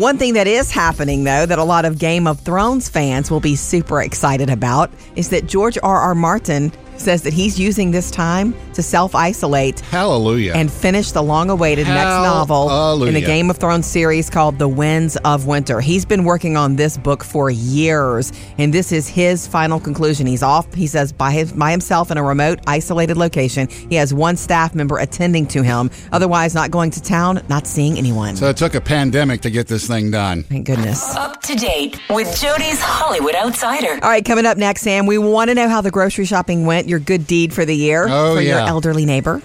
One 0.00 0.16
thing 0.16 0.32
that 0.32 0.46
is 0.46 0.70
happening, 0.70 1.24
though, 1.24 1.44
that 1.44 1.58
a 1.58 1.62
lot 1.62 1.84
of 1.84 1.98
Game 1.98 2.26
of 2.26 2.40
Thrones 2.40 2.88
fans 2.88 3.30
will 3.30 3.38
be 3.38 3.54
super 3.54 4.00
excited 4.00 4.48
about 4.48 4.90
is 5.14 5.28
that 5.28 5.44
George 5.44 5.76
R. 5.82 5.94
R. 5.94 6.14
Martin 6.14 6.72
says 7.00 7.22
that 7.22 7.32
he's 7.32 7.58
using 7.58 7.90
this 7.90 8.10
time 8.10 8.54
to 8.74 8.82
self 8.82 9.14
isolate 9.14 9.80
Hallelujah. 9.80 10.52
and 10.54 10.70
finish 10.70 11.10
the 11.12 11.22
long 11.22 11.50
awaited 11.50 11.86
next 11.86 12.22
novel 12.22 13.02
in 13.04 13.14
the 13.14 13.20
Game 13.20 13.50
of 13.50 13.56
Thrones 13.56 13.86
series 13.86 14.30
called 14.30 14.58
The 14.58 14.68
Winds 14.68 15.16
of 15.24 15.46
Winter. 15.46 15.80
He's 15.80 16.04
been 16.04 16.24
working 16.24 16.56
on 16.56 16.76
this 16.76 16.96
book 16.96 17.24
for 17.24 17.50
years, 17.50 18.32
and 18.58 18.72
this 18.72 18.92
is 18.92 19.08
his 19.08 19.46
final 19.46 19.80
conclusion. 19.80 20.26
He's 20.26 20.42
off, 20.42 20.72
he 20.74 20.86
says, 20.86 21.12
by, 21.12 21.30
his, 21.32 21.52
by 21.52 21.70
himself 21.70 22.10
in 22.10 22.18
a 22.18 22.22
remote, 22.22 22.60
isolated 22.66 23.16
location. 23.16 23.68
He 23.68 23.96
has 23.96 24.12
one 24.14 24.36
staff 24.36 24.74
member 24.74 24.98
attending 24.98 25.46
to 25.48 25.62
him, 25.62 25.90
otherwise, 26.12 26.54
not 26.54 26.70
going 26.70 26.90
to 26.92 27.02
town, 27.02 27.42
not 27.48 27.66
seeing 27.66 27.96
anyone. 27.98 28.36
so 28.36 28.48
it 28.48 28.56
took 28.56 28.74
a 28.74 28.80
pandemic 28.80 29.40
to 29.42 29.50
get 29.50 29.66
this 29.66 29.86
thing 29.86 30.10
done. 30.10 30.42
Thank 30.44 30.66
goodness. 30.66 31.14
Up 31.16 31.40
to 31.42 31.54
date 31.54 31.98
with 32.10 32.38
Jody's 32.40 32.80
Hollywood 32.80 33.34
Outsider. 33.34 33.94
All 34.02 34.10
right, 34.10 34.24
coming 34.24 34.46
up 34.46 34.58
next, 34.58 34.82
Sam, 34.82 35.06
we 35.06 35.18
want 35.18 35.48
to 35.48 35.54
know 35.54 35.68
how 35.68 35.80
the 35.80 35.90
grocery 35.90 36.24
shopping 36.24 36.66
went, 36.66 36.88
your 36.90 36.98
good 37.00 37.26
deed 37.26 37.52
for 37.54 37.64
the 37.64 37.74
year 37.74 38.06
Oh, 38.08 38.34
for 38.34 38.42
your 38.42 38.58
elderly 38.58 39.06
neighbor. 39.06 39.40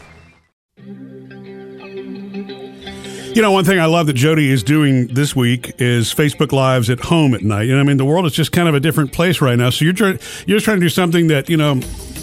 You 3.34 3.42
know, 3.42 3.52
one 3.52 3.66
thing 3.66 3.80
I 3.80 3.86
love 3.86 4.08
that 4.08 4.14
Jody 4.14 4.50
is 4.50 4.64
doing 4.64 5.08
this 5.08 5.36
week 5.36 5.74
is 5.78 6.14
Facebook 6.14 6.54
Lives 6.54 6.90
at 6.90 7.02
home 7.02 7.34
at 7.34 7.42
night. 7.42 7.68
And 7.70 7.78
I 7.78 7.84
mean, 7.84 7.98
the 7.98 8.06
world 8.06 8.26
is 8.26 8.32
just 8.32 8.54
kind 8.54 8.70
of 8.70 8.76
a 8.76 8.80
different 8.80 9.12
place 9.12 9.42
right 9.42 9.58
now. 9.58 9.70
So 9.72 9.84
you're 9.84 9.94
trying, 9.94 10.20
you're 10.48 10.56
just 10.56 10.64
trying 10.64 10.78
to 10.80 10.86
do 10.86 10.90
something 10.90 11.28
that 11.28 11.50
you 11.50 11.58
know, 11.58 11.76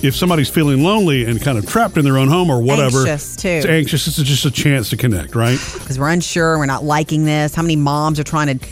if 0.03 0.17
somebody's 0.17 0.49
feeling 0.49 0.83
lonely 0.83 1.27
and 1.27 1.39
kind 1.41 1.59
of 1.59 1.67
trapped 1.69 1.99
in 1.99 2.05
their 2.05 2.17
own 2.17 2.29
home 2.29 2.49
or 2.49 2.63
whatever, 2.63 3.01
Anxious, 3.07 3.37
too. 3.37 3.49
It's 3.49 3.67
anxious. 3.67 4.07
It's 4.09 4.17
just 4.27 4.47
a 4.47 4.51
chance 4.51 4.89
to 4.91 4.97
connect, 4.97 5.35
right? 5.35 5.59
because 5.75 5.99
we're 5.99 6.09
unsure, 6.09 6.57
we're 6.59 6.65
not 6.67 6.83
liking 6.83 7.25
this. 7.27 7.55
How 7.55 7.61
many 7.63 7.77
moms 7.77 8.19
are 8.19 8.25
trying 8.25 8.59
to 8.59 8.67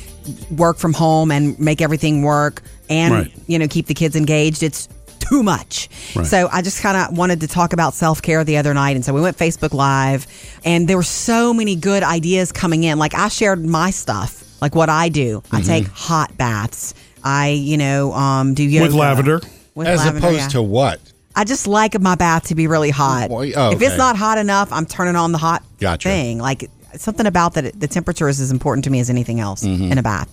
work 0.55 0.79
from 0.79 0.95
home 0.95 1.31
and 1.31 1.59
make 1.61 1.83
everything 1.83 2.23
work 2.23 2.63
and 2.89 3.13
Right. 3.15 3.33
you 3.49 3.59
know 3.59 3.69
keep 3.69 3.85
the 3.87 3.95
kids 3.95 4.17
engaged? 4.17 4.63
It's 4.63 4.89
too 5.19 5.43
much. 5.43 5.80
Right. 6.15 6.27
So 6.27 6.49
I 6.51 6.63
just 6.63 6.81
kind 6.83 6.97
of 6.97 7.17
wanted 7.17 7.41
to 7.43 7.49
talk 7.49 7.73
about 7.73 7.95
self 7.95 8.21
care 8.23 8.43
the 8.45 8.57
other 8.57 8.75
night, 8.75 8.97
and 8.97 9.05
so 9.05 9.13
we 9.13 9.21
went 9.21 9.37
Facebook 9.37 9.73
Live, 9.73 10.27
and 10.65 10.89
there 10.89 10.97
were 10.97 11.03
so 11.03 11.53
many 11.55 11.77
good 11.77 12.03
ideas 12.03 12.53
coming 12.53 12.85
in. 12.85 12.99
Like 12.99 13.15
I 13.15 13.29
shared 13.29 13.65
my 13.65 13.91
stuff, 13.91 14.43
like 14.61 14.75
what 14.75 14.89
I 14.89 15.09
do. 15.09 15.43
I 15.53 15.63
take 15.63 15.87
hot 15.89 16.37
baths. 16.37 16.95
I 17.23 17.49
you 17.51 17.77
know 17.77 18.13
um, 18.13 18.55
do 18.55 18.63
yoga 18.65 18.87
With 18.87 18.95
lavender. 18.95 19.41
With 19.75 19.87
As 19.87 20.01
lavender, 20.01 20.19
opposed 20.27 20.41
yeah. 20.41 20.49
to 20.49 20.63
what? 20.63 21.01
I 21.37 21.45
just 21.45 21.67
like 21.69 21.99
my 22.01 22.17
bath 22.17 22.49
to 22.49 22.55
be 22.57 22.67
really 22.67 22.91
hot. 22.91 23.29
Boy, 23.29 23.53
oh, 23.55 23.71
If 23.71 23.81
it's 23.81 23.97
not 23.97 24.17
hot 24.17 24.37
enough, 24.39 24.73
I'm 24.73 24.85
turning 24.85 25.15
on 25.15 25.31
the 25.33 25.39
hot 25.39 25.63
Gotcha. 25.79 26.09
thing. 26.09 26.39
Like 26.39 26.69
something 26.97 27.25
about 27.27 27.55
that. 27.55 27.79
The 27.79 27.87
temperature 27.87 28.29
is 28.29 28.41
as 28.41 28.51
important 28.51 28.85
to 28.85 28.91
me 28.91 28.99
as 28.99 29.09
anything 29.11 29.39
else 29.39 29.63
Mm-hmm. 29.63 29.93
in 29.93 29.99
a 29.99 30.03
bath. 30.03 30.29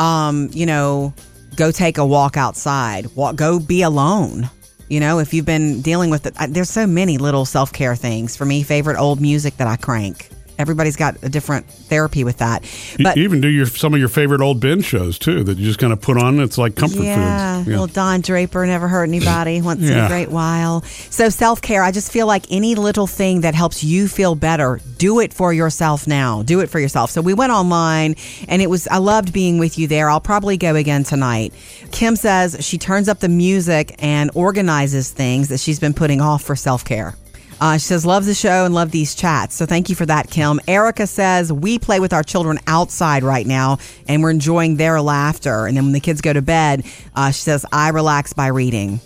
Um, 0.00 0.48
you 0.52 0.64
know, 0.64 1.12
go 1.56 1.70
take 1.70 1.98
a 1.98 2.06
walk 2.06 2.36
outside. 2.38 3.14
Walk, 3.14 3.36
go 3.36 3.58
be 3.60 3.82
alone. 3.82 4.48
You 4.88 5.00
know, 5.00 5.18
if 5.18 5.34
you've 5.34 5.44
been 5.44 5.82
dealing 5.82 6.08
with 6.10 6.26
it, 6.26 6.34
there's 6.48 6.70
so 6.70 6.86
many 6.86 7.18
little 7.18 7.44
self 7.44 7.72
care 7.72 7.94
things. 7.94 8.36
For 8.36 8.44
me, 8.44 8.62
favorite 8.62 8.98
old 8.98 9.20
music 9.20 9.58
that 9.58 9.66
I 9.66 9.76
crank. 9.76 10.30
Everybody's 10.58 10.96
got 10.96 11.16
a 11.22 11.28
different 11.28 11.66
therapy 11.70 12.24
with 12.24 12.38
that. 12.38 12.64
You- 12.98 13.04
But 13.04 13.16
you 13.16 13.22
even 13.24 13.40
do 13.40 13.48
your 13.48 13.66
some 13.66 13.94
of 13.94 14.00
your 14.00 14.08
favorite 14.08 14.40
old 14.40 14.60
Ben 14.60 14.80
shows 14.82 15.18
too 15.18 15.44
that 15.44 15.56
you 15.58 15.64
just 15.64 15.78
kind 15.78 15.92
of 15.92 16.00
put 16.00 16.16
on. 16.18 16.40
It's 16.40 16.58
like 16.58 16.74
comfort 16.74 17.02
Yeah, 17.04 17.58
foods. 17.58 17.68
little 17.68 17.86
Don 17.86 18.20
Draper 18.20 18.66
never 18.66 18.88
hurt 18.88 19.04
anybody 19.04 19.60
once 19.70 19.88
in 19.88 19.96
a 19.96 20.08
great 20.08 20.30
while. 20.30 20.82
So 21.10 21.28
self 21.28 21.62
care, 21.62 21.82
I 21.82 21.90
just 21.92 22.10
feel 22.12 22.26
like 22.26 22.44
any 22.50 22.74
little 22.74 23.06
thing 23.06 23.42
that 23.42 23.54
helps 23.54 23.84
you 23.84 24.08
feel 24.08 24.34
better, 24.34 24.80
do 24.98 25.20
it 25.20 25.32
for 25.32 25.52
yourself 25.52 26.06
now. 26.06 26.42
Do 26.42 26.60
it 26.60 26.68
for 26.70 26.80
yourself. 26.80 27.10
So 27.10 27.20
we 27.20 27.34
went 27.34 27.52
online, 27.52 28.16
and 28.48 28.60
it 28.60 28.68
was 28.68 28.88
I 28.88 28.98
loved 28.98 29.32
being 29.32 29.58
with 29.58 29.78
you 29.78 29.86
there. 29.86 30.10
I'll 30.10 30.20
probably 30.20 30.56
go 30.56 30.74
again 30.74 31.04
tonight. 31.04 31.52
Kim 31.92 32.16
says 32.16 32.56
she 32.60 32.78
turns 32.78 33.08
up 33.08 33.20
the 33.20 33.28
music 33.28 33.94
and 34.00 34.30
organizes 34.34 35.10
things 35.10 35.48
that 35.48 35.60
she's 35.60 35.78
been 35.78 35.94
putting 35.94 36.20
off 36.20 36.42
for 36.42 36.56
self 36.56 36.84
care. 36.84 37.14
Uh, 37.60 37.74
she 37.74 37.80
says, 37.80 38.06
Love 38.06 38.24
the 38.24 38.34
show 38.34 38.64
and 38.64 38.74
love 38.74 38.90
these 38.90 39.14
chats. 39.14 39.54
So 39.54 39.66
thank 39.66 39.88
you 39.88 39.94
for 39.94 40.06
that, 40.06 40.30
Kim. 40.30 40.60
Erica 40.68 41.06
says, 41.06 41.52
we 41.52 41.78
play 41.78 42.00
with 42.00 42.12
our 42.12 42.22
children 42.22 42.58
outside 42.66 43.22
right 43.22 43.46
now 43.46 43.78
and 44.06 44.22
we're 44.22 44.30
enjoying 44.30 44.76
their 44.76 45.00
laughter. 45.00 45.66
And 45.66 45.76
then 45.76 45.84
when 45.84 45.92
the 45.92 46.00
kids 46.00 46.20
go 46.20 46.32
to 46.32 46.42
bed, 46.42 46.84
uh, 47.14 47.30
she 47.30 47.40
says, 47.40 47.66
I 47.72 47.88
relax 47.90 48.32
by 48.32 48.48
reading. 48.48 49.00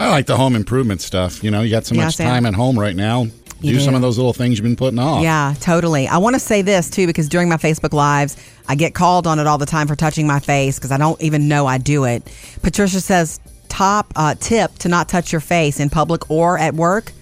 I 0.00 0.10
like 0.10 0.26
the 0.26 0.36
home 0.36 0.56
improvement 0.56 1.00
stuff. 1.00 1.44
You 1.44 1.50
know, 1.50 1.62
you 1.62 1.70
got 1.70 1.86
so 1.86 1.94
much 1.94 2.16
Sam. 2.16 2.28
time 2.28 2.46
at 2.46 2.54
home 2.54 2.78
right 2.78 2.96
now. 2.96 3.26
You 3.60 3.74
do 3.74 3.80
some 3.80 3.94
of 3.94 4.02
those 4.02 4.18
little 4.18 4.34
things 4.34 4.58
you've 4.58 4.64
been 4.64 4.76
putting 4.76 4.98
off. 4.98 5.22
Yeah, 5.22 5.54
totally. 5.58 6.06
I 6.06 6.18
want 6.18 6.34
to 6.34 6.40
say 6.40 6.60
this 6.60 6.90
too 6.90 7.06
because 7.06 7.30
during 7.30 7.48
my 7.48 7.56
Facebook 7.56 7.94
Lives, 7.94 8.36
I 8.68 8.74
get 8.74 8.92
called 8.92 9.26
on 9.26 9.38
it 9.38 9.46
all 9.46 9.56
the 9.56 9.64
time 9.64 9.86
for 9.86 9.96
touching 9.96 10.26
my 10.26 10.38
face 10.38 10.78
because 10.78 10.90
I 10.90 10.98
don't 10.98 11.20
even 11.22 11.48
know 11.48 11.66
I 11.66 11.78
do 11.78 12.04
it. 12.04 12.30
Patricia 12.62 13.00
says, 13.00 13.40
top 13.68 14.12
uh, 14.16 14.34
tip 14.38 14.74
to 14.80 14.88
not 14.88 15.08
touch 15.08 15.32
your 15.32 15.40
face 15.40 15.80
in 15.80 15.88
public 15.88 16.30
or 16.30 16.58
at 16.58 16.74
work. 16.74 17.12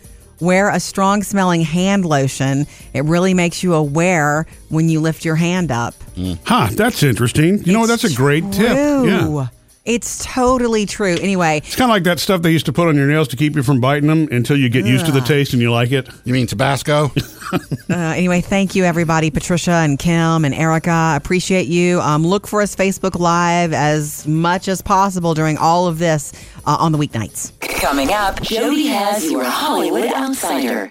Wear 0.42 0.70
a 0.70 0.80
strong 0.80 1.22
smelling 1.22 1.60
hand 1.62 2.04
lotion. 2.04 2.66
It 2.92 3.04
really 3.04 3.32
makes 3.32 3.62
you 3.62 3.74
aware 3.74 4.44
when 4.70 4.88
you 4.88 4.98
lift 4.98 5.24
your 5.24 5.36
hand 5.36 5.70
up. 5.70 5.94
Hmm. 6.16 6.32
Huh, 6.44 6.68
that's 6.72 7.04
interesting. 7.04 7.62
You 7.62 7.72
know, 7.72 7.86
that's 7.86 8.02
a 8.02 8.12
great 8.12 8.42
tip. 8.50 8.72
True. 8.72 9.06
Yeah. 9.06 9.46
It's 9.84 10.24
totally 10.24 10.86
true. 10.86 11.16
Anyway, 11.20 11.58
It's 11.64 11.74
kind 11.74 11.90
of 11.90 11.94
like 11.94 12.04
that 12.04 12.20
stuff 12.20 12.42
they 12.42 12.50
used 12.52 12.66
to 12.66 12.72
put 12.72 12.86
on 12.88 12.96
your 12.96 13.08
nails 13.08 13.26
to 13.28 13.36
keep 13.36 13.56
you 13.56 13.62
from 13.64 13.80
biting 13.80 14.08
them 14.08 14.28
until 14.30 14.56
you 14.56 14.68
get 14.68 14.86
used 14.86 15.06
to 15.06 15.12
the 15.12 15.20
taste 15.20 15.52
and 15.52 15.60
you 15.60 15.72
like 15.72 15.90
it. 15.90 16.08
You 16.24 16.32
mean 16.32 16.46
Tabasco? 16.46 17.10
Uh, 17.90 17.94
anyway, 17.94 18.40
thank 18.40 18.74
you, 18.74 18.82
everybody. 18.84 19.30
Patricia 19.30 19.72
and 19.72 19.98
Kim 19.98 20.46
and 20.46 20.54
Erica. 20.54 21.12
Appreciate 21.16 21.66
you. 21.66 22.00
Um, 22.00 22.26
look 22.26 22.46
for 22.46 22.62
us 22.62 22.74
Facebook 22.74 23.20
Live 23.20 23.74
as 23.74 24.26
much 24.26 24.68
as 24.68 24.80
possible 24.80 25.34
during 25.34 25.58
all 25.58 25.86
of 25.86 25.98
this 25.98 26.32
uh, 26.64 26.78
on 26.80 26.92
the 26.92 26.98
weeknights. 26.98 27.52
Coming 27.60 28.10
up, 28.10 28.40
Jody 28.40 28.86
has 28.86 29.30
your 29.30 29.44
Hollywood 29.44 30.10
Outsider. 30.10 30.90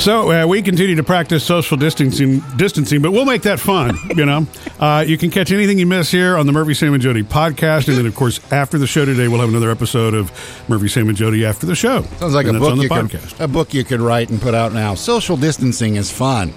So 0.00 0.30
uh, 0.32 0.46
we 0.46 0.62
continue 0.62 0.96
to 0.96 1.02
practice 1.02 1.44
social 1.44 1.76
distancing, 1.76 2.40
distancing, 2.56 3.02
but 3.02 3.12
we'll 3.12 3.26
make 3.26 3.42
that 3.42 3.60
fun. 3.60 3.98
You 4.16 4.24
know, 4.24 4.46
uh, 4.80 5.04
you 5.06 5.18
can 5.18 5.30
catch 5.30 5.52
anything 5.52 5.78
you 5.78 5.84
miss 5.84 6.10
here 6.10 6.38
on 6.38 6.46
the 6.46 6.52
Murphy 6.52 6.72
Sam 6.72 6.94
and 6.94 7.02
Jody 7.02 7.22
podcast, 7.22 7.86
and 7.86 7.98
then 7.98 8.06
of 8.06 8.14
course 8.14 8.40
after 8.50 8.78
the 8.78 8.86
show 8.86 9.04
today, 9.04 9.28
we'll 9.28 9.40
have 9.40 9.50
another 9.50 9.70
episode 9.70 10.14
of 10.14 10.32
Murphy 10.70 10.88
Sam 10.88 11.08
and 11.08 11.18
Jody 11.18 11.44
after 11.44 11.66
the 11.66 11.74
show. 11.74 12.00
Sounds 12.18 12.32
like 12.32 12.46
And 12.46 12.56
a 12.56 12.60
book 12.60 12.70
on 12.72 12.78
the 12.78 12.84
you 12.84 12.88
podcast. 12.88 13.36
could 13.36 13.40
a 13.44 13.48
book 13.48 13.74
you 13.74 13.84
could 13.84 14.00
write 14.00 14.30
and 14.30 14.40
put 14.40 14.54
out 14.54 14.72
now. 14.72 14.94
Social 14.94 15.36
distancing 15.36 15.96
is 15.96 16.10
fun. 16.10 16.54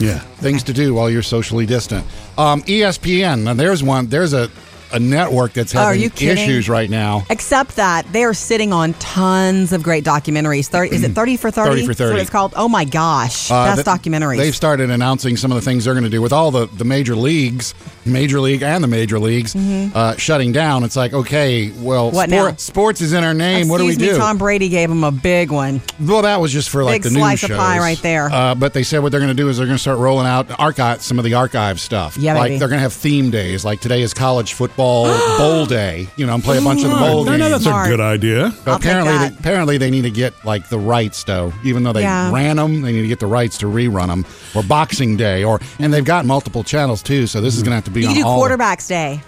Yeah. 0.00 0.18
Things 0.18 0.64
to 0.64 0.72
do 0.72 0.92
while 0.92 1.08
you're 1.08 1.22
socially 1.22 1.66
distant. 1.66 2.04
Um, 2.36 2.62
ESPN. 2.62 3.44
Now 3.44 3.54
there's 3.54 3.84
one. 3.84 4.06
There's 4.08 4.32
a, 4.32 4.50
a 4.92 4.98
network 4.98 5.52
that's 5.52 5.74
are 5.74 5.94
having 5.94 6.10
issues 6.16 6.68
right 6.68 6.88
now. 6.90 7.24
Except 7.30 7.76
that 7.76 8.06
they 8.12 8.24
are 8.24 8.34
sitting 8.34 8.72
on 8.72 8.94
tons 8.94 9.72
of 9.72 9.82
great 9.82 10.04
documentaries. 10.04 10.68
30, 10.68 10.94
is 10.94 11.02
it 11.04 11.12
30 11.12 11.36
for 11.36 11.50
30? 11.50 11.70
30 11.70 11.82
for 11.82 11.86
That's 11.88 12.00
what 12.00 12.06
30. 12.08 12.20
it's 12.20 12.30
called. 12.30 12.52
Oh 12.56 12.68
my 12.68 12.84
gosh. 12.84 13.50
Uh, 13.50 13.74
Best 13.76 13.84
th- 13.84 13.86
documentaries. 13.86 14.36
They've 14.38 14.54
started 14.56 14.90
announcing 14.90 15.36
some 15.36 15.50
of 15.52 15.56
the 15.56 15.60
things 15.62 15.84
they're 15.84 15.94
going 15.94 16.04
to 16.04 16.10
do 16.10 16.22
with 16.22 16.32
all 16.32 16.50
the, 16.50 16.66
the 16.66 16.84
major 16.84 17.14
leagues, 17.16 17.74
major 18.04 18.40
league 18.40 18.62
and 18.62 18.82
the 18.82 18.88
major 18.88 19.18
leagues 19.18 19.54
uh, 19.56 20.16
shutting 20.16 20.52
down. 20.52 20.84
It's 20.84 20.96
like, 20.96 21.12
okay, 21.12 21.70
well, 21.70 22.00
Mm-hmm. 22.10 22.16
What 22.16 22.30
now? 22.30 22.54
sports 22.56 23.00
is 23.00 23.12
in 23.12 23.24
our 23.24 23.34
name. 23.34 23.68
what 23.68 23.78
do 23.78 23.84
we 23.84 23.90
Excuse 23.92 24.10
do? 24.10 24.14
me, 24.14 24.20
Tom 24.20 24.38
Brady 24.38 24.68
gave 24.68 24.90
him 24.90 25.04
a 25.04 25.10
big 25.12 25.50
one. 25.52 25.80
Well, 26.00 26.22
that 26.22 26.40
was 26.40 26.52
just 26.52 26.70
for 26.70 26.82
like 26.82 27.02
Big 27.02 27.02
the 27.04 27.10
news 27.10 27.18
slice 27.18 27.42
of 27.44 27.48
shows. 27.50 27.58
pie 27.58 27.78
right 27.78 27.98
there. 28.02 28.30
Uh, 28.30 28.54
but 28.54 28.72
they 28.74 28.82
said 28.82 29.00
what 29.00 29.12
they're 29.12 29.20
going 29.20 29.34
to 29.34 29.40
do 29.42 29.48
is 29.48 29.56
they're 29.58 29.66
going 29.66 29.76
to 29.76 29.80
start 29.80 29.98
rolling 29.98 30.26
out 30.26 30.50
archive 30.58 31.02
some 31.02 31.18
of 31.18 31.24
the 31.24 31.34
archive 31.34 31.78
stuff. 31.80 32.16
Yeah, 32.16 32.34
like 32.34 32.50
baby. 32.50 32.58
they're 32.58 32.68
going 32.68 32.78
to 32.78 32.82
have 32.82 32.92
theme 32.92 33.30
days. 33.30 33.64
Like 33.64 33.80
today 33.80 34.00
is 34.02 34.12
college 34.14 34.54
football 34.54 34.79
bowl 35.38 35.66
day. 35.66 36.08
You 36.16 36.26
know, 36.26 36.34
and 36.34 36.42
play 36.44 36.58
a 36.58 36.62
bunch 36.62 36.82
of 36.82 36.90
the 36.90 36.96
bowl 36.96 37.24
No, 37.24 37.32
games. 37.32 37.38
no, 37.40 37.48
that's 37.50 37.62
Smart. 37.64 37.86
a 37.86 37.90
good 37.90 38.00
idea. 38.00 38.52
But 38.64 38.70
I'll 38.72 38.78
take 38.78 38.86
apparently, 38.90 39.12
that. 39.18 39.32
they, 39.32 39.38
apparently 39.38 39.78
they 39.78 39.90
need 39.90 40.02
to 40.02 40.10
get 40.10 40.32
like 40.44 40.68
the 40.68 40.78
rights 40.78 41.24
though. 41.24 41.52
Even 41.64 41.82
though 41.82 41.92
they 41.92 42.02
Yeah. 42.02 42.32
ran 42.32 42.56
them, 42.56 42.82
they 42.82 42.92
need 42.92 43.02
to 43.02 43.08
get 43.08 43.20
the 43.20 43.26
rights 43.26 43.58
to 43.58 43.66
rerun 43.66 44.08
them. 44.08 44.24
Or 44.54 44.62
Boxing 44.62 45.16
Day, 45.16 45.44
or 45.44 45.60
and 45.78 45.92
they've 45.92 46.04
got 46.04 46.24
multiple 46.26 46.64
channels 46.64 47.02
too. 47.02 47.26
So 47.26 47.40
this 47.40 47.56
is 47.56 47.62
going 47.62 47.70
to 47.72 47.76
have 47.76 47.84
to 47.84 47.90
be 47.90 48.00
You 48.02 48.08
on 48.08 48.14
can 48.14 48.22
do 48.22 48.28
all. 48.28 48.40
quarterbacks 48.42 48.88
day. 48.88 49.20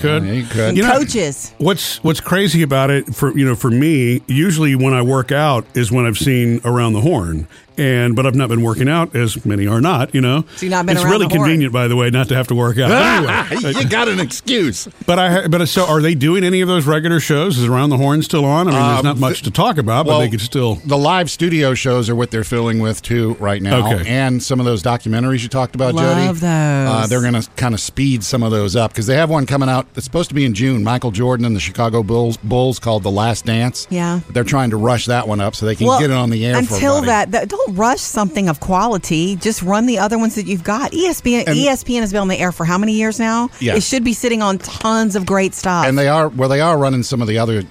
Could 0.00 0.24
Yeah, 0.24 0.32
you 0.32 0.44
could. 0.46 0.76
You 0.76 0.82
know, 0.82 0.92
Coaches. 0.98 1.54
What's 1.58 2.02
What's 2.04 2.20
crazy 2.20 2.62
about 2.62 2.90
it 2.90 3.14
for 3.14 3.36
you 3.36 3.44
know 3.46 3.54
for 3.54 3.70
me? 3.70 4.20
Usually 4.26 4.74
when 4.74 4.92
I 4.92 5.00
work 5.02 5.32
out 5.32 5.64
is 5.74 5.90
when 5.90 6.04
I've 6.06 6.18
seen 6.18 6.60
around 6.64 6.92
the 6.92 7.00
horn, 7.00 7.46
and 7.80 8.14
but 8.14 8.26
I've 8.26 8.34
not 8.34 8.48
been 8.48 8.62
working 8.62 8.88
out 8.88 9.16
as 9.16 9.44
many 9.44 9.66
are 9.66 9.80
not. 9.80 10.14
You 10.14 10.20
know, 10.20 10.44
So 10.56 10.66
you've 10.66 10.70
not 10.70 10.86
been 10.86 10.96
It's 10.96 11.04
around 11.04 11.12
really 11.12 11.26
the 11.28 11.34
horn. 11.36 11.48
convenient, 11.48 11.72
by 11.72 11.88
the 11.88 11.96
way, 11.96 12.10
not 12.10 12.28
to 12.28 12.34
have 12.36 12.46
to 12.48 12.54
work 12.54 12.78
out. 12.78 12.90
Anyway, 13.50 13.72
you 13.82 13.88
got 13.88 14.08
an 14.08 14.20
excuse. 14.20 14.86
but 15.06 15.18
I 15.18 15.46
but 15.48 15.66
so 15.66 15.86
are 15.86 16.00
they 16.00 16.14
doing 16.14 16.44
any 16.44 16.60
of 16.60 16.68
those 16.68 16.86
regular 16.86 17.20
shows? 17.20 17.58
Is 17.58 17.64
around 17.66 17.90
the 17.90 17.96
horn 17.96 18.22
still 18.22 18.44
on? 18.44 18.68
I 18.68 18.70
mean, 18.70 18.80
there's 18.80 18.98
Um, 19.00 19.04
not 19.04 19.18
much 19.18 19.42
to 19.42 19.50
talk 19.50 19.78
about, 19.78 20.06
but 20.06 20.18
they 20.20 20.28
could 20.28 20.40
still. 20.40 20.76
The 20.84 20.98
live 20.98 21.30
studio 21.30 21.74
shows 21.74 22.08
are 22.10 22.14
what 22.14 22.30
they're 22.30 22.44
filling 22.44 22.78
with 22.80 23.02
too 23.02 23.36
right 23.40 23.62
now, 23.62 23.92
Okay. 23.94 24.08
and 24.08 24.42
some 24.42 24.60
of 24.60 24.66
those 24.66 24.82
documentaries 24.82 25.42
you 25.42 25.48
talked 25.48 25.74
about, 25.74 25.94
Jody. 25.96 26.26
Love 26.26 26.40
those. 26.40 26.50
Uh, 26.50 27.06
they're 27.08 27.20
going 27.22 27.40
to 27.40 27.48
kind 27.56 27.74
of 27.74 27.80
speed 27.80 28.22
some 28.24 28.42
of 28.42 28.50
those 28.50 28.76
up 28.76 28.92
because 28.92 29.06
they 29.06 29.16
have 29.16 29.30
one 29.30 29.46
coming 29.46 29.68
out. 29.68 29.86
It's 29.96 30.04
supposed 30.04 30.28
to 30.28 30.34
be 30.34 30.44
in 30.44 30.54
June. 30.54 30.84
Michael 30.84 31.10
Jordan 31.10 31.46
and 31.46 31.56
the 31.56 31.60
Chicago 31.60 32.02
Bulls, 32.02 32.36
Bulls 32.38 32.78
called 32.78 33.02
The 33.02 33.10
Last 33.10 33.46
Dance. 33.46 33.86
Yeah. 33.90 34.20
But 34.26 34.34
they're 34.34 34.44
trying 34.44 34.70
to 34.70 34.76
rush 34.76 35.06
that 35.06 35.26
one 35.28 35.40
up 35.40 35.54
so 35.54 35.66
they 35.66 35.74
can 35.76 35.86
get 35.98 36.10
it 36.10 36.14
on 36.16 36.30
the 36.30 36.44
air. 36.44 36.56
Until 36.58 36.96
everybody. 36.98 37.06
that, 37.06 37.30
that, 37.32 37.48
don't 37.48 37.69
rush 37.70 38.00
something 38.00 38.48
of 38.48 38.60
quality. 38.60 39.36
Just 39.36 39.62
run 39.62 39.86
the 39.86 39.98
other 39.98 40.18
ones 40.18 40.34
that 40.34 40.46
you've 40.46 40.64
got. 40.64 40.92
ESPN, 40.92 41.44
And- 41.46 41.56
ESPN 41.56 42.00
has 42.00 42.12
been 42.12 42.20
on 42.22 42.28
the 42.28 42.38
air 42.38 42.52
for 42.52 42.64
how 42.64 42.78
many 42.78 42.92
years 42.92 43.18
now? 43.18 43.48
Yeah. 43.60 43.76
It 43.76 43.82
should 43.82 44.04
be 44.04 44.12
sitting 44.12 44.42
on 44.42 44.58
tons 44.58 45.16
of 45.16 45.26
great 45.26 45.54
stuff. 45.54 45.86
and 45.86 45.98
they 45.98 46.08
are 46.08 46.28
well, 46.28 46.48
they 46.48 46.60
are 46.60 46.76
running 46.78 47.02
some 47.02 47.20
of 47.22 47.28
the 47.28 47.38
other 47.38 47.64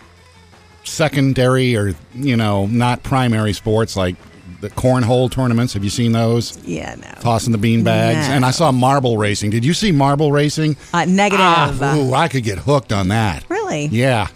secondary 0.83 1.75
or 1.75 1.93
you 2.15 2.35
know 2.35 2.65
not 2.67 3.03
primary 3.03 3.53
sports 3.53 3.95
like 3.95 4.15
the 4.61 4.69
cornhole 4.69 5.31
tournaments. 5.31 5.73
Have 5.73 5.83
you 5.83 5.89
seen 5.89 6.11
those? 6.11 6.57
yeah, 6.65 6.95
no. 6.95 7.07
Tossing 7.21 7.51
the 7.53 7.57
bean 7.57 7.83
bags, 7.83 8.27
No. 8.27 8.33
and 8.35 8.45
I 8.45 8.51
saw 8.51 8.71
marble 8.73 9.17
racing. 9.17 9.51
Did 9.51 9.63
you 9.63 9.73
see 9.73 9.91
marble 9.93 10.31
racing? 10.33 10.75
Uh, 10.93 11.05
negative. 11.05 11.39
Ah, 11.81 11.95
ooh, 11.95 12.13
I 12.13 12.27
could 12.27 12.43
get 12.43 12.57
hooked 12.57 12.91
on 12.91 13.07
that. 13.09 13.45
Really? 13.49 13.85
Yeah. 13.85 14.27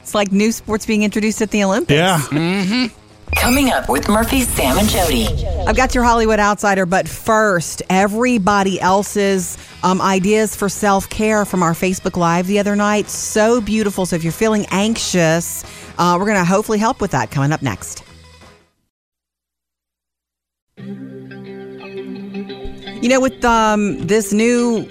It's 0.00 0.14
like 0.14 0.32
new 0.32 0.50
sports 0.50 0.86
being 0.86 1.02
introduced 1.04 1.40
at 1.42 1.50
the 1.52 1.62
Olympics. 1.62 1.96
Yeah, 2.32 2.88
Coming 3.36 3.70
up 3.70 3.88
with 3.88 4.08
Murphy, 4.08 4.42
Sam, 4.42 4.78
and 4.78 4.88
Jody. 4.88 5.26
I've 5.66 5.76
got 5.76 5.94
your 5.94 6.04
Hollywood 6.04 6.38
Outsider, 6.38 6.84
but 6.86 7.08
first, 7.08 7.82
everybody 7.88 8.80
else's 8.80 9.56
um, 9.82 10.00
ideas 10.00 10.54
for 10.56 10.68
self 10.68 11.08
care 11.08 11.44
from 11.44 11.62
our 11.62 11.72
Facebook 11.72 12.16
Live 12.16 12.46
the 12.46 12.58
other 12.58 12.76
night. 12.76 13.08
So 13.08 13.60
beautiful. 13.60 14.06
So 14.06 14.16
if 14.16 14.24
you're 14.24 14.32
feeling 14.32 14.66
anxious, 14.70 15.64
uh, 15.98 16.16
we're 16.18 16.26
going 16.26 16.38
to 16.38 16.44
hopefully 16.44 16.78
help 16.78 17.00
with 17.00 17.12
that 17.12 17.30
coming 17.30 17.52
up 17.52 17.62
next. 17.62 18.02
You 23.02 23.08
know, 23.08 23.20
with 23.20 23.42
um, 23.44 24.06
this 24.06 24.32
new 24.32 24.86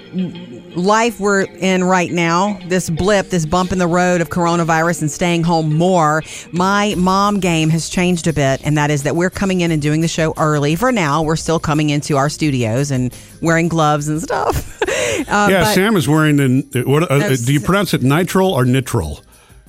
life 0.76 1.20
we're 1.20 1.42
in 1.42 1.84
right 1.84 2.12
now, 2.12 2.60
this 2.68 2.90
blip, 2.90 3.30
this 3.30 3.46
bump 3.46 3.72
in 3.72 3.78
the 3.80 3.88
road 3.88 4.22
of 4.22 4.30
coronavirus 4.30 5.02
and 5.02 5.12
staying 5.12 5.44
home 5.44 5.74
more, 5.76 6.24
my 6.52 6.96
mom 6.98 7.40
game 7.40 7.70
has 7.70 7.90
changed 7.90 8.28
a 8.28 8.34
bit. 8.34 8.62
And 8.64 8.78
that 8.78 8.92
is 8.92 9.04
that 9.04 9.16
we're 9.16 9.30
coming 9.30 9.62
in 9.62 9.72
and 9.72 9.82
doing 9.82 10.02
the 10.02 10.08
show 10.08 10.34
early. 10.38 10.76
For 10.76 10.92
now, 10.92 11.22
we're 11.24 11.36
still 11.36 11.60
coming 11.60 11.90
into 11.90 12.18
our 12.18 12.30
studios 12.30 12.92
and 12.92 13.16
wearing 13.42 13.68
gloves 13.68 14.08
and 14.08 14.22
stuff. 14.22 14.78
Uh, 15.20 15.48
yeah. 15.52 15.62
but- 15.64 15.74
Sam 15.74 15.98
is 15.98 16.08
wearing 16.08 16.38
the. 16.38 16.84
What 16.86 17.12
uh, 17.12 17.18
No, 17.18 17.36
do 17.36 17.52
you 17.52 17.60
pronounce 17.60 17.94
it? 17.94 18.02
Nitrile 18.02 18.52
or 18.52 18.64
nitrile? 18.64 19.22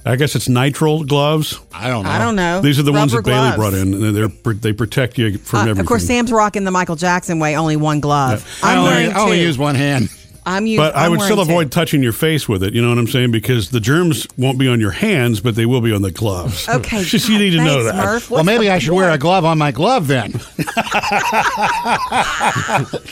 I 0.05 0.17
guess 0.17 0.37
it's 0.37 0.47
nitrile 0.49 1.07
gloves. 1.07 1.59
I 1.75 1.89
don't 1.89 2.05
know. 2.05 2.11
I 2.11 2.19
don't 2.19 2.37
know. 2.37 2.61
These 2.61 2.79
are 2.79 2.83
the 2.85 2.93
ones 2.93 3.13
that 3.13 3.19
Rubber 3.19 3.31
Bailey 3.31 3.57
brought 3.57 3.75
in. 3.75 4.15
They're 4.15 4.29
they 4.55 4.73
protect 4.73 5.19
you 5.19 5.39
from 5.39 5.59
Uh, 5.59 5.63
everything. 5.63 5.81
of 5.81 5.87
course, 5.87 6.07
Sam's 6.07 6.31
rocking 6.31 6.65
the 6.65 6.71
Michael 6.71 6.95
Jackson 6.97 7.39
way, 7.41 7.57
only 7.57 7.77
one 7.77 8.01
glove. 8.01 8.47
I 8.63 8.73
I'm 8.73 8.79
only, 8.79 8.91
wearing 8.91 9.13
I 9.13 9.21
only 9.21 9.41
use 9.43 9.59
one 9.59 9.75
hand. 9.75 10.09
I'm 10.51 10.67
using. 10.67 10.85
But 10.85 10.97
I 10.97 11.07
I'm 11.07 11.13
would 11.13 11.21
still 11.23 11.37
wearing 11.37 11.47
two. 11.49 11.53
avoid 11.53 11.73
touching 11.73 12.03
your 12.03 12.13
face 12.13 12.49
with 12.49 12.63
it. 12.63 12.75
You 12.75 12.83
know 12.83 12.89
what 12.91 12.99
I'm 12.99 13.07
saying? 13.07 13.31
Because 13.31 13.71
the 13.71 13.81
germs 13.81 14.27
won't 14.37 14.59
be 14.59 14.69
on 14.69 14.81
your 14.81 14.91
hands, 14.91 15.41
but 15.41 15.55
they 15.55 15.67
will 15.67 15.81
be 15.81 15.93
on 15.93 16.03
the 16.03 16.11
gloves. 16.11 16.69
Okay, 16.69 17.03
Just 17.05 17.29
you 17.29 17.39
need 17.39 17.51
to 17.51 17.65
know 17.65 17.85
that. 17.85 17.95
Murph. 17.97 18.31
well, 18.31 18.45
maybe 18.45 18.71
I 18.71 18.79
should 18.79 18.95
wear 18.95 19.11
a 19.11 19.19
glove 19.19 19.45
on 19.45 19.59
my 19.59 19.73
glove 19.73 20.07
then. 20.09 20.33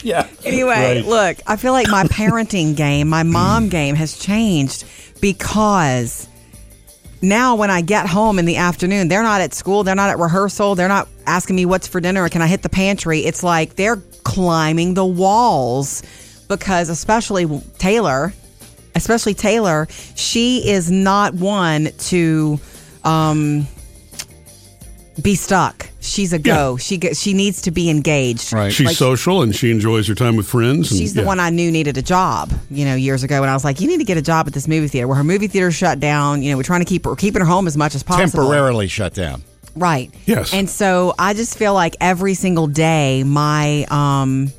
Yeah. 0.02 0.26
Anyway, 0.44 1.02
Right. 1.02 1.04
look, 1.04 1.36
I 1.46 1.56
feel 1.56 1.72
like 1.72 1.88
my 1.88 2.04
parenting 2.04 2.76
game, 2.76 3.08
my 3.08 3.22
mom 3.22 3.68
game 3.68 3.94
has 3.96 4.18
changed 4.18 4.84
because 5.20 6.28
now 7.20 7.56
when 7.56 7.70
I 7.70 7.80
get 7.80 8.06
home 8.06 8.38
in 8.38 8.44
the 8.44 8.56
afternoon, 8.56 9.08
they're 9.08 9.22
not 9.22 9.40
at 9.40 9.54
school, 9.54 9.82
they're 9.84 9.94
not 9.94 10.10
at 10.10 10.18
rehearsal, 10.18 10.74
they're 10.74 10.88
not 10.88 11.08
asking 11.26 11.56
me 11.56 11.66
what's 11.66 11.88
for 11.88 12.00
dinner 12.00 12.24
or 12.24 12.28
can 12.28 12.42
I 12.42 12.46
hit 12.46 12.62
the 12.62 12.68
pantry. 12.68 13.20
It's 13.20 13.42
like 13.42 13.76
they're 13.76 13.96
climbing 14.24 14.94
the 14.94 15.06
walls 15.06 16.02
because 16.48 16.88
especially 16.88 17.46
Taylor, 17.78 18.32
especially 18.94 19.34
Taylor, 19.34 19.86
she 20.16 20.68
is 20.68 20.90
not 20.90 21.34
one 21.34 21.90
to 21.98 22.58
um 23.04 23.66
be 25.22 25.34
stuck. 25.34 25.88
She's 26.00 26.32
a 26.32 26.38
go. 26.38 26.76
She 26.76 26.96
ge- 26.96 27.16
she 27.16 27.34
needs 27.34 27.62
to 27.62 27.70
be 27.72 27.90
engaged. 27.90 28.52
Right. 28.52 28.72
She's 28.72 28.86
Like- 28.86 28.96
social 28.96 29.42
and 29.42 29.54
she 29.54 29.70
enjoys 29.72 30.06
her 30.06 30.14
time 30.14 30.36
with 30.36 30.46
friends. 30.46 30.90
and- 30.92 30.98
She's 31.00 31.12
the 31.14 31.22
yeah. 31.22 31.26
one 31.26 31.40
I 31.40 31.50
knew 31.50 31.72
needed 31.72 31.98
a 31.98 32.02
job, 32.02 32.52
you 32.70 32.84
know, 32.84 32.94
years 32.94 33.24
ago. 33.24 33.42
And 33.42 33.50
I 33.50 33.54
was 33.54 33.64
like, 33.64 33.80
you 33.80 33.88
need 33.88 33.98
to 33.98 34.04
get 34.04 34.16
a 34.16 34.22
job 34.22 34.46
at 34.46 34.52
this 34.52 34.68
movie 34.68 34.86
theater. 34.86 35.08
Well, 35.08 35.16
her 35.16 35.24
movie 35.24 35.48
theater 35.48 35.72
shut 35.72 35.98
down. 35.98 36.42
You 36.42 36.52
know, 36.52 36.56
we're 36.56 36.62
trying 36.62 36.80
to 36.80 36.86
keep 36.86 37.04
her, 37.04 37.16
keeping 37.16 37.40
her 37.40 37.46
home 37.46 37.66
as 37.66 37.76
much 37.76 37.96
as 37.96 38.04
possible. 38.04 38.30
Temporarily 38.44 38.86
shut 38.86 39.12
down. 39.12 39.42
Right. 39.74 40.12
Yes. 40.24 40.54
And 40.54 40.70
so 40.70 41.14
I 41.18 41.34
just 41.34 41.58
feel 41.58 41.74
like 41.74 41.96
every 42.00 42.34
single 42.34 42.68
day, 42.68 43.24
my 43.24 43.86
um, 43.90 44.52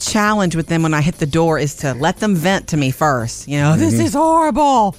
challenge 0.00 0.56
with 0.56 0.66
them 0.66 0.82
when 0.82 0.94
I 0.94 1.00
hit 1.00 1.16
the 1.16 1.26
door 1.26 1.58
is 1.58 1.76
to 1.76 1.94
let 1.94 2.18
them 2.18 2.34
vent 2.34 2.68
to 2.68 2.76
me 2.76 2.90
first. 2.90 3.48
You 3.48 3.58
know, 3.58 3.76
this 3.76 3.94
mm-hmm. 3.94 4.02
is 4.02 4.14
horrible. 4.14 4.96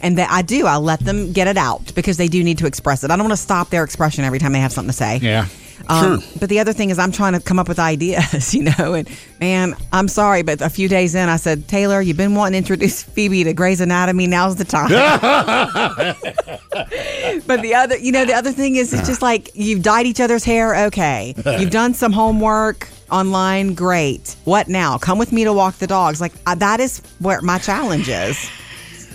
And 0.00 0.18
that 0.18 0.30
I 0.32 0.42
do. 0.42 0.66
I 0.66 0.78
let 0.78 0.98
them 0.98 1.32
get 1.32 1.46
it 1.46 1.56
out 1.56 1.94
because 1.94 2.16
they 2.16 2.26
do 2.26 2.42
need 2.42 2.58
to 2.58 2.66
express 2.66 3.04
it. 3.04 3.12
I 3.12 3.16
don't 3.16 3.24
want 3.24 3.38
to 3.38 3.42
stop 3.42 3.70
their 3.70 3.84
expression 3.84 4.24
every 4.24 4.40
time 4.40 4.52
they 4.52 4.58
have 4.58 4.72
something 4.72 4.90
to 4.90 4.96
say. 4.96 5.18
Yeah. 5.18 5.46
Um, 5.88 6.20
Sure. 6.20 6.38
But 6.40 6.48
the 6.48 6.60
other 6.60 6.72
thing 6.72 6.90
is, 6.90 6.98
I'm 6.98 7.12
trying 7.12 7.32
to 7.34 7.40
come 7.40 7.58
up 7.58 7.68
with 7.68 7.78
ideas, 7.78 8.54
you 8.54 8.64
know. 8.64 8.94
And 8.94 9.08
man, 9.40 9.74
I'm 9.92 10.08
sorry, 10.08 10.42
but 10.42 10.60
a 10.60 10.68
few 10.68 10.88
days 10.88 11.14
in, 11.14 11.28
I 11.28 11.36
said, 11.36 11.68
Taylor, 11.68 12.00
you've 12.00 12.16
been 12.16 12.34
wanting 12.34 12.52
to 12.52 12.58
introduce 12.58 13.02
Phoebe 13.14 13.44
to 13.44 13.52
Grey's 13.52 13.80
Anatomy. 13.80 14.26
Now's 14.26 14.56
the 14.56 14.64
time. 14.64 14.90
but 17.46 17.62
the 17.62 17.74
other, 17.74 17.96
you 17.98 18.12
know, 18.12 18.24
the 18.24 18.34
other 18.34 18.52
thing 18.52 18.76
is, 18.76 18.92
it's 18.92 19.06
just 19.06 19.22
like 19.22 19.50
you've 19.54 19.82
dyed 19.82 20.06
each 20.06 20.20
other's 20.20 20.44
hair. 20.44 20.86
Okay, 20.86 21.34
you've 21.58 21.70
done 21.70 21.94
some 21.94 22.12
homework 22.12 22.88
online. 23.10 23.74
Great. 23.74 24.36
What 24.44 24.68
now? 24.68 24.98
Come 24.98 25.18
with 25.18 25.32
me 25.32 25.44
to 25.44 25.52
walk 25.52 25.76
the 25.76 25.86
dogs. 25.86 26.20
Like 26.20 26.32
uh, 26.46 26.54
that 26.56 26.80
is 26.80 27.00
where 27.18 27.40
my 27.42 27.58
challenge 27.58 28.08
is 28.08 28.50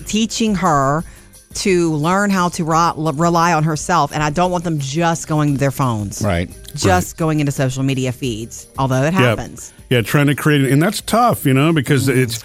teaching 0.06 0.56
her 0.56 1.04
to 1.58 1.94
learn 1.94 2.30
how 2.30 2.50
to 2.50 2.64
rely 2.64 3.54
on 3.54 3.64
herself. 3.64 4.12
And 4.12 4.24
I 4.24 4.30
don't 4.30 4.52
want 4.52 4.64
them 4.64 4.80
just 4.80 5.28
going 5.28 5.54
to 5.54 5.60
their 5.60 5.72
phones 5.72 6.22
Right. 6.22 6.50
just 6.76 7.18
going 7.18 7.40
into 7.40 7.52
social 7.52 7.84
media 7.84 8.12
feeds, 8.12 8.68
although 8.78 9.04
it 9.04 9.14
happens. 9.14 9.74
Yeah, 9.90 10.02
trying 10.02 10.28
to 10.28 10.36
create. 10.36 10.72
And 10.72 10.82
that's 10.82 11.02
tough, 11.02 11.46
you 11.46 11.54
know, 11.54 11.74
because 11.74 12.08
mm-hmm. 12.08 12.20
it's 12.20 12.44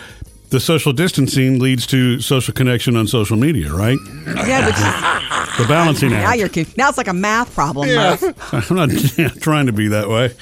the 0.50 0.60
social 0.60 0.92
distancing 0.92 1.58
leads 1.58 1.86
to 1.88 2.20
social 2.20 2.52
connection 2.54 2.96
on 2.96 3.06
social 3.06 3.36
media, 3.36 3.72
right? 3.72 3.98
Yeah, 4.26 4.66
which 4.66 4.76
is, 4.76 5.58
The 5.58 5.64
balancing 5.66 6.12
act. 6.12 6.22
now 6.24 6.34
you're 6.34 6.66
now 6.76 6.88
it's 6.88 6.98
like 6.98 7.08
a 7.08 7.14
math 7.14 7.54
problem. 7.54 7.88
Murph. 7.88 8.22
I'm 8.70 8.76
not 8.76 9.18
yeah, 9.18 9.28
trying 9.28 9.66
to 9.66 9.72
be 9.72 9.88
that 9.88 10.08
way. 10.08 10.34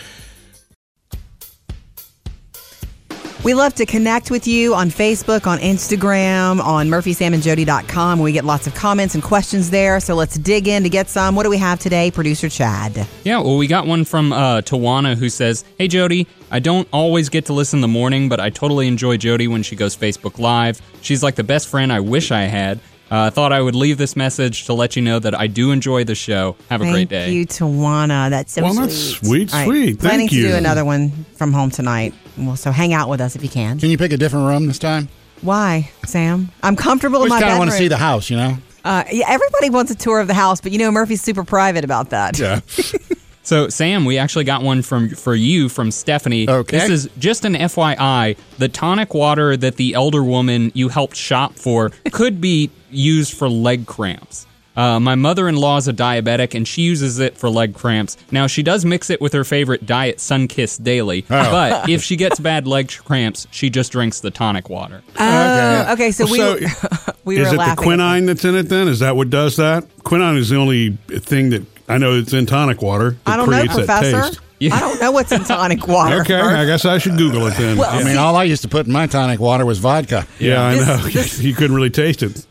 We 3.42 3.54
love 3.54 3.72
to 3.76 3.86
connect 3.86 4.30
with 4.30 4.46
you 4.46 4.74
on 4.74 4.90
Facebook, 4.90 5.46
on 5.46 5.58
Instagram, 5.60 6.62
on 6.62 6.88
murphysamandjody.com. 6.88 8.18
We 8.18 8.32
get 8.32 8.44
lots 8.44 8.66
of 8.66 8.74
comments 8.74 9.14
and 9.14 9.24
questions 9.24 9.70
there. 9.70 9.98
So 10.00 10.14
let's 10.14 10.36
dig 10.36 10.68
in 10.68 10.82
to 10.82 10.90
get 10.90 11.08
some. 11.08 11.34
What 11.36 11.44
do 11.44 11.50
we 11.50 11.56
have 11.56 11.78
today, 11.78 12.10
producer 12.10 12.50
Chad? 12.50 13.06
Yeah, 13.24 13.38
well, 13.38 13.56
we 13.56 13.66
got 13.66 13.86
one 13.86 14.04
from 14.04 14.34
uh, 14.34 14.60
Tawana 14.60 15.16
who 15.16 15.30
says, 15.30 15.64
Hey, 15.78 15.88
Jody, 15.88 16.26
I 16.50 16.58
don't 16.58 16.86
always 16.92 17.30
get 17.30 17.46
to 17.46 17.54
listen 17.54 17.78
in 17.78 17.80
the 17.80 17.88
morning, 17.88 18.28
but 18.28 18.40
I 18.40 18.50
totally 18.50 18.86
enjoy 18.86 19.16
Jody 19.16 19.48
when 19.48 19.62
she 19.62 19.74
goes 19.74 19.96
Facebook 19.96 20.38
Live. 20.38 20.82
She's 21.00 21.22
like 21.22 21.36
the 21.36 21.44
best 21.44 21.66
friend 21.68 21.90
I 21.90 22.00
wish 22.00 22.30
I 22.30 22.42
had. 22.42 22.78
Uh, 23.10 23.28
thought 23.30 23.52
I 23.52 23.60
would 23.60 23.74
leave 23.74 23.96
this 23.98 24.14
message 24.16 24.66
to 24.66 24.74
let 24.74 24.94
you 24.96 25.02
know 25.02 25.18
that 25.18 25.34
I 25.34 25.46
do 25.48 25.72
enjoy 25.72 26.04
the 26.04 26.14
show. 26.14 26.56
Have 26.68 26.80
a 26.82 26.84
Thank 26.84 26.94
great 26.94 27.08
day. 27.08 27.24
Thank 27.24 27.34
you, 27.34 27.46
Tawana. 27.46 28.30
That's 28.30 28.52
so 28.52 28.62
Well, 28.62 28.74
sweet. 28.74 28.84
that's 28.86 28.94
sweet, 28.94 29.50
sweet. 29.50 29.98
Planning 29.98 30.18
Thank 30.28 30.32
you. 30.32 30.42
to 30.42 30.48
do 30.50 30.54
another 30.56 30.84
one 30.84 31.10
from 31.34 31.52
home 31.52 31.70
tonight. 31.70 32.14
Well, 32.46 32.56
so 32.56 32.70
hang 32.70 32.92
out 32.92 33.08
with 33.08 33.20
us 33.20 33.36
if 33.36 33.42
you 33.42 33.48
can. 33.48 33.78
Can 33.78 33.90
you 33.90 33.98
pick 33.98 34.12
a 34.12 34.16
different 34.16 34.46
room 34.46 34.66
this 34.66 34.78
time? 34.78 35.08
Why, 35.42 35.90
Sam? 36.06 36.50
I'm 36.62 36.76
comfortable 36.76 37.22
in 37.22 37.28
my 37.28 37.36
just 37.36 37.42
kind 37.42 37.44
of 37.44 37.46
bedroom. 37.48 37.58
want 37.60 37.70
to 37.70 37.76
see 37.76 37.88
the 37.88 37.96
house, 37.96 38.30
you 38.30 38.36
know? 38.36 38.56
Uh, 38.84 39.04
yeah, 39.10 39.26
everybody 39.28 39.70
wants 39.70 39.90
a 39.90 39.94
tour 39.94 40.20
of 40.20 40.26
the 40.26 40.34
house, 40.34 40.60
but 40.60 40.72
you 40.72 40.78
know 40.78 40.90
Murphy's 40.90 41.22
super 41.22 41.44
private 41.44 41.84
about 41.84 42.10
that. 42.10 42.38
Yeah. 42.38 42.60
So, 43.42 43.68
Sam, 43.68 44.04
we 44.04 44.18
actually 44.18 44.44
got 44.44 44.62
one 44.62 44.82
from 44.82 45.08
for 45.08 45.34
you 45.34 45.68
from 45.70 45.90
Stephanie. 45.90 46.48
Okay. 46.48 46.78
This 46.78 46.90
is 46.90 47.08
just 47.18 47.44
an 47.44 47.54
FYI. 47.54 48.36
The 48.58 48.68
tonic 48.68 49.14
water 49.14 49.56
that 49.56 49.76
the 49.76 49.94
elder 49.94 50.22
woman 50.22 50.70
you 50.74 50.88
helped 50.88 51.16
shop 51.16 51.54
for 51.54 51.90
could 52.12 52.40
be 52.40 52.70
used 52.90 53.36
for 53.36 53.48
leg 53.48 53.86
cramps. 53.86 54.46
Uh, 54.80 54.98
my 54.98 55.14
mother 55.14 55.48
in 55.48 55.56
law 55.56 55.76
is 55.76 55.88
a 55.88 55.92
diabetic 55.92 56.54
and 56.54 56.66
she 56.66 56.82
uses 56.82 57.18
it 57.18 57.36
for 57.36 57.50
leg 57.50 57.74
cramps. 57.74 58.16
Now, 58.30 58.46
she 58.46 58.62
does 58.62 58.84
mix 58.84 59.10
it 59.10 59.20
with 59.20 59.32
her 59.34 59.44
favorite 59.44 59.84
diet 59.84 60.16
Sunkist 60.18 60.82
daily, 60.82 61.22
but 61.28 61.88
if 61.88 62.02
she 62.02 62.16
gets 62.16 62.40
bad 62.40 62.66
leg 62.66 62.90
cramps, 63.04 63.46
she 63.50 63.68
just 63.68 63.92
drinks 63.92 64.20
the 64.20 64.30
tonic 64.30 64.70
water. 64.70 65.02
Oh, 65.18 65.92
okay. 65.92 66.10
So 66.12 66.24
we 66.24 66.38
So, 66.38 66.54
were, 66.54 67.14
we 67.24 67.38
is 67.40 67.48
it 67.48 67.50
the 67.52 67.56
laughing. 67.58 67.72
at 67.72 67.78
quinine 67.78 68.26
that's 68.26 68.44
in 68.44 68.54
it 68.56 68.68
then? 68.70 68.88
Is 68.88 69.00
that 69.00 69.16
what 69.16 69.28
does 69.28 69.56
that? 69.56 69.84
Quinine 70.04 70.36
is 70.38 70.48
the 70.48 70.56
only 70.56 70.90
thing 71.08 71.50
that 71.50 71.62
I 71.88 71.98
know 71.98 72.14
it's 72.14 72.32
in 72.32 72.46
tonic 72.46 72.80
water. 72.80 73.10
that 73.10 73.32
I 73.32 73.36
don't 73.36 73.50
know, 73.50 73.56
creates 73.58 73.76
that 73.76 73.86
Professor. 73.86 74.22
taste. 74.30 74.40
Yeah. 74.60 74.74
I 74.74 74.80
don't 74.80 75.00
know 75.00 75.10
what's 75.10 75.32
in 75.32 75.42
tonic 75.44 75.86
water. 75.88 76.20
Okay, 76.20 76.34
I 76.38 76.66
guess 76.66 76.84
I 76.84 76.98
should 76.98 77.16
Google 77.16 77.46
it 77.46 77.54
then. 77.56 77.78
Well, 77.78 77.90
I 77.90 78.04
mean, 78.04 78.18
all 78.18 78.36
I 78.36 78.44
used 78.44 78.60
to 78.62 78.68
put 78.68 78.86
in 78.86 78.92
my 78.92 79.06
tonic 79.06 79.40
water 79.40 79.64
was 79.64 79.78
vodka. 79.78 80.26
yeah, 80.38 80.62
I 80.62 80.74
This- 80.74 80.86
know. 80.86 80.96
this- 80.98 81.40
you 81.40 81.54
couldn't 81.56 81.74
really 81.74 81.88
taste 81.90 82.22
it. 82.22 82.46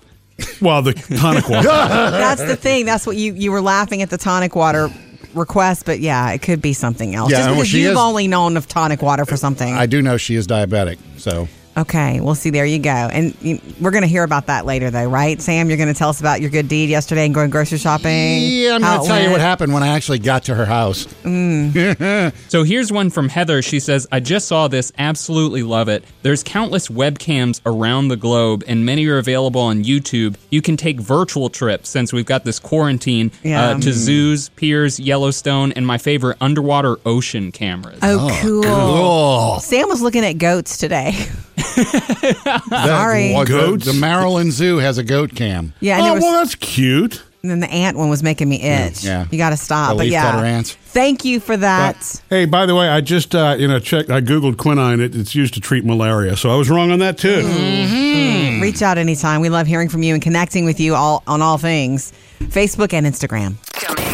Well, 0.61 0.81
the 0.81 0.93
tonic 0.93 1.47
water. 1.49 1.67
That's 1.67 2.43
the 2.43 2.55
thing. 2.55 2.85
That's 2.85 3.05
what 3.07 3.15
you 3.15 3.33
you 3.33 3.51
were 3.51 3.61
laughing 3.61 4.01
at 4.01 4.09
the 4.09 4.17
tonic 4.17 4.55
water 4.55 4.89
request, 5.33 5.85
but 5.85 5.99
yeah, 5.99 6.31
it 6.31 6.41
could 6.41 6.61
be 6.61 6.73
something 6.73 7.13
else. 7.15 7.31
Yeah, 7.31 7.37
Just 7.37 7.47
well, 7.49 7.55
because 7.57 7.67
she 7.69 7.81
you've 7.83 7.91
is- 7.91 7.97
only 7.97 8.27
known 8.27 8.57
of 8.57 8.67
tonic 8.67 9.01
water 9.01 9.25
for 9.25 9.37
something. 9.37 9.73
I 9.73 9.85
do 9.85 10.01
know 10.01 10.17
she 10.17 10.35
is 10.35 10.47
diabetic, 10.47 10.97
so 11.17 11.47
okay, 11.81 12.19
we'll 12.19 12.35
see. 12.35 12.49
There 12.49 12.65
you 12.65 12.79
go. 12.79 12.89
And 12.89 13.35
you, 13.41 13.59
we're 13.79 13.91
going 13.91 14.01
to 14.03 14.07
hear 14.07 14.23
about 14.23 14.47
that 14.47 14.65
later, 14.65 14.89
though, 14.91 15.07
right? 15.07 15.41
Sam, 15.41 15.69
you're 15.69 15.77
going 15.77 15.91
to 15.93 15.97
tell 15.97 16.09
us 16.09 16.19
about 16.19 16.41
your 16.41 16.49
good 16.49 16.67
deed 16.67 16.89
yesterday 16.89 17.25
and 17.25 17.33
going 17.33 17.49
grocery 17.49 17.77
shopping. 17.77 18.41
yeah, 18.41 18.75
I'm 18.75 18.81
going 18.81 19.01
to 19.01 19.07
tell 19.07 19.21
you 19.21 19.31
what 19.31 19.41
happened 19.41 19.73
when 19.73 19.83
I 19.83 19.89
actually 19.89 20.19
got 20.19 20.43
to 20.45 20.55
her 20.55 20.65
house. 20.65 21.07
So 22.49 22.63
here's 22.63 22.91
one 22.91 23.09
from 23.09 23.29
Heather. 23.29 23.61
She 23.61 23.79
says, 23.79 24.07
I 24.11 24.19
just 24.19 24.47
saw 24.47 24.67
this, 24.67 24.91
absolutely 24.97 25.63
love 25.63 25.87
it. 25.89 26.03
There's 26.23 26.43
countless 26.43 26.87
webcams 26.87 27.61
around 27.65 28.07
the 28.07 28.17
globe, 28.17 28.63
and 28.67 28.85
many 28.85 29.05
are 29.07 29.17
available 29.17 29.61
on 29.61 29.83
YouTube. 29.83 30.35
You 30.49 30.61
can 30.61 30.77
take 30.77 30.99
virtual 30.99 31.49
trips 31.49 31.89
since 31.89 32.11
we've 32.11 32.25
got 32.25 32.43
this 32.43 32.59
quarantine 32.59 33.31
Yeah. 33.43 33.69
uh, 33.69 33.79
to 33.79 33.93
zoos, 33.93 34.49
piers, 34.49 34.99
Yellowstone, 34.99 35.71
and 35.73 35.85
my 35.85 35.97
favorite 35.97 36.37
underwater 36.41 36.97
ocean 37.05 37.51
cameras. 37.51 37.99
Oh, 38.01 38.37
cool. 38.41 38.63
Oh, 38.65 39.59
Sam 39.59 39.87
was 39.87 40.01
looking 40.01 40.25
at 40.25 40.33
goats 40.37 40.77
today. 40.77 41.13
that- 42.69 42.85
Sorry. 42.85 43.33
well, 43.33 43.45
the- 43.45 43.49
Goats? 43.49 43.85
The, 43.85 43.93
Maryland 43.93 44.51
Zoo 44.51 44.77
has 44.77 44.97
a 44.97 45.03
goat 45.03 45.35
cam. 45.35 45.73
Yeah, 45.79 45.97
and 45.97 46.07
oh, 46.07 46.13
was, 46.15 46.23
well, 46.23 46.33
that's 46.33 46.55
cute. 46.55 47.23
and 47.41 47.51
then 47.51 47.59
the 47.59 47.69
ant 47.69 47.97
one 47.97 48.09
was 48.09 48.21
making 48.23 48.49
me 48.49 48.61
itch. 48.61 49.03
Yeah. 49.03 49.25
You 49.31 49.37
got 49.37 49.51
to 49.51 49.57
stop. 49.57 49.91
The 49.91 49.95
but 49.97 50.07
yeah. 50.07 50.25
leaf-cutter 50.25 50.45
ants. 50.45 50.73
Thank 50.75 51.23
you 51.25 51.39
for 51.39 51.55
that. 51.55 51.95
But, 51.97 52.35
hey, 52.35 52.45
by 52.45 52.65
the 52.65 52.75
way, 52.75 52.89
I 52.89 53.01
just 53.01 53.35
uh, 53.35 53.55
you 53.57 53.67
know 53.67 53.79
checked. 53.79 54.09
I 54.09 54.21
googled 54.21 54.57
quinine. 54.57 54.99
It, 54.99 55.15
it's 55.15 55.35
used 55.35 55.53
to 55.53 55.61
treat 55.61 55.85
malaria, 55.85 56.35
so 56.35 56.49
I 56.49 56.55
was 56.55 56.69
wrong 56.69 56.91
on 56.91 56.99
that 56.99 57.17
too. 57.17 57.41
Mm-hmm. 57.43 58.61
Reach 58.61 58.81
out 58.81 58.97
anytime. 58.97 59.39
We 59.41 59.49
love 59.49 59.67
hearing 59.67 59.87
from 59.89 60.03
you 60.03 60.13
and 60.13 60.21
connecting 60.23 60.65
with 60.65 60.79
you 60.79 60.95
all 60.95 61.23
on 61.27 61.41
all 61.41 61.57
things. 61.57 62.11
Facebook 62.39 62.93
and 62.93 63.05
Instagram. 63.05 63.55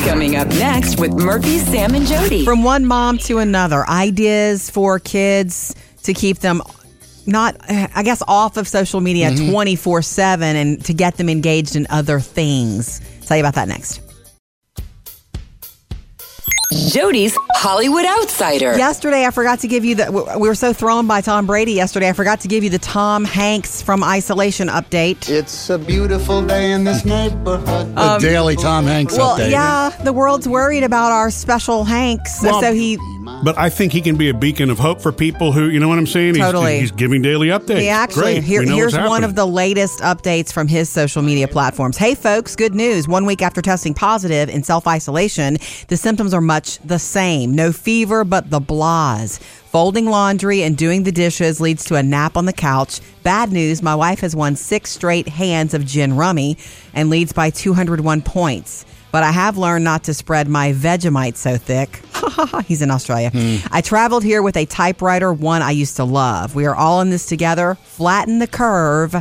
Coming 0.07 0.35
up 0.35 0.47
next 0.49 0.99
with 0.99 1.13
Murphy, 1.13 1.57
Sam, 1.59 1.95
and 1.95 2.05
Jody. 2.05 2.45
From 2.45 2.63
one 2.63 2.85
mom 2.85 3.17
to 3.19 3.39
another, 3.39 3.87
ideas 3.89 4.69
for 4.69 4.99
kids 4.99 5.73
to 6.03 6.13
keep 6.13 6.39
them 6.39 6.61
not, 7.27 7.55
I 7.69 8.03
guess, 8.03 8.21
off 8.27 8.57
of 8.57 8.67
social 8.67 9.01
media 9.01 9.31
Mm-hmm. 9.31 9.51
24 9.51 10.01
7 10.01 10.55
and 10.55 10.85
to 10.85 10.93
get 10.93 11.17
them 11.17 11.29
engaged 11.29 11.75
in 11.75 11.87
other 11.89 12.19
things. 12.19 13.01
Tell 13.25 13.37
you 13.37 13.41
about 13.41 13.55
that 13.55 13.67
next. 13.67 14.04
Jody's 16.71 17.37
Hollywood 17.53 18.05
Outsider. 18.05 18.77
Yesterday, 18.77 19.25
I 19.25 19.31
forgot 19.31 19.59
to 19.59 19.67
give 19.67 19.85
you 19.85 19.95
the. 19.95 20.11
We 20.39 20.47
were 20.47 20.55
so 20.55 20.73
thrown 20.73 21.05
by 21.07 21.21
Tom 21.21 21.45
Brady 21.45 21.73
yesterday. 21.73 22.09
I 22.09 22.13
forgot 22.13 22.39
to 22.41 22.47
give 22.47 22.63
you 22.63 22.69
the 22.69 22.79
Tom 22.79 23.23
Hanks 23.23 23.81
from 23.81 24.03
Isolation 24.03 24.67
update. 24.67 25.29
It's 25.29 25.69
a 25.69 25.77
beautiful 25.77 26.43
day 26.45 26.71
in 26.71 26.83
this 26.83 27.05
neighborhood. 27.05 27.95
The 27.95 28.17
daily 28.19 28.55
Tom 28.55 28.85
Hanks 28.85 29.13
Um, 29.13 29.19
Well, 29.19 29.37
update. 29.37 29.51
yeah, 29.51 29.89
the 30.03 30.13
world's 30.13 30.47
worried 30.47 30.83
about 30.83 31.11
our 31.11 31.29
special 31.29 31.83
Hanks, 31.83 32.41
Well, 32.41 32.61
so 32.61 32.73
he 32.73 32.97
But 33.43 33.57
I 33.57 33.69
think 33.69 33.91
he 33.91 34.01
can 34.01 34.15
be 34.15 34.29
a 34.29 34.33
beacon 34.33 34.69
of 34.69 34.79
hope 34.79 35.01
for 35.01 35.11
people 35.11 35.51
who, 35.51 35.69
you 35.69 35.79
know 35.79 35.87
what 35.87 35.97
I'm 35.99 36.07
saying? 36.07 36.35
He's, 36.35 36.43
Totally. 36.43 36.79
He's 36.79 36.91
giving 36.91 37.21
daily 37.21 37.47
updates. 37.49 37.79
He 37.81 37.89
actually, 37.89 38.33
Great. 38.35 38.43
here, 38.43 38.63
here's 38.63 38.95
one 38.95 39.23
of 39.23 39.35
the 39.35 39.45
latest 39.45 39.99
updates 39.99 40.51
from 40.53 40.67
his 40.67 40.89
social 40.89 41.21
media 41.21 41.47
platforms. 41.47 41.97
Hey, 41.97 42.15
folks, 42.15 42.55
good 42.55 42.73
news. 42.75 43.07
One 43.07 43.25
week 43.25 43.41
after 43.41 43.61
testing 43.61 43.93
positive 43.93 44.49
in 44.49 44.63
self 44.63 44.87
isolation, 44.87 45.57
the 45.87 45.97
symptoms 45.97 46.33
are 46.33 46.41
much 46.55 46.79
the 46.85 46.99
same. 46.99 47.53
No 47.53 47.73
fever, 47.73 48.23
but 48.23 48.49
the 48.49 48.61
blahs. 48.61 49.39
Folding 49.39 50.05
laundry 50.05 50.63
and 50.63 50.77
doing 50.77 51.03
the 51.03 51.11
dishes 51.11 51.59
leads 51.59 51.83
to 51.83 51.95
a 51.95 52.03
nap 52.03 52.37
on 52.37 52.45
the 52.45 52.53
couch. 52.53 53.01
Bad 53.23 53.51
news 53.51 53.81
my 53.81 53.93
wife 53.93 54.21
has 54.21 54.33
won 54.33 54.55
six 54.55 54.91
straight 54.91 55.27
hands 55.27 55.73
of 55.73 55.85
gin 55.85 56.15
rummy 56.15 56.57
and 56.93 57.09
leads 57.09 57.33
by 57.33 57.49
201 57.49 58.21
points. 58.21 58.85
But 59.11 59.23
I 59.23 59.31
have 59.31 59.57
learned 59.57 59.83
not 59.83 60.05
to 60.05 60.13
spread 60.13 60.47
my 60.47 60.71
Vegemite 60.71 61.35
so 61.35 61.57
thick. 61.57 62.01
He's 62.65 62.81
in 62.81 62.89
Australia. 62.89 63.31
Hmm. 63.31 63.57
I 63.69 63.81
traveled 63.81 64.23
here 64.23 64.41
with 64.41 64.55
a 64.55 64.65
typewriter, 64.65 65.33
one 65.33 65.61
I 65.61 65.71
used 65.71 65.97
to 65.97 66.05
love. 66.05 66.55
We 66.55 66.65
are 66.67 66.75
all 66.75 67.01
in 67.01 67.09
this 67.09 67.25
together. 67.25 67.75
Flatten 67.83 68.39
the 68.39 68.47
curve. 68.47 69.13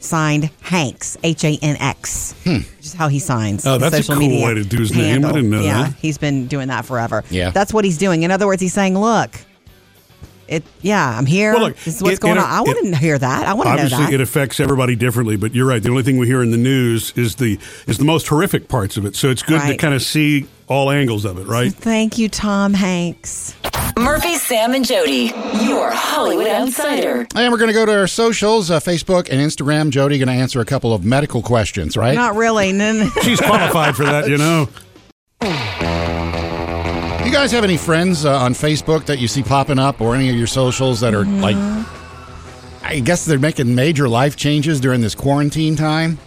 Signed 0.00 0.50
Hanks, 0.60 1.16
H 1.22 1.44
A 1.44 1.58
N 1.62 1.76
X. 1.76 2.34
Which 2.44 2.66
is 2.92 2.98
how 2.98 3.08
he 3.08 3.18
signs. 3.18 3.66
Oh, 3.66 3.72
his 3.74 3.80
that's 3.82 3.94
a 3.94 4.02
social 4.02 4.20
cool 4.20 4.28
media 4.28 4.46
way 4.46 4.54
to 4.54 4.64
do 4.64 4.78
his 4.78 4.94
name. 4.94 5.24
I 5.24 5.32
didn't 5.32 5.50
know 5.50 5.60
yeah, 5.62 5.84
that. 5.84 5.94
he's 5.96 6.18
been 6.18 6.46
doing 6.46 6.68
that 6.68 6.84
forever. 6.84 7.24
Yeah. 7.30 7.50
That's 7.50 7.72
what 7.72 7.84
he's 7.84 7.98
doing. 7.98 8.22
In 8.22 8.30
other 8.30 8.46
words, 8.46 8.60
he's 8.62 8.72
saying, 8.74 8.98
look, 8.98 9.30
it. 10.48 10.62
yeah, 10.82 11.16
I'm 11.16 11.24
here. 11.26 11.52
Well, 11.54 11.62
look, 11.68 11.76
this 11.78 11.96
is 11.96 12.02
what's 12.02 12.16
it- 12.18 12.20
going 12.20 12.36
it- 12.36 12.40
on. 12.40 12.50
I 12.50 12.60
want 12.60 12.78
to 12.84 12.96
hear 12.96 13.18
that. 13.18 13.46
I 13.46 13.54
want 13.54 13.66
to 13.68 13.76
know 13.76 13.82
Obviously, 13.82 14.04
that. 14.06 14.12
it 14.14 14.20
affects 14.20 14.60
everybody 14.60 14.96
differently, 14.96 15.36
but 15.36 15.54
you're 15.54 15.66
right. 15.66 15.82
The 15.82 15.90
only 15.90 16.02
thing 16.02 16.18
we 16.18 16.26
hear 16.26 16.42
in 16.42 16.50
the 16.50 16.56
news 16.58 17.12
is 17.16 17.36
the 17.36 17.58
is 17.86 17.98
the 17.98 18.04
most 18.04 18.28
horrific 18.28 18.68
parts 18.68 18.96
of 18.96 19.06
it. 19.06 19.16
So 19.16 19.30
it's 19.30 19.42
good 19.42 19.62
to 19.62 19.76
kind 19.76 19.94
of 19.94 20.02
see 20.02 20.46
all 20.68 20.90
angles 20.90 21.24
of 21.24 21.38
it, 21.38 21.46
right? 21.46 21.72
Thank 21.72 22.18
you, 22.18 22.28
Tom 22.28 22.74
Hanks. 22.74 23.54
Murphy, 23.98 24.34
Sam, 24.36 24.74
and 24.74 24.84
Jody. 24.84 25.32
Your 25.64 25.90
Hollywood 25.90 26.46
Outsider. 26.46 27.26
And 27.34 27.52
we're 27.52 27.58
going 27.58 27.68
to 27.68 27.74
go 27.74 27.86
to 27.86 27.92
our 27.92 28.06
socials, 28.06 28.70
uh, 28.70 28.80
Facebook 28.80 29.28
and 29.30 29.40
Instagram. 29.40 29.90
Jody 29.90 30.18
going 30.18 30.28
to 30.28 30.34
answer 30.34 30.60
a 30.60 30.64
couple 30.64 30.92
of 30.94 31.04
medical 31.04 31.42
questions, 31.42 31.96
right? 31.96 32.14
Not 32.14 32.34
really. 32.36 32.72
No, 32.82 32.92
no. 32.92 33.10
She's 33.22 33.40
qualified 33.40 33.94
for 33.94 34.04
that, 34.04 34.28
you 34.28 34.38
know. 34.38 34.68
You 37.24 37.30
guys 37.30 37.52
have 37.52 37.64
any 37.64 37.76
friends 37.76 38.24
uh, 38.24 38.38
on 38.38 38.54
Facebook 38.54 39.04
that 39.06 39.18
you 39.18 39.28
see 39.28 39.42
popping 39.42 39.78
up 39.78 40.00
or 40.00 40.14
any 40.14 40.30
of 40.30 40.36
your 40.36 40.46
socials 40.46 41.00
that 41.00 41.14
are 41.14 41.24
like, 41.24 41.56
I 42.82 43.00
guess 43.00 43.24
they're 43.24 43.38
making 43.38 43.74
major 43.74 44.08
life 44.08 44.36
changes 44.36 44.80
during 44.80 45.00
this 45.00 45.14
quarantine 45.14 45.76
time? 45.76 46.18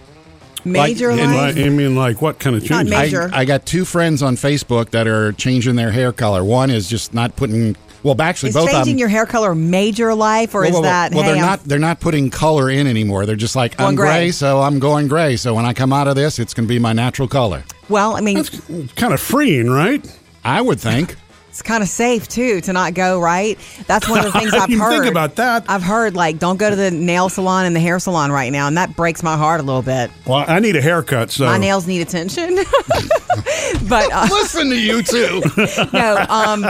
Major 0.66 1.12
Like, 1.12 1.20
life. 1.26 1.56
like, 1.56 1.66
I 1.66 1.70
mean, 1.70 1.96
like 1.96 2.22
what 2.22 2.40
kind 2.40 2.56
of 2.56 2.66
change? 2.66 2.90
ma- 2.90 3.00
Major. 3.00 3.30
I, 3.34 3.42
I 3.42 3.46
got 3.46 3.66
two 3.66 3.86
friends 3.86 4.22
on 4.24 4.36
Facebook 4.36 4.90
that 4.90 5.08
are 5.08 5.32
changing 5.34 5.76
their 5.76 5.92
hair 5.92 6.12
color. 6.12 6.44
One 6.44 6.70
is 6.72 6.90
just 6.90 7.14
not 7.14 7.36
putting, 7.36 7.76
well, 8.04 8.20
actually, 8.22 8.50
Is 8.50 8.56
both 8.56 8.70
of 8.70 8.72
changing 8.74 8.94
them. 8.96 9.00
your 9.00 9.10
hair 9.10 9.26
color 9.26 9.54
major 9.56 10.14
life, 10.16 10.56
or 10.56 10.62
well, 10.62 10.70
is 10.70 10.74
well, 10.74 10.82
that 10.84 11.14
well, 11.14 11.24
hey, 11.24 11.30
they're 11.30 11.38
I'm- 11.38 11.46
not. 11.46 11.64
They're 11.64 11.80
not 11.80 12.00
putting 12.00 12.30
color 12.32 12.70
in 12.70 12.88
anymore. 12.88 13.26
They're 13.26 13.36
just 13.36 13.56
like 13.56 13.80
I'm 13.80 13.96
gray. 13.96 14.08
gray, 14.08 14.32
so 14.32 14.62
I'm 14.62 14.80
going 14.80 15.08
gray. 15.08 15.36
So 15.38 15.54
when 15.54 15.66
I 15.66 15.74
come 15.74 15.94
out 15.94 16.08
of 16.08 16.16
this, 16.16 16.40
it's 16.40 16.54
going 16.54 16.68
to 16.68 16.74
be 16.74 16.80
my 16.80 16.94
natural 16.94 17.28
color. 17.28 17.64
Well, 17.88 18.16
I 18.16 18.22
mean, 18.22 18.38
That's 18.38 18.60
kind 18.96 19.14
of 19.14 19.20
freeing, 19.22 19.70
right? 19.70 20.04
I 20.44 20.62
would 20.62 20.80
think. 20.80 21.16
It's 21.56 21.62
kind 21.62 21.82
of 21.82 21.88
safe 21.88 22.28
too 22.28 22.60
to 22.60 22.74
not 22.74 22.94
go 22.94 23.18
right. 23.18 23.58
That's 23.88 24.10
one 24.10 24.20
of 24.20 24.26
the 24.26 24.32
things 24.40 24.54
I 24.54 24.58
I've 24.64 24.68
didn't 24.68 24.82
heard. 24.82 24.92
think 25.04 25.06
about 25.10 25.36
that. 25.38 25.64
I've 25.70 25.84
heard 25.84 26.14
like 26.14 26.38
don't 26.38 26.58
go 26.58 26.70
to 26.70 26.76
the 26.76 26.92
nail 26.92 27.30
salon 27.30 27.66
and 27.66 27.74
the 27.74 27.80
hair 27.80 27.98
salon 27.98 28.30
right 28.30 28.52
now, 28.52 28.68
and 28.68 28.78
that 28.78 28.98
breaks 28.98 29.24
my 29.24 29.38
heart 29.38 29.62
a 29.62 29.64
little 29.64 29.82
bit. 29.82 30.12
Well, 30.28 30.44
I 30.46 30.60
need 30.60 30.76
a 30.76 30.82
haircut, 30.82 31.32
so 31.32 31.46
My 31.46 31.58
nails 31.58 31.88
need 31.88 32.02
attention. 32.02 32.56
but 33.88 34.12
uh, 34.12 34.28
Listen 34.30 34.70
to 34.70 34.76
you 34.78 35.02
too. 35.02 35.42
no, 35.94 36.26
um, 36.30 36.66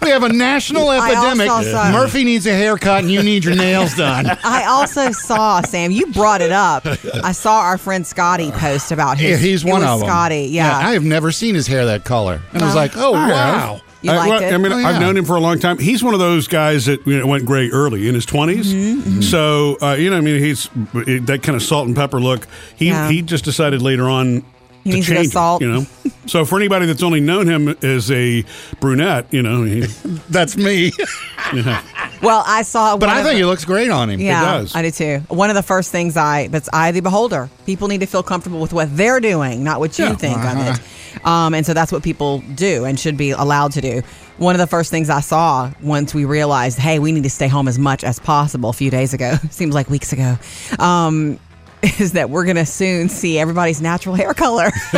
We 0.00 0.08
have 0.08 0.22
a 0.22 0.32
national 0.32 0.90
epidemic. 0.92 1.50
also 1.50 1.70
saw- 1.70 1.92
Murphy 1.92 2.24
needs 2.24 2.46
a 2.46 2.54
haircut, 2.54 3.00
and 3.02 3.10
you 3.12 3.22
need 3.22 3.44
your 3.44 3.54
nails 3.54 3.94
done. 3.96 4.26
I 4.44 4.64
also 4.64 5.12
saw 5.12 5.60
Sam. 5.60 5.90
You 5.90 6.06
brought 6.12 6.40
it 6.40 6.52
up. 6.52 6.86
I 7.22 7.32
saw 7.32 7.60
our 7.60 7.76
friend 7.76 8.06
Scotty 8.06 8.50
post 8.52 8.92
about 8.92 9.18
Yeah, 9.20 9.36
he's 9.36 9.62
one 9.62 9.82
was 9.82 9.90
of 9.90 10.00
them. 10.00 10.08
Scotty, 10.08 10.46
yeah. 10.46 10.74
I 10.78 10.92
have 10.92 11.04
never 11.04 11.30
seen 11.32 11.54
his 11.54 11.66
hair 11.66 11.84
that 11.84 12.04
color, 12.06 12.40
and 12.54 12.62
I 12.62 12.66
was 12.66 12.74
like, 12.74 12.96
oh 12.96 13.12
I 13.14 13.28
have. 13.28 13.30
wow. 13.70 13.80
You 14.02 14.12
I, 14.12 14.16
liked 14.16 14.30
well, 14.30 14.42
it? 14.42 14.54
I 14.54 14.56
mean, 14.58 14.72
Oh, 14.72 14.76
I've 14.76 15.00
known 15.00 15.16
him 15.16 15.24
for 15.24 15.36
a 15.36 15.40
long 15.40 15.58
time. 15.58 15.78
He's 15.78 16.02
one 16.02 16.14
of 16.14 16.20
those 16.20 16.48
guys 16.48 16.86
that 16.86 17.06
you 17.06 17.18
know, 17.18 17.26
went 17.26 17.44
gray 17.44 17.68
early 17.70 18.08
in 18.08 18.14
his 18.14 18.24
20s. 18.24 18.72
Mm-hmm, 18.72 19.20
So, 19.20 19.76
uh, 19.82 19.92
you 19.94 20.08
know, 20.10 20.16
I 20.16 20.20
mean, 20.20 20.40
he's 20.42 20.68
that 20.94 21.40
kind 21.42 21.54
of 21.56 21.62
salt 21.62 21.86
and 21.86 21.94
pepper 21.94 22.20
look. 22.20 22.46
He 22.76 22.86
Yeah. 22.86 23.10
he 23.10 23.20
just 23.22 23.44
decided 23.44 23.82
later 23.82 24.08
on 24.08 24.44
He 24.84 24.90
to 24.90 24.96
needs 24.96 25.06
to 25.08 25.14
change 25.14 25.26
it, 25.28 25.32
salt. 25.32 25.60
you 25.62 25.70
know. 25.70 25.86
so, 26.26 26.44
for 26.44 26.56
anybody 26.58 26.86
that's 26.86 27.02
only 27.02 27.20
known 27.20 27.46
him 27.46 27.68
as 27.82 28.10
a 28.10 28.44
brunette, 28.80 29.26
you 29.30 29.42
know, 29.42 29.62
he, 29.64 29.80
That's 30.30 30.56
me. 30.56 30.92
well, 32.22 32.42
I 32.46 32.62
saw. 32.62 32.96
but 32.96 33.08
I 33.08 33.18
of 33.18 33.24
think 33.24 33.34
the- 33.34 33.38
he 33.38 33.44
looks 33.44 33.64
great 33.64 33.90
on 33.90 34.10
him. 34.10 34.20
Yeah, 34.20 34.40
does. 34.58 34.74
I 34.74 34.82
do 34.82 34.90
too. 34.90 35.18
One 35.28 35.50
of 35.50 35.56
the 35.56 35.62
first 35.62 35.90
things 35.90 36.16
I 36.16 36.48
that's 36.48 36.68
I 36.72 36.92
the 36.92 37.00
beholder. 37.00 37.48
People 37.66 37.88
need 37.88 38.00
to 38.00 38.06
feel 38.06 38.22
comfortable 38.22 38.60
with 38.60 38.72
what 38.72 38.94
they're 38.96 39.20
doing, 39.20 39.64
not 39.64 39.80
what 39.80 39.98
you 39.98 40.06
Yeah. 40.06 40.14
think 40.14 40.38
Uh-huh. 40.38 40.70
of 40.70 40.76
it. 40.76 40.82
Um, 41.24 41.54
and 41.54 41.66
so 41.66 41.74
that's 41.74 41.90
what 41.90 42.04
people 42.04 42.38
do 42.54 42.84
and 42.84 42.98
should 42.98 43.16
be 43.16 43.32
allowed 43.32 43.72
to 43.72 43.80
do. 43.80 44.00
One 44.38 44.54
of 44.54 44.60
the 44.60 44.68
first 44.68 44.92
things 44.92 45.10
I 45.10 45.20
saw 45.20 45.70
once 45.82 46.14
we 46.14 46.24
realized, 46.24 46.78
hey, 46.78 47.00
we 47.00 47.10
need 47.10 47.24
to 47.24 47.30
stay 47.30 47.48
home 47.48 47.66
as 47.66 47.80
much 47.80 48.04
as 48.04 48.20
possible. 48.20 48.70
A 48.70 48.72
few 48.72 48.92
days 48.92 49.12
ago, 49.12 49.34
seems 49.50 49.74
like 49.74 49.90
weeks 49.90 50.12
ago. 50.12 50.38
Um, 50.78 51.40
is 51.98 52.12
that 52.12 52.30
we're 52.30 52.44
going 52.44 52.56
to 52.56 52.66
soon 52.66 53.08
see 53.08 53.38
everybody's 53.38 53.80
natural 53.80 54.14
hair 54.14 54.34
color. 54.34 54.70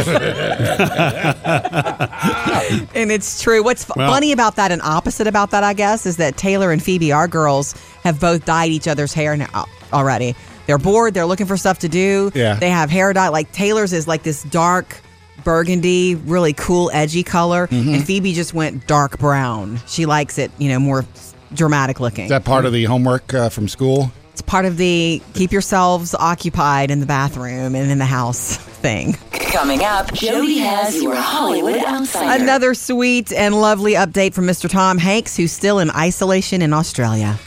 and 2.94 3.10
it's 3.10 3.42
true. 3.42 3.62
What's 3.62 3.86
Well- 3.88 4.10
funny 4.10 4.32
about 4.32 4.56
that 4.56 4.72
and 4.72 4.82
opposite 4.82 5.26
about 5.26 5.50
that, 5.52 5.64
I 5.64 5.74
guess, 5.74 6.06
is 6.06 6.16
that 6.16 6.36
Taylor 6.36 6.72
and 6.72 6.82
Phoebe, 6.82 7.12
our 7.12 7.28
girls, 7.28 7.74
have 8.04 8.20
both 8.20 8.44
dyed 8.44 8.70
each 8.72 8.88
other's 8.88 9.12
hair 9.12 9.36
now 9.36 9.66
already. 9.92 10.34
They're 10.66 10.78
bored. 10.78 11.14
They're 11.14 11.26
looking 11.26 11.46
for 11.46 11.56
stuff 11.56 11.80
to 11.80 11.88
do. 11.88 12.30
Yeah. 12.34 12.54
They 12.54 12.70
have 12.70 12.90
hair 12.90 13.12
dye. 13.12 13.28
Like 13.28 13.52
Taylor's 13.52 13.92
is 13.92 14.06
like 14.08 14.22
this 14.22 14.42
dark 14.44 15.00
burgundy, 15.44 16.14
really 16.14 16.52
cool, 16.52 16.90
edgy 16.92 17.22
color. 17.22 17.66
Mm-hmm. 17.66 17.94
And 17.94 18.06
Phoebe 18.06 18.32
just 18.32 18.54
went 18.54 18.86
dark 18.86 19.18
brown. 19.18 19.80
She 19.86 20.06
likes 20.06 20.38
it, 20.38 20.50
you 20.58 20.68
know, 20.68 20.78
more 20.78 21.04
dramatic 21.52 22.00
looking. 22.00 22.24
Is 22.24 22.30
that 22.30 22.44
part 22.44 22.64
of 22.64 22.72
the 22.72 22.84
homework 22.84 23.34
uh, 23.34 23.48
from 23.48 23.68
school? 23.68 24.12
It's 24.32 24.42
part 24.42 24.64
of 24.64 24.78
the 24.78 25.20
keep 25.34 25.52
yourselves 25.52 26.14
occupied 26.14 26.90
in 26.90 27.00
the 27.00 27.06
bathroom 27.06 27.74
and 27.74 27.90
in 27.90 27.98
the 27.98 28.06
house 28.06 28.56
thing. 28.56 29.12
Coming 29.30 29.84
up, 29.84 30.12
Jody 30.14 30.56
has 30.58 31.02
your 31.02 31.14
Hollywood 31.14 31.76
Outsider. 31.76 32.42
Another 32.42 32.72
sweet 32.72 33.30
and 33.32 33.54
lovely 33.54 33.92
update 33.92 34.32
from 34.32 34.46
Mr. 34.46 34.70
Tom 34.70 34.96
Hanks, 34.96 35.36
who's 35.36 35.52
still 35.52 35.78
in 35.78 35.90
isolation 35.90 36.62
in 36.62 36.72
Australia. 36.72 37.38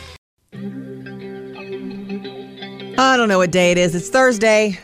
I 2.97 3.17
don't 3.17 3.27
know 3.29 3.39
what 3.39 3.51
day 3.51 3.71
it 3.71 3.79
is. 3.79 3.95
It's 3.95 4.09
Thursday. 4.09 4.79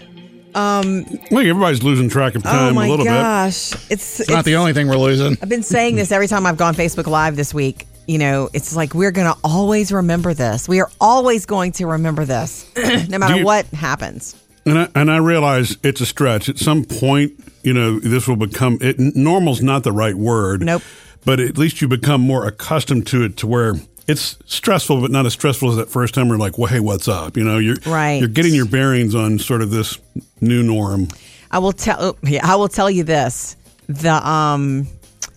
Um, 0.55 1.05
Look, 1.29 1.45
everybody's 1.45 1.83
losing 1.83 2.09
track 2.09 2.35
of 2.35 2.45
oh 2.45 2.49
time 2.49 2.75
my 2.75 2.87
a 2.87 2.89
little 2.89 3.05
bit. 3.05 3.11
Oh 3.11 3.15
my 3.15 3.21
gosh, 3.21 3.73
it's, 3.91 4.19
It's 4.19 4.29
not 4.29 4.43
the 4.43 4.55
only 4.55 4.73
thing 4.73 4.87
we're 4.87 4.97
losing. 4.97 5.37
I've 5.41 5.47
been 5.49 5.63
saying 5.63 5.95
this 5.95 6.11
every 6.11 6.27
time 6.27 6.45
I've 6.45 6.57
gone 6.57 6.73
Facebook 6.73 7.05
Live 7.07 7.35
this 7.35 7.53
week. 7.53 7.85
You 8.11 8.17
know, 8.17 8.49
it's 8.51 8.75
like 8.75 8.93
we're 8.93 9.11
going 9.11 9.31
to 9.33 9.39
always 9.41 9.89
remember 9.93 10.33
this. 10.33 10.67
We 10.67 10.81
are 10.81 10.89
always 10.99 11.45
going 11.45 11.71
to 11.73 11.87
remember 11.87 12.25
this, 12.25 12.69
no 13.09 13.17
matter 13.17 13.37
you- 13.37 13.45
what 13.45 13.65
happens. 13.67 14.35
And 14.65 14.77
I, 14.77 14.89
and 14.95 15.09
I 15.09 15.17
realize 15.17 15.77
it's 15.81 16.01
a 16.01 16.05
stretch. 16.05 16.49
At 16.49 16.57
some 16.57 16.83
point, 16.83 17.31
you 17.63 17.71
know, 17.73 17.99
this 17.99 18.27
will 18.27 18.35
become 18.35 18.79
it. 18.81 18.99
Normal's 18.99 19.61
not 19.61 19.83
the 19.83 19.93
right 19.93 20.13
word. 20.13 20.61
Nope. 20.61 20.81
But 21.23 21.39
at 21.39 21.57
least 21.57 21.81
you 21.81 21.87
become 21.87 22.19
more 22.19 22.45
accustomed 22.45 23.07
to 23.07 23.23
it 23.23 23.37
to 23.37 23.47
where 23.47 23.75
it's 24.09 24.37
stressful, 24.45 24.99
but 24.99 25.09
not 25.09 25.25
as 25.25 25.31
stressful 25.33 25.69
as 25.69 25.77
that 25.77 25.89
first 25.89 26.13
time. 26.13 26.27
We're 26.27 26.35
like, 26.37 26.57
well, 26.57 26.67
hey, 26.67 26.81
what's 26.81 27.07
up? 27.07 27.37
You 27.37 27.45
know, 27.45 27.59
you're 27.59 27.77
Right. 27.85 28.19
You're 28.19 28.27
getting 28.27 28.53
your 28.53 28.65
bearings 28.67 29.15
on 29.15 29.39
sort 29.39 29.61
of 29.61 29.71
this 29.71 29.97
new 30.41 30.61
norm. 30.63 31.07
I 31.49 31.59
will 31.59 31.71
tell. 31.71 31.97
oh, 32.03 32.17
Yeah, 32.23 32.41
I 32.43 32.55
will 32.57 32.67
tell 32.69 32.91
you 32.91 33.03
this: 33.05 33.55
the 33.87 34.11
um, 34.29 34.87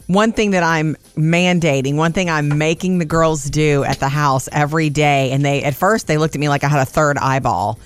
one 0.06 0.32
thing 0.32 0.50
that 0.50 0.62
I'm 0.62 0.96
mandating, 1.16 1.94
one 1.96 2.12
thing 2.12 2.28
I'm 2.28 2.58
making 2.58 2.98
the 2.98 3.04
girls 3.04 3.44
do 3.44 3.84
at 3.84 4.00
the 4.00 4.08
house 4.08 4.48
every 4.52 4.90
day, 4.90 5.30
and 5.32 5.44
they 5.44 5.62
at 5.62 5.74
first 5.74 6.06
they 6.06 6.18
looked 6.18 6.34
at 6.34 6.40
me 6.40 6.48
like 6.48 6.64
I 6.64 6.68
had 6.68 6.80
a 6.80 6.84
third 6.86 7.16
eyeball, 7.18 7.78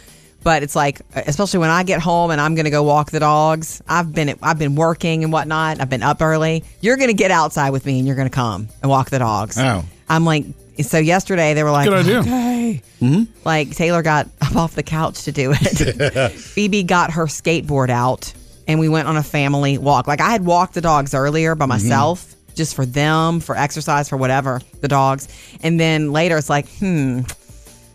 but 0.43 0.63
it's 0.63 0.75
like, 0.75 1.01
especially 1.15 1.61
when 1.61 1.71
I 1.71 1.83
get 1.83 2.01
home 2.01 2.31
and 2.31 2.41
I'm 2.41 2.55
going 2.55 2.65
to 2.65 2.71
go 2.71 2.83
walk 2.83 3.11
the 3.11 3.21
dogs. 3.21 3.83
I've 3.89 4.13
been 4.13 4.37
I've 4.43 4.59
been 4.59 4.75
working 4.75 5.23
and 5.25 5.33
whatnot. 5.33 5.81
I've 5.81 5.91
been 5.91 6.03
up 6.03 6.23
early. 6.23 6.65
You're 6.81 6.97
going 6.97 7.11
to 7.11 7.15
get 7.15 7.31
outside 7.31 7.71
with 7.71 7.85
me 7.87 7.99
and 7.99 8.07
you're 8.07 8.17
going 8.17 8.29
to 8.29 8.35
come 8.35 8.69
and 8.83 8.91
walk 8.91 9.11
the 9.11 9.19
dogs. 9.19 9.59
Oh. 9.59 9.85
I'm 10.09 10.25
like. 10.25 10.45
So 10.81 10.99
yesterday 10.99 11.55
they 11.55 11.65
were 11.65 11.73
like, 11.73 11.89
Good 11.89 12.07
idea. 12.07 12.21
okay. 12.21 12.83
Mm-hmm. 13.01 13.25
Like 13.45 13.73
Taylor 13.75 14.01
got 14.01 14.29
up 14.41 14.55
off 14.55 14.77
the 14.77 14.85
couch 14.85 15.25
to 15.25 15.33
do 15.33 15.53
it. 15.53 16.33
Phoebe 16.35 16.85
got 16.85 17.11
her 17.15 17.27
skateboard 17.27 17.91
out 17.91 18.33
and 18.69 18.79
we 18.79 18.89
went 18.89 19.09
on 19.09 19.17
a 19.17 19.23
family 19.23 19.79
walk. 19.79 20.07
Like 20.07 20.21
I 20.21 20.31
had 20.31 20.45
walked 20.45 20.75
the 20.75 20.81
dogs 20.81 21.15
earlier 21.15 21.55
by 21.55 21.67
myself, 21.67 22.37
just 22.55 22.77
for 22.77 22.85
them, 22.87 23.41
for 23.41 23.57
exercise, 23.57 24.09
for 24.09 24.17
whatever, 24.17 24.61
the 24.81 24.89
dogs. 24.89 25.27
And 25.63 25.81
then 25.81 26.13
later 26.13 26.37
it's 26.37 26.51
like, 26.51 26.69
hmm, 26.69 27.21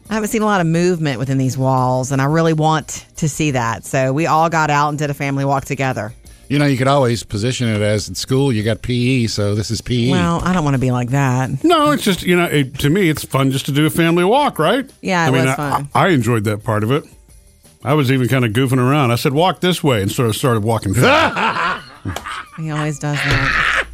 I 0.10 0.16
haven't 0.16 0.30
seen 0.30 0.42
a 0.42 0.46
lot 0.46 0.60
of 0.60 0.68
movement 0.68 1.20
within 1.20 1.38
these 1.38 1.58
walls 1.58 2.12
and 2.12 2.22
I 2.22 2.26
really 2.26 2.54
want 2.54 3.06
to 3.18 3.30
see 3.30 3.52
that. 3.52 3.86
So 3.86 4.12
we 4.12 4.26
all 4.26 4.50
got 4.50 4.70
out 4.70 4.90
and 4.90 4.98
did 4.98 5.10
a 5.10 5.14
family 5.14 5.46
walk 5.46 5.66
together. 5.66 6.12
You 6.50 6.60
know, 6.60 6.66
you 6.66 6.78
could 6.78 6.88
always 6.88 7.24
position 7.24 7.70
it 7.70 7.82
as 7.82 8.10
in 8.10 8.16
school 8.16 8.52
you 8.52 8.64
got 8.64 8.82
PE, 8.82 9.28
so 9.28 9.56
this 9.56 9.72
is 9.72 9.82
PE. 9.82 10.12
Well, 10.12 10.42
I 10.44 10.54
don't 10.54 10.64
want 10.64 10.76
to 10.76 10.80
be 10.80 10.92
like 10.92 11.10
that. 11.10 11.64
No, 11.64 11.92
it's 11.92 12.04
just 12.04 12.22
you 12.22 12.36
know, 12.36 12.46
it, 12.46 12.78
to 12.80 12.90
me, 12.90 13.10
it's 13.10 13.24
fun 13.24 13.50
just 13.50 13.66
to 13.68 13.72
do 13.72 13.86
a 13.86 13.90
family 13.90 14.24
walk, 14.24 14.60
right? 14.60 14.88
Yeah, 15.02 15.24
it 15.24 15.30
I 15.30 15.32
mean, 15.32 15.46
was 15.46 15.52
I, 15.52 15.56
fun. 15.56 15.90
I, 15.96 16.06
I 16.06 16.10
enjoyed 16.10 16.44
that 16.44 16.64
part 16.64 16.84
of 16.84 16.92
it. 16.92 17.06
I 17.84 17.94
was 17.94 18.12
even 18.12 18.28
kind 18.28 18.46
of 18.46 18.52
goofing 18.52 18.78
around. 18.78 19.12
I 19.12 19.16
said, 19.16 19.34
"Walk 19.34 19.60
this 19.60 19.84
way," 19.84 20.02
and 20.02 20.12
sort 20.12 20.30
of 20.30 20.36
started 20.36 20.64
walking. 20.64 20.94
He 22.58 22.70
always 22.70 23.00
does 23.00 23.18
that. 23.18 23.88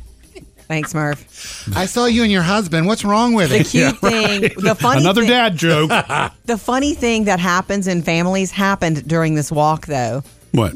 Thanks, 0.67 0.93
Murph. 0.93 1.67
I 1.75 1.87
saw 1.87 2.05
you 2.05 2.23
and 2.23 2.31
your 2.31 2.43
husband. 2.43 2.85
What's 2.85 3.03
wrong 3.03 3.33
with 3.33 3.49
The 3.49 3.55
it? 3.55 3.63
The 3.63 3.69
cute 3.69 3.97
thing, 4.01 4.41
the 4.57 4.75
funny 4.75 5.01
Another 5.01 5.21
thing, 5.21 5.29
dad 5.29 5.55
joke. 5.55 5.89
The 6.45 6.57
funny 6.57 6.93
thing 6.93 7.25
that 7.25 7.39
happens 7.39 7.87
in 7.87 8.01
families 8.01 8.51
happened 8.51 9.07
during 9.07 9.35
this 9.35 9.51
walk, 9.51 9.85
though. 9.85 10.23
what? 10.51 10.75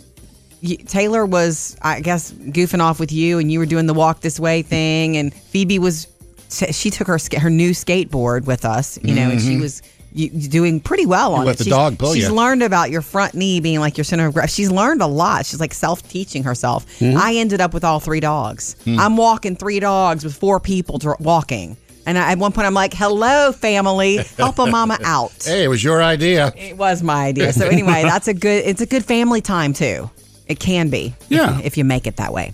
You, 0.62 0.78
Taylor 0.78 1.26
was, 1.26 1.76
I 1.82 2.00
guess, 2.00 2.32
goofing 2.32 2.80
off 2.80 3.00
with 3.00 3.12
you, 3.12 3.38
and 3.40 3.52
you 3.52 3.60
were 3.60 3.66
doing 3.66 3.86
the 3.86 3.94
walk 3.94 4.22
this 4.22 4.40
way 4.40 4.62
thing, 4.62 5.18
and 5.18 5.34
Phoebe 5.34 5.78
was, 5.78 6.08
she 6.50 6.90
took 6.90 7.08
her 7.08 7.18
her 7.40 7.50
new 7.50 7.72
skateboard 7.72 8.46
with 8.46 8.66
us, 8.66 8.98
you 9.04 9.14
know, 9.14 9.30
and 9.30 9.42
she 9.42 9.54
mm-hmm. 9.54 9.62
was 9.62 9.82
you, 10.16 10.30
doing 10.30 10.80
pretty 10.80 11.06
well 11.06 11.34
on 11.34 11.46
let 11.46 11.56
it. 11.56 11.58
the 11.60 11.64
She's- 11.66 11.76
dog 11.76 11.98
pull 11.98 12.14
She's 12.14 12.24
ya. 12.28 12.32
learned 12.34 12.64
about 12.64 12.92
your 12.92 13.02
front 13.02 13.34
knee 13.34 13.60
being 13.60 13.80
like 13.80 13.98
your 13.98 14.06
center 14.06 14.28
of 14.28 14.34
gravity. 14.34 14.54
She's 14.54 14.72
learned 14.72 15.02
a 15.02 15.08
lot. 15.08 15.46
She's 15.46 15.60
like 15.60 15.74
self 15.74 16.08
teaching 16.10 16.44
herself. 16.44 16.86
Mm-hmm. 17.00 17.18
I 17.18 17.36
ended 17.36 17.62
up 17.62 17.74
with 17.74 17.84
all 17.84 18.00
three 18.00 18.20
dogs. 18.20 18.76
Hmm. 18.86 19.00
I'm 19.00 19.18
walking 19.18 19.56
three 19.56 19.80
dogs 19.80 20.24
with 20.24 20.36
four 20.36 20.60
people 20.60 20.98
dr- 20.98 21.20
walking. 21.20 21.78
And 22.06 22.18
I, 22.18 22.34
at 22.34 22.38
one 22.38 22.52
point, 22.52 22.68
I'm 22.68 22.74
like, 22.74 22.94
"Hello, 22.94 23.54
family, 23.54 24.18
help 24.38 24.60
a 24.60 24.66
mama 24.66 24.98
out." 25.06 25.32
Hey, 25.46 25.64
it 25.64 25.68
was 25.70 25.82
your 25.84 26.04
idea. 26.04 26.52
It 26.58 26.78
was 26.78 27.02
my 27.02 27.28
idea. 27.28 27.54
So 27.54 27.68
anyway, 27.68 28.04
that's 28.04 28.28
a 28.28 28.34
good. 28.34 28.66
It's 28.66 28.82
a 28.82 28.86
good 28.86 29.06
family 29.06 29.40
time 29.40 29.72
too. 29.74 30.10
It 30.46 30.60
can 30.60 30.90
be. 30.90 31.14
if 31.22 31.32
Yeah. 31.32 31.58
you- 31.60 31.64
If 31.64 31.78
you 31.78 31.86
make 31.86 32.06
it 32.06 32.18
that 32.18 32.34
way. 32.34 32.52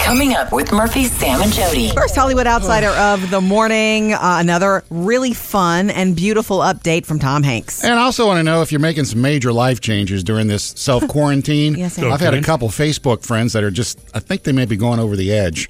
Coming 0.00 0.34
up 0.34 0.52
with 0.52 0.70
Murphy, 0.72 1.04
Sam, 1.04 1.40
and 1.40 1.52
Jody. 1.52 1.90
First 1.90 2.14
Hollywood 2.14 2.46
Outsider 2.46 2.88
of 2.88 3.30
the 3.30 3.40
morning. 3.40 4.12
Uh, 4.12 4.18
another 4.40 4.84
really 4.90 5.32
fun 5.32 5.88
and 5.90 6.14
beautiful 6.14 6.58
update 6.58 7.06
from 7.06 7.18
Tom 7.18 7.42
Hanks. 7.42 7.82
And 7.84 7.94
I 7.94 8.02
also 8.02 8.26
want 8.26 8.38
to 8.38 8.42
know 8.42 8.60
if 8.62 8.70
you're 8.70 8.80
making 8.80 9.04
some 9.04 9.20
major 9.22 9.52
life 9.52 9.80
changes 9.80 10.22
during 10.22 10.46
this 10.46 10.62
self 10.76 11.06
quarantine. 11.08 11.74
Yes, 11.84 11.98
I 11.98 12.06
am. 12.06 12.12
I've 12.12 12.20
had 12.20 12.34
a 12.34 12.42
couple 12.42 12.68
Facebook 12.68 13.24
friends 13.26 13.52
that 13.54 13.62
are 13.64 13.70
just, 13.70 13.98
I 14.14 14.20
think 14.20 14.42
they 14.44 14.52
may 14.52 14.64
be 14.64 14.76
going 14.76 15.00
over 15.00 15.16
the 15.16 15.32
edge. 15.32 15.68